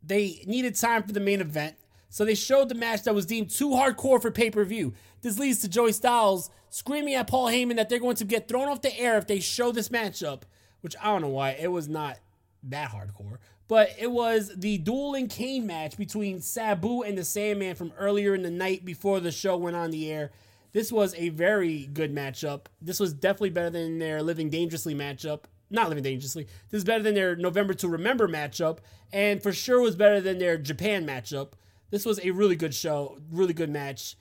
they 0.03 0.43
needed 0.45 0.75
time 0.75 1.03
for 1.03 1.11
the 1.11 1.19
main 1.19 1.41
event, 1.41 1.75
so 2.09 2.23
they 2.23 2.35
showed 2.35 2.69
the 2.69 2.75
match 2.75 3.03
that 3.03 3.15
was 3.15 3.25
deemed 3.25 3.49
too 3.49 3.69
hardcore 3.69 4.21
for 4.21 4.31
pay 4.31 4.49
per 4.49 4.63
view. 4.63 4.93
This 5.21 5.39
leads 5.39 5.59
to 5.59 5.67
Joey 5.67 5.91
Styles 5.91 6.49
screaming 6.69 7.15
at 7.15 7.27
Paul 7.27 7.47
Heyman 7.47 7.75
that 7.77 7.89
they're 7.89 7.99
going 7.99 8.15
to 8.17 8.25
get 8.25 8.47
thrown 8.47 8.67
off 8.67 8.81
the 8.81 8.97
air 8.97 9.17
if 9.17 9.27
they 9.27 9.39
show 9.39 9.71
this 9.71 9.89
matchup, 9.89 10.43
which 10.81 10.95
I 11.01 11.05
don't 11.05 11.21
know 11.21 11.29
why. 11.29 11.51
It 11.51 11.71
was 11.71 11.87
not 11.87 12.19
that 12.63 12.91
hardcore. 12.91 13.37
But 13.67 13.89
it 13.97 14.11
was 14.11 14.51
the 14.55 14.77
dueling 14.77 15.27
cane 15.27 15.65
match 15.65 15.97
between 15.97 16.41
Sabu 16.41 17.01
and 17.01 17.17
the 17.17 17.23
Sandman 17.23 17.75
from 17.75 17.93
earlier 17.97 18.35
in 18.35 18.43
the 18.43 18.51
night 18.51 18.85
before 18.85 19.19
the 19.19 19.31
show 19.31 19.57
went 19.57 19.75
on 19.75 19.91
the 19.91 20.11
air. 20.11 20.31
This 20.71 20.91
was 20.91 21.15
a 21.15 21.29
very 21.29 21.87
good 21.87 22.13
matchup. 22.13 22.65
This 22.81 22.99
was 22.99 23.13
definitely 23.13 23.49
better 23.51 23.69
than 23.71 23.97
their 23.97 24.21
Living 24.21 24.49
Dangerously 24.49 24.93
matchup 24.93 25.45
not 25.69 25.89
living 25.89 26.03
dangerously. 26.03 26.47
This 26.69 26.79
is 26.79 26.83
better 26.83 27.03
than 27.03 27.15
their 27.15 27.35
November 27.35 27.73
to 27.75 27.87
Remember 27.87 28.27
matchup, 28.27 28.79
and 29.11 29.41
for 29.41 29.51
sure 29.51 29.81
was 29.81 29.95
better 29.95 30.21
than 30.21 30.37
their 30.37 30.57
Japan 30.57 31.05
matchup. 31.05 31.53
This 31.91 32.05
was 32.05 32.19
a 32.23 32.31
really 32.31 32.55
good 32.55 32.73
show, 32.73 33.19
really 33.31 33.53
good 33.53 33.69
match. 33.69 34.15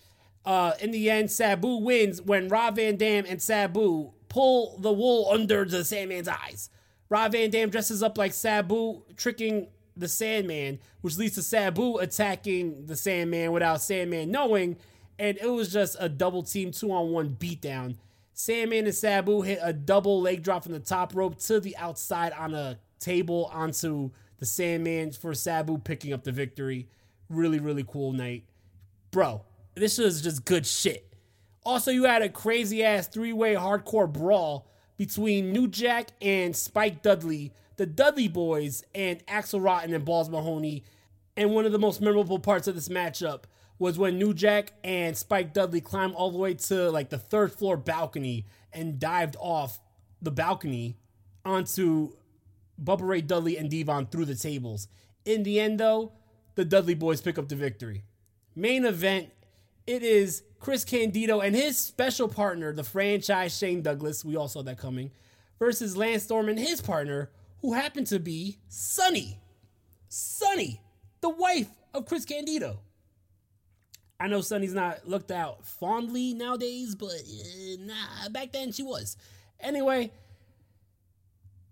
Uh, 0.45 0.72
in 0.80 0.90
the 0.90 1.11
end, 1.11 1.30
Sabu 1.30 1.76
wins 1.76 2.20
when 2.20 2.49
Rob 2.49 2.76
Van 2.76 2.97
Dam 2.97 3.24
and 3.26 3.40
Sabu 3.40 4.12
pull 4.28 4.78
the 4.78 4.92
wool 4.92 5.28
under 5.30 5.64
the 5.64 5.84
Sandman's 5.84 6.28
eyes. 6.28 6.68
Rob 7.15 7.31
Van 7.31 7.49
Dam 7.49 7.71
dresses 7.71 8.03
up 8.03 8.19
like 8.19 8.35
Sabu, 8.35 9.03
tricking 9.17 9.69
the 9.97 10.09
Sandman, 10.09 10.81
which 11.01 11.17
leads 11.17 11.37
to 11.37 11.45
Sabu 11.45 11.99
attacking 11.99 12.87
the 12.87 12.97
Sandman 12.97 13.53
without 13.53 13.81
Sandman 13.81 14.33
knowing, 14.33 14.77
and 15.17 15.39
it 15.39 15.47
was 15.47 15.73
just 15.73 15.97
a 16.01 16.09
double 16.09 16.43
team 16.43 16.73
two 16.73 16.91
on 16.91 17.12
one 17.12 17.37
beatdown. 17.37 17.99
Sandman 18.33 18.87
and 18.87 18.95
Sabu 18.97 19.43
hit 19.43 19.61
a 19.62 19.73
double 19.73 20.23
leg 20.23 20.43
drop 20.43 20.65
from 20.65 20.73
the 20.73 20.81
top 20.81 21.15
rope 21.15 21.39
to 21.43 21.61
the 21.61 21.77
outside 21.77 22.33
on 22.33 22.53
a 22.53 22.81
table 22.99 23.49
onto 23.53 24.11
the 24.41 24.47
Sandman 24.47 25.12
for 25.12 25.35
Sabu 25.35 25.79
picking 25.79 26.12
up 26.12 26.25
the 26.25 26.33
victory. 26.33 26.89
Really, 27.29 27.61
really 27.61 27.85
cool 27.87 28.12
night. 28.12 28.43
Bro, 29.12 29.43
this 29.77 29.99
was 29.99 30.21
just 30.21 30.45
good 30.45 30.67
shit. 30.67 31.15
Also, 31.65 31.93
you 31.93 32.07
had 32.07 32.23
a 32.23 32.29
crazy 32.29 32.83
ass 32.83 33.07
three 33.07 33.33
way 33.33 33.55
hardcore 33.55 34.12
brawl 34.12 34.67
between 34.97 35.53
New 35.53 35.68
Jack 35.68 36.11
and 36.20 36.55
Spike 36.55 37.03
Dudley, 37.03 37.53
the 37.76 37.86
Dudley 37.86 38.28
boys, 38.28 38.84
and 38.95 39.24
Axl 39.26 39.62
Rotten 39.62 39.95
and 39.95 40.05
Balls 40.05 40.28
Mahoney. 40.28 40.84
And 41.36 41.51
one 41.51 41.66
of 41.66 41.72
the 41.72 41.78
most 41.78 42.01
memorable 42.01 42.38
parts 42.38 42.68
of 42.68 42.74
this 42.74 42.88
matchup 42.88 43.45
was 43.78 43.99
when 43.99 44.18
New 44.18 44.32
Jack 44.32 44.72
and 44.84 45.16
Spike 45.16 45.53
Dudley 45.53 45.80
climbed 45.80 46.14
all 46.14 46.30
the 46.30 46.38
way 46.38 46.55
to 46.55 46.90
like 46.90 47.11
the 47.11 47.18
third 47.18 47.53
floor 47.53 47.76
balcony 47.76 48.47
and 48.72 49.01
dived 49.01 49.36
off 49.40 49.80
the 50.22 50.30
balcony 50.30 50.97
onto 51.45 52.12
Bubba 52.82 53.03
Ray 53.03 53.20
Dudley 53.20 53.57
and 53.57 53.68
D-Von 53.68 54.07
through 54.07 54.24
the 54.26 54.34
tables. 54.34 54.88
In 55.24 55.42
the 55.42 55.59
end, 55.61 55.80
though, 55.80 56.12
the 56.55 56.64
Dudley 56.64 56.95
boys 56.95 57.20
pick 57.20 57.38
up 57.38 57.49
the 57.49 57.57
victory. 57.57 58.05
Main 58.55 58.84
event, 58.84 59.30
it 59.87 60.03
is 60.03 60.43
Chris 60.61 60.85
Candido 60.85 61.41
and 61.41 61.55
his 61.55 61.78
special 61.78 62.28
partner, 62.28 62.72
the 62.72 62.85
franchise 62.85 63.57
Shane 63.57 63.82
Douglas, 63.82 64.24
we 64.24 64.37
all 64.37 64.49
saw 64.49 64.62
that 64.62 64.78
coming, 64.78 65.11
versus 65.59 65.97
Lance 65.97 66.22
Storm 66.22 66.49
and 66.49 66.59
his 66.59 66.80
partner, 66.80 67.30
who 67.61 67.74
happened 67.74 68.07
to 68.09 68.18
be 68.18 68.59
Sunny. 68.68 69.39
Sunny, 70.09 70.80
the 71.20 71.28
wife 71.28 71.68
of 71.93 72.07
Chris 72.07 72.24
Candido. 72.24 72.78
I 74.18 74.28
know 74.28 74.41
Sunny's 74.41 74.72
not 74.72 75.07
looked 75.07 75.30
out 75.30 75.66
fondly 75.66 76.35
nowadays, 76.35 76.95
but 76.95 77.11
uh, 77.11 77.76
nah, 77.80 78.28
back 78.30 78.53
then 78.53 78.72
she 78.72 78.82
was. 78.82 79.16
Anyway, 79.61 80.12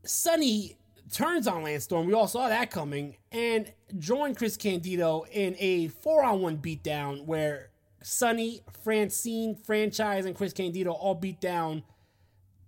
Sunny 0.04 0.76
turns 1.12 1.46
on 1.46 1.62
Lance 1.62 1.84
Storm. 1.84 2.06
We 2.06 2.14
all 2.14 2.28
saw 2.28 2.48
that 2.48 2.70
coming 2.70 3.16
and 3.30 3.72
joined 3.98 4.36
Chris 4.36 4.56
Candido 4.56 5.24
in 5.30 5.56
a 5.58 5.88
four 5.88 6.24
on 6.24 6.42
one 6.42 6.58
beatdown 6.58 7.24
where 7.24 7.70
Sunny, 8.05 8.62
Francine, 8.82 9.55
Franchise, 9.55 10.24
and 10.24 10.34
Chris 10.34 10.53
Candido 10.53 10.92
all 10.92 11.14
beat 11.14 11.40
down, 11.40 11.82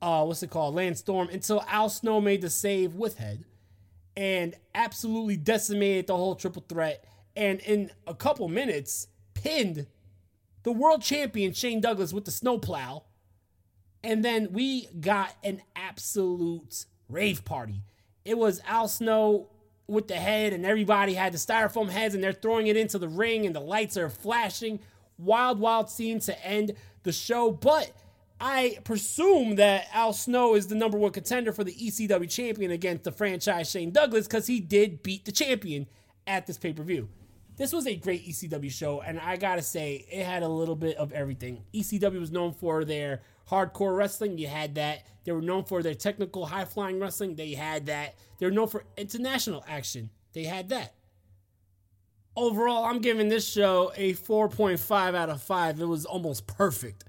uh, 0.03 0.25
what's 0.25 0.43
it 0.43 0.51
called, 0.51 0.75
Lance 0.75 1.01
Storm 1.01 1.29
until 1.29 1.65
Al 1.69 1.89
Snow 1.89 2.21
made 2.21 2.41
the 2.41 2.51
save 2.51 2.95
with 2.95 3.19
head 3.19 3.45
and 4.17 4.55
absolutely 4.75 5.37
decimated 5.37 6.07
the 6.07 6.17
whole 6.17 6.35
triple 6.35 6.65
threat. 6.69 7.05
And 7.37 7.61
in 7.61 7.91
a 8.07 8.15
couple 8.15 8.49
minutes, 8.49 9.09
pinned 9.35 9.87
the 10.63 10.73
world 10.73 11.03
champion 11.03 11.53
Shane 11.53 11.81
Douglas 11.81 12.13
with 12.13 12.25
the 12.25 12.31
snowplow. 12.31 13.05
And 14.03 14.25
then 14.25 14.53
we 14.53 14.87
got 15.01 15.35
an 15.43 15.63
absolute 15.75 16.85
rave 17.09 17.45
party. 17.45 17.83
It 18.25 18.39
was 18.39 18.61
Al 18.67 18.89
Snow 18.89 19.49
with 19.87 20.09
the 20.09 20.15
head, 20.15 20.53
and 20.53 20.65
everybody 20.65 21.15
had 21.15 21.33
the 21.33 21.39
styrofoam 21.39 21.91
heads, 21.91 22.15
and 22.15 22.25
they're 22.25 22.33
throwing 22.33 22.67
it 22.69 22.77
into 22.77 22.99
the 22.99 23.09
ring, 23.09 23.45
and 23.45 23.55
the 23.55 23.61
lights 23.61 23.97
are 23.97 24.09
flashing. 24.09 24.81
Wild, 25.19 25.59
wild 25.59 25.91
scene 25.91 26.21
to 26.21 26.47
end 26.47 26.73
the 27.03 27.13
show. 27.13 27.53
But 27.53 27.93
I 28.41 28.79
presume 28.85 29.57
that 29.57 29.87
Al 29.93 30.13
Snow 30.13 30.55
is 30.55 30.67
the 30.67 30.75
number 30.75 30.99
one 30.99 31.13
contender 31.13 31.53
for 31.53 31.65
the 31.65 31.75
ECW 31.75 32.31
champion 32.31 32.71
against 32.71 33.05
the 33.05 33.13
franchise 33.13 33.71
Shane 33.71 33.91
Douglas 33.91 34.27
because 34.27 34.47
he 34.47 34.61
did 34.61 35.03
beat 35.03 35.25
the 35.25 35.33
champion 35.33 35.87
at 36.27 36.47
this 36.47 36.59
pay 36.59 36.73
per 36.73 36.83
view 36.83 37.09
this 37.57 37.73
was 37.73 37.87
a 37.87 37.95
great 37.95 38.27
ECW 38.27 38.71
show, 38.71 39.01
and 39.01 39.21
I 39.21 39.37
gotta 39.37 39.63
say, 39.63 40.07
it 40.11 40.25
had 40.25 40.43
a 40.43 40.49
little 40.49 40.75
bit 40.75 40.97
of 40.97 41.13
everything. 41.13 41.63
ECW 41.73 42.19
was 42.19 42.33
known 42.33 42.53
for 42.53 42.85
their 42.85 43.23
hardcore 43.49 43.97
wrestling, 43.97 44.39
you 44.39 44.49
had 44.49 44.75
that. 44.75 45.07
They 45.25 45.33
were 45.33 45.41
known 45.41 45.65
for 45.65 45.83
their 45.83 45.95
technical 45.95 46.47
high 46.47 46.65
flying 46.65 46.99
wrestling, 46.99 47.37
they 47.37 47.53
had 47.53 47.87
that. 47.87 48.17
They 48.39 48.47
were 48.47 48.53
known 48.53 48.69
for 48.69 48.85
international 48.97 49.65
action, 49.69 50.11
they 50.33 50.45
had 50.45 50.69
that. 50.71 50.95
Overall, 52.37 52.85
I'm 52.85 53.01
giving 53.01 53.29
this 53.29 53.49
show 53.49 53.93
a 53.97 54.15
4.5 54.15 55.15
out 55.15 55.31
of 55.31 55.41
5. 55.43 55.81
It 55.81 55.85
was 55.85 56.05
almost 56.05 56.47
perfect. 56.47 57.05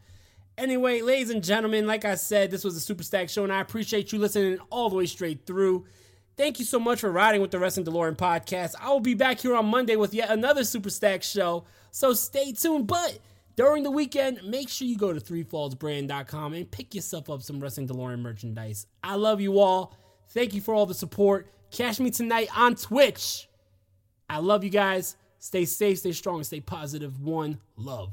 Anyway, 0.57 1.01
ladies 1.01 1.31
and 1.31 1.43
gentlemen, 1.43 1.87
like 1.87 2.05
I 2.05 2.15
said, 2.15 2.51
this 2.51 2.63
was 2.63 2.75
a 2.77 2.79
Super 2.79 3.03
Stack 3.03 3.29
show, 3.29 3.43
and 3.43 3.51
I 3.51 3.59
appreciate 3.59 4.13
you 4.13 4.19
listening 4.19 4.59
all 4.69 4.89
the 4.89 4.95
way 4.95 5.05
straight 5.05 5.45
through. 5.45 5.85
Thank 6.37 6.59
you 6.59 6.65
so 6.65 6.79
much 6.79 6.99
for 7.01 7.11
riding 7.11 7.41
with 7.41 7.51
the 7.51 7.59
Wrestling 7.59 7.85
DeLorean 7.85 8.15
podcast. 8.15 8.75
I 8.79 8.89
will 8.89 8.99
be 8.99 9.15
back 9.15 9.39
here 9.39 9.55
on 9.55 9.65
Monday 9.65 9.95
with 9.95 10.13
yet 10.13 10.29
another 10.29 10.63
Super 10.63 10.89
Stack 10.89 11.23
show, 11.23 11.65
so 11.91 12.13
stay 12.13 12.51
tuned. 12.53 12.87
But 12.87 13.19
during 13.55 13.83
the 13.83 13.91
weekend, 13.91 14.41
make 14.45 14.69
sure 14.69 14.87
you 14.87 14.97
go 14.97 15.11
to 15.11 15.19
threefallsbrand.com 15.19 16.53
and 16.53 16.69
pick 16.69 16.93
yourself 16.93 17.29
up 17.29 17.41
some 17.41 17.59
Wrestling 17.59 17.87
DeLorean 17.87 18.19
merchandise. 18.19 18.85
I 19.03 19.15
love 19.15 19.41
you 19.41 19.59
all. 19.59 19.97
Thank 20.29 20.53
you 20.53 20.61
for 20.61 20.73
all 20.73 20.85
the 20.85 20.93
support. 20.93 21.47
Catch 21.71 21.99
me 21.99 22.11
tonight 22.11 22.49
on 22.55 22.75
Twitch. 22.75 23.49
I 24.29 24.39
love 24.39 24.63
you 24.63 24.69
guys. 24.69 25.17
Stay 25.39 25.65
safe, 25.65 25.99
stay 25.99 26.11
strong, 26.11 26.37
and 26.37 26.45
stay 26.45 26.59
positive. 26.59 27.21
One 27.21 27.59
love. 27.77 28.11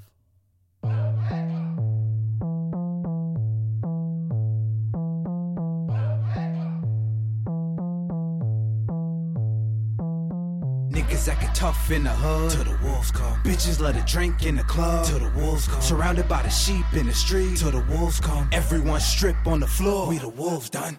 Niggas 10.91 11.29
acting 11.29 11.49
tough 11.55 11.91
in 11.91 12.05
the 12.05 12.11
hood. 12.11 12.51
Till 12.51 12.65
the 12.65 12.79
wolves 12.85 13.11
come. 13.11 13.39
Bitches 13.43 13.81
let 13.81 13.97
it 13.97 14.07
drink 14.07 14.45
in 14.45 14.57
the 14.57 14.65
club. 14.65 15.07
Till 15.07 15.21
the 15.21 15.31
wolves 15.31 15.67
come. 15.67 15.81
Surrounded 15.81 16.29
by 16.29 16.43
the 16.43 16.51
sheep 16.51 16.85
in 16.93 17.07
the 17.07 17.15
street. 17.15 17.57
Till 17.57 17.71
the 17.71 17.85
wolves 17.89 18.21
come. 18.21 18.49
Everyone 18.53 19.01
strip 19.01 19.37
on 19.47 19.61
the 19.61 19.67
floor. 19.67 20.09
We 20.09 20.19
the 20.19 20.29
wolves 20.29 20.69
done. 20.69 20.99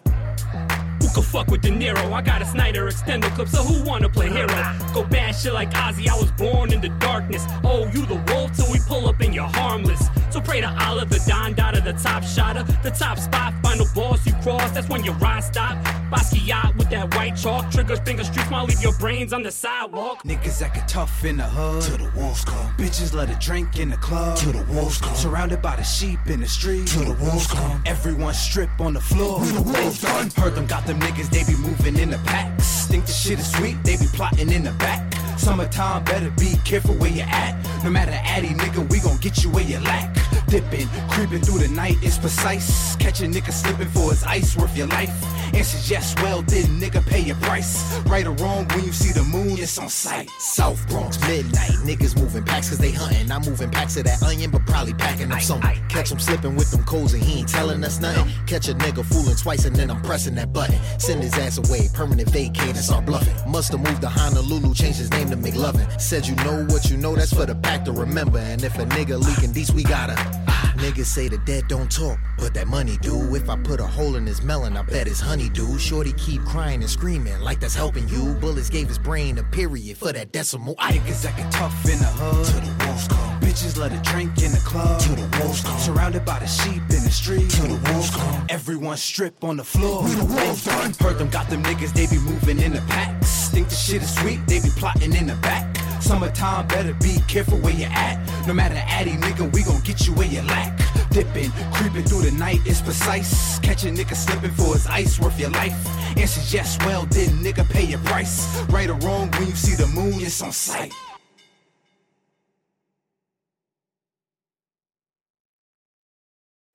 Go 1.14 1.22
fuck 1.22 1.46
with 1.46 1.62
De 1.62 1.70
Niro. 1.70 2.12
I 2.12 2.22
got 2.22 2.42
a 2.42 2.44
Snyder 2.44 2.90
extender 2.90 3.32
clip, 3.36 3.46
so 3.46 3.62
who 3.62 3.84
wanna 3.88 4.08
play 4.08 4.28
hero? 4.28 4.48
Go 4.92 5.04
bad 5.04 5.32
shit 5.36 5.52
like 5.52 5.70
Ozzy. 5.70 6.08
I 6.08 6.16
was 6.16 6.32
born 6.32 6.72
in 6.72 6.80
the 6.80 6.88
darkness. 6.98 7.44
Oh, 7.62 7.86
you 7.94 8.04
the 8.04 8.20
wolf 8.32 8.52
till 8.56 8.70
we 8.72 8.80
pull 8.88 9.08
up 9.08 9.20
and 9.20 9.32
you're 9.32 9.44
harmless. 9.44 10.08
So 10.30 10.40
pray 10.40 10.60
to 10.60 10.68
Allah, 10.84 11.04
the 11.04 11.22
Don 11.28 11.54
Dada, 11.54 11.80
the 11.80 11.92
top 11.92 12.24
shotter, 12.24 12.64
the 12.82 12.90
top 12.90 13.18
spot, 13.18 13.54
final 13.62 13.86
boss 13.94 14.26
you 14.26 14.33
cross. 14.44 14.70
That's 14.72 14.88
when 14.88 15.02
your 15.02 15.14
ride 15.14 15.42
stop. 15.42 15.76
Basquiat 16.12 16.76
with 16.76 16.90
that 16.90 17.14
white 17.14 17.36
chalk, 17.36 17.70
triggers, 17.70 17.98
finger 18.00 18.24
streets, 18.24 18.50
might 18.50 18.68
leave 18.68 18.82
your 18.82 18.92
brains 18.98 19.32
on 19.32 19.42
the 19.42 19.50
sidewalk. 19.50 20.22
Niggas 20.22 20.62
acting 20.62 20.84
tough 20.86 21.24
in 21.24 21.38
the 21.38 21.44
hood. 21.44 21.82
Till 21.82 21.98
the 21.98 22.10
wolves 22.16 22.44
come. 22.44 22.70
Bitches 22.76 23.14
let 23.14 23.30
a 23.30 23.38
drink 23.46 23.78
in 23.78 23.88
the 23.88 23.96
club. 23.96 24.36
Till 24.36 24.52
the 24.52 24.64
wolves 24.72 24.98
come. 24.98 25.14
Surrounded 25.14 25.62
by 25.62 25.76
the 25.76 25.82
sheep 25.82 26.20
in 26.26 26.40
the 26.40 26.48
street. 26.48 26.86
Till 26.86 27.06
the 27.06 27.24
wolves 27.24 27.46
come. 27.46 27.82
Everyone 27.86 28.34
strip 28.34 28.70
on 28.78 28.92
the 28.92 29.00
floor. 29.00 29.40
Till 29.44 29.62
the 29.62 29.72
wolves 29.72 30.02
done. 30.02 30.30
Heard 30.36 30.54
them 30.54 30.66
got 30.66 30.86
them 30.86 31.00
niggas, 31.00 31.30
they 31.30 31.44
be 31.50 31.58
moving 31.58 31.98
in 31.98 32.10
the 32.10 32.18
packs. 32.18 32.86
Think 32.86 33.06
the 33.06 33.12
shit 33.12 33.38
is 33.38 33.50
sweet, 33.50 33.82
they 33.82 33.96
be 33.96 34.06
plotting 34.12 34.52
in 34.52 34.62
the 34.62 34.72
back. 34.72 35.13
Summertime, 35.38 36.04
better 36.04 36.30
be 36.38 36.54
careful 36.64 36.94
where 36.94 37.10
you 37.10 37.22
at. 37.22 37.54
No 37.84 37.90
matter 37.90 38.12
addy, 38.12 38.48
nigga, 38.48 38.90
we 38.90 39.00
gon' 39.00 39.18
get 39.18 39.42
you 39.44 39.50
where 39.50 39.64
you 39.64 39.78
lack. 39.80 40.14
Dipping, 40.48 40.88
creeping 41.08 41.40
through 41.40 41.58
the 41.58 41.68
night 41.68 42.02
is 42.02 42.18
precise. 42.18 42.96
Catch 42.96 43.20
a 43.20 43.24
nigga 43.24 43.52
slipping 43.52 43.88
for 43.88 44.10
his 44.10 44.22
ice 44.24 44.56
worth 44.56 44.76
your 44.76 44.86
life. 44.88 45.10
Answers 45.54 45.90
yes, 45.90 46.14
well, 46.22 46.42
did 46.42 46.66
nigga 46.66 47.04
pay 47.06 47.20
your 47.20 47.36
price? 47.36 47.96
Right 48.06 48.26
or 48.26 48.32
wrong, 48.32 48.66
when 48.68 48.84
you 48.84 48.92
see 48.92 49.12
the 49.12 49.22
moon, 49.24 49.58
it's 49.58 49.78
on 49.78 49.88
sight. 49.88 50.28
South 50.38 50.86
Bronx, 50.88 51.20
midnight. 51.20 51.70
Niggas 51.84 52.20
moving 52.20 52.44
packs 52.44 52.70
cause 52.70 52.78
they 52.78 52.90
hunting. 52.90 53.30
I'm 53.30 53.42
moving 53.42 53.70
packs 53.70 53.96
of 53.96 54.04
that 54.04 54.22
onion, 54.22 54.50
but 54.50 54.66
probably 54.66 54.94
packing 54.94 55.30
up 55.30 55.40
something. 55.40 55.78
Catch 55.88 56.10
him 56.10 56.18
slipping 56.18 56.56
with 56.56 56.70
them 56.70 56.82
codes 56.84 57.14
and 57.14 57.22
he 57.22 57.40
ain't 57.40 57.48
telling 57.48 57.84
us 57.84 58.00
nothing. 58.00 58.32
Catch 58.46 58.68
a 58.68 58.74
nigga 58.74 59.04
fooling 59.04 59.36
twice 59.36 59.64
and 59.64 59.76
then 59.76 59.90
I'm 59.90 60.02
pressing 60.02 60.34
that 60.36 60.52
button. 60.52 60.78
Send 60.98 61.22
his 61.22 61.34
ass 61.34 61.58
away, 61.58 61.88
permanent 61.92 62.30
vacate 62.30 62.70
and 62.70 62.76
start 62.76 63.06
bluffing. 63.06 63.34
Musta 63.50 63.78
moved 63.78 64.00
to 64.02 64.08
Honolulu, 64.08 64.74
changed 64.74 64.98
his 64.98 65.10
name 65.10 65.23
to 65.30 65.36
McLovin. 65.36 66.00
Said 66.00 66.26
you 66.26 66.34
know 66.36 66.64
what 66.68 66.90
you 66.90 66.96
know, 66.96 67.14
that's 67.14 67.32
for 67.32 67.46
the 67.46 67.54
pack 67.54 67.84
to 67.84 67.92
remember. 67.92 68.38
And 68.38 68.62
if 68.62 68.78
a 68.78 68.84
nigga 68.84 69.18
leaking 69.24 69.52
these, 69.52 69.72
we 69.72 69.82
gotta. 69.82 70.14
Ah, 70.48 70.74
niggas 70.76 71.06
say 71.06 71.28
the 71.28 71.38
dead 71.38 71.68
don't 71.68 71.90
talk, 71.90 72.18
but 72.38 72.54
that 72.54 72.66
money 72.68 72.96
do. 73.00 73.34
If 73.34 73.48
I 73.48 73.56
put 73.56 73.80
a 73.80 73.86
hole 73.86 74.16
in 74.16 74.26
his 74.26 74.42
melon, 74.42 74.76
I 74.76 74.82
bet 74.82 75.06
his 75.06 75.20
honey 75.20 75.48
do. 75.48 75.78
Shorty 75.78 76.12
keep 76.14 76.42
crying 76.44 76.80
and 76.80 76.90
screaming 76.90 77.40
like 77.40 77.60
that's 77.60 77.74
helping 77.74 78.08
you. 78.08 78.34
Bullets 78.34 78.70
gave 78.70 78.88
his 78.88 78.98
brain 78.98 79.38
a 79.38 79.42
period 79.44 79.96
for 79.96 80.12
that 80.12 80.32
decimal. 80.32 80.74
I 80.78 80.92
Niggas 80.92 81.26
acting 81.26 81.50
tough 81.50 81.84
in 81.84 81.98
the 81.98 82.04
hood. 82.04 82.46
Till 82.46 82.60
the 82.60 82.84
wolves 82.84 83.08
come. 83.08 83.40
Bitches 83.40 83.76
let 83.78 83.92
a 83.92 84.00
drink 84.10 84.42
in 84.42 84.52
the 84.52 84.62
club. 84.64 85.00
To 85.00 85.10
the 85.10 85.38
wolves 85.40 85.62
come. 85.62 85.78
Surrounded 85.78 86.24
by 86.24 86.38
the 86.38 86.46
sheep 86.46 86.82
in 86.90 87.02
the 87.02 87.10
street. 87.10 87.50
To 87.50 87.62
the 87.62 87.92
wolves 87.92 88.10
come. 88.10 88.46
Everyone 88.48 88.96
strip 88.96 89.42
on 89.44 89.56
the 89.56 89.64
floor. 89.64 90.06
Till 90.08 90.26
the 90.26 90.34
wolves 90.34 90.64
done. 90.64 90.92
Heard 91.00 91.18
them 91.18 91.28
got 91.28 91.48
them 91.50 91.62
niggas, 91.62 91.92
they 91.92 92.06
be 92.06 92.18
moving 92.22 92.58
in 92.58 92.72
the 92.72 92.80
packs. 92.82 93.23
Think 93.54 93.68
the 93.68 93.74
shit 93.76 94.02
is 94.02 94.12
sweet, 94.12 94.40
they 94.48 94.58
be 94.58 94.68
plotting 94.70 95.14
in 95.14 95.28
the 95.28 95.36
back. 95.36 95.76
Summertime, 96.02 96.66
better 96.66 96.92
be 96.94 97.18
careful 97.28 97.56
where 97.58 97.72
you 97.72 97.84
at. 97.84 98.18
No 98.48 98.52
matter 98.52 98.74
addy, 98.74 99.12
nigga, 99.12 99.54
we 99.54 99.62
gon' 99.62 99.80
get 99.82 100.08
you 100.08 100.12
where 100.14 100.26
you 100.26 100.42
lack. 100.42 100.76
Dipping, 101.10 101.52
creeping 101.72 102.02
through 102.02 102.22
the 102.22 102.32
night 102.32 102.66
is 102.66 102.82
precise. 102.82 103.60
Catch 103.60 103.84
a 103.84 103.90
nigga 103.90 104.16
slipping 104.16 104.50
for 104.50 104.72
his 104.72 104.88
ice 104.88 105.20
worth 105.20 105.38
your 105.38 105.50
life. 105.50 105.72
Answers 106.18 106.52
yes, 106.52 106.76
well, 106.84 107.06
did 107.06 107.30
nigga 107.30 107.64
pay 107.70 107.84
your 107.84 108.00
price? 108.00 108.60
Right 108.70 108.90
or 108.90 108.94
wrong, 109.06 109.30
when 109.30 109.46
you 109.46 109.54
see 109.54 109.76
the 109.76 109.86
moon, 109.86 110.14
it's 110.14 110.42
on 110.42 110.50
sight. 110.50 110.92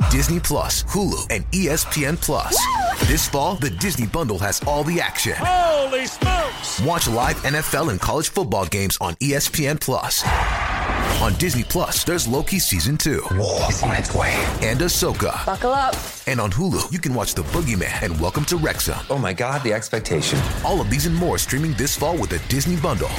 Disney 0.10 0.40
Plus, 0.40 0.86
Hulu, 0.86 1.28
and 1.30 1.44
ESPN 1.52 2.20
Plus. 2.22 2.58
This 3.10 3.28
fall, 3.28 3.56
the 3.56 3.72
Disney 3.72 4.06
Bundle 4.06 4.38
has 4.38 4.62
all 4.68 4.84
the 4.84 5.02
action. 5.02 5.34
Holy 5.36 6.06
smokes! 6.06 6.80
Watch 6.82 7.08
live 7.08 7.38
NFL 7.38 7.90
and 7.90 8.00
college 8.00 8.30
football 8.30 8.68
games 8.68 9.00
on 9.02 9.16
ESPN 9.16 9.82
Plus. 9.82 10.24
On 11.20 11.34
Disney 11.40 11.64
Plus, 11.64 12.04
there's 12.04 12.28
Loki 12.28 12.60
season 12.60 13.00
two. 13.00 13.24
War 13.32 13.66
is 13.68 13.82
on 13.82 13.96
its 13.96 14.14
way. 14.14 14.32
And 14.62 14.80
Ahsoka. 14.82 15.44
Buckle 15.44 15.72
up. 15.72 15.96
And 16.28 16.40
on 16.40 16.52
Hulu, 16.52 16.92
you 16.92 17.00
can 17.00 17.16
watch 17.16 17.34
The 17.34 17.42
Boogeyman 17.42 18.04
and 18.04 18.22
Welcome 18.22 18.46
to 18.46 18.58
Wrexham. 18.58 19.00
Oh 19.10 19.18
my 19.18 19.34
God, 19.34 19.64
the 19.64 19.74
expectation. 19.74 20.40
All 20.64 20.80
of 20.80 20.92
these 20.92 21.08
and 21.08 21.16
more 21.16 21.40
streaming 21.40 21.74
this 21.74 21.98
fall 21.98 22.16
with 22.16 22.30
the 22.30 22.42
Disney 22.48 22.76
Bundle. 22.76 23.10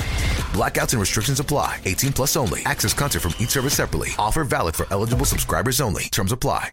Blackouts 0.55 0.93
and 0.93 1.01
restrictions 1.01 1.41
apply. 1.41 1.81
18 1.85 2.13
plus 2.13 2.37
only. 2.37 2.65
Access 2.65 2.95
content 2.95 3.25
from 3.25 3.35
each 3.41 3.51
service 3.51 3.75
separately. 3.75 4.11
Offer 4.21 4.45
valid 4.45 4.77
for 4.77 4.87
eligible 4.93 5.27
subscribers 5.27 5.81
only. 5.81 6.05
Terms 6.05 6.31
apply. 6.31 6.71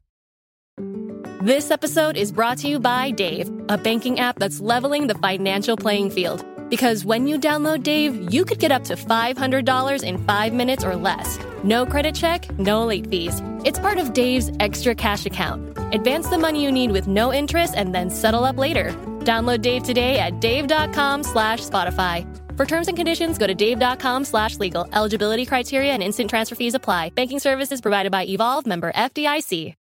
This 1.48 1.72
episode 1.72 2.18
is 2.18 2.34
brought 2.34 2.58
to 2.58 2.68
you 2.68 2.78
by 2.78 3.10
Dave, 3.10 3.50
a 3.70 3.78
banking 3.78 4.20
app 4.20 4.38
that's 4.38 4.60
leveling 4.60 5.08
the 5.08 5.16
financial 5.16 5.78
playing 5.78 6.10
field. 6.10 6.45
Because 6.70 7.06
when 7.06 7.26
you 7.26 7.39
download 7.39 7.84
Dave, 7.84 8.34
you 8.34 8.43
could 8.43 8.60
get 8.60 8.74
up 8.74 8.84
to 8.84 8.98
$500 8.98 10.04
in 10.04 10.18
five 10.18 10.52
minutes 10.52 10.84
or 10.84 10.98
less. 10.98 11.39
No 11.64 11.86
credit 11.86 12.16
check, 12.16 12.52
no 12.60 12.86
late 12.86 13.08
fees. 13.08 13.41
It's 13.64 13.80
part 13.80 13.98
of 13.98 14.12
Dave's 14.12 14.52
Extra 14.60 14.93
Cash 14.93 15.26
account. 15.26 15.64
Advance 15.93 16.28
the 16.28 16.38
money 16.38 16.62
you 16.62 16.70
need 16.70 16.91
with 16.91 17.08
no 17.08 17.34
interest 17.34 17.76
and 17.78 17.95
then 17.95 18.10
settle 18.10 18.43
up 18.43 18.58
later. 18.58 18.91
Download 19.22 19.62
Dave 19.62 19.84
today 19.84 20.20
at 20.20 20.41
dave.com 20.41 21.24
slash 21.24 21.62
Spotify. 21.62 22.26
For 22.58 22.66
terms 22.66 22.89
and 22.89 22.98
conditions, 22.98 23.38
go 23.38 23.48
to 23.48 23.56
dave.com 23.56 24.26
slash 24.26 24.58
legal. 24.58 24.86
Eligibility 24.91 25.45
criteria 25.45 25.93
and 25.93 26.04
instant 26.04 26.30
transfer 26.30 26.56
fees 26.56 26.74
apply. 26.74 27.12
Banking 27.12 27.39
services 27.39 27.80
provided 27.80 28.12
by 28.12 28.26
Evolve, 28.26 28.66
member 28.66 28.91
FDIC. 28.91 29.76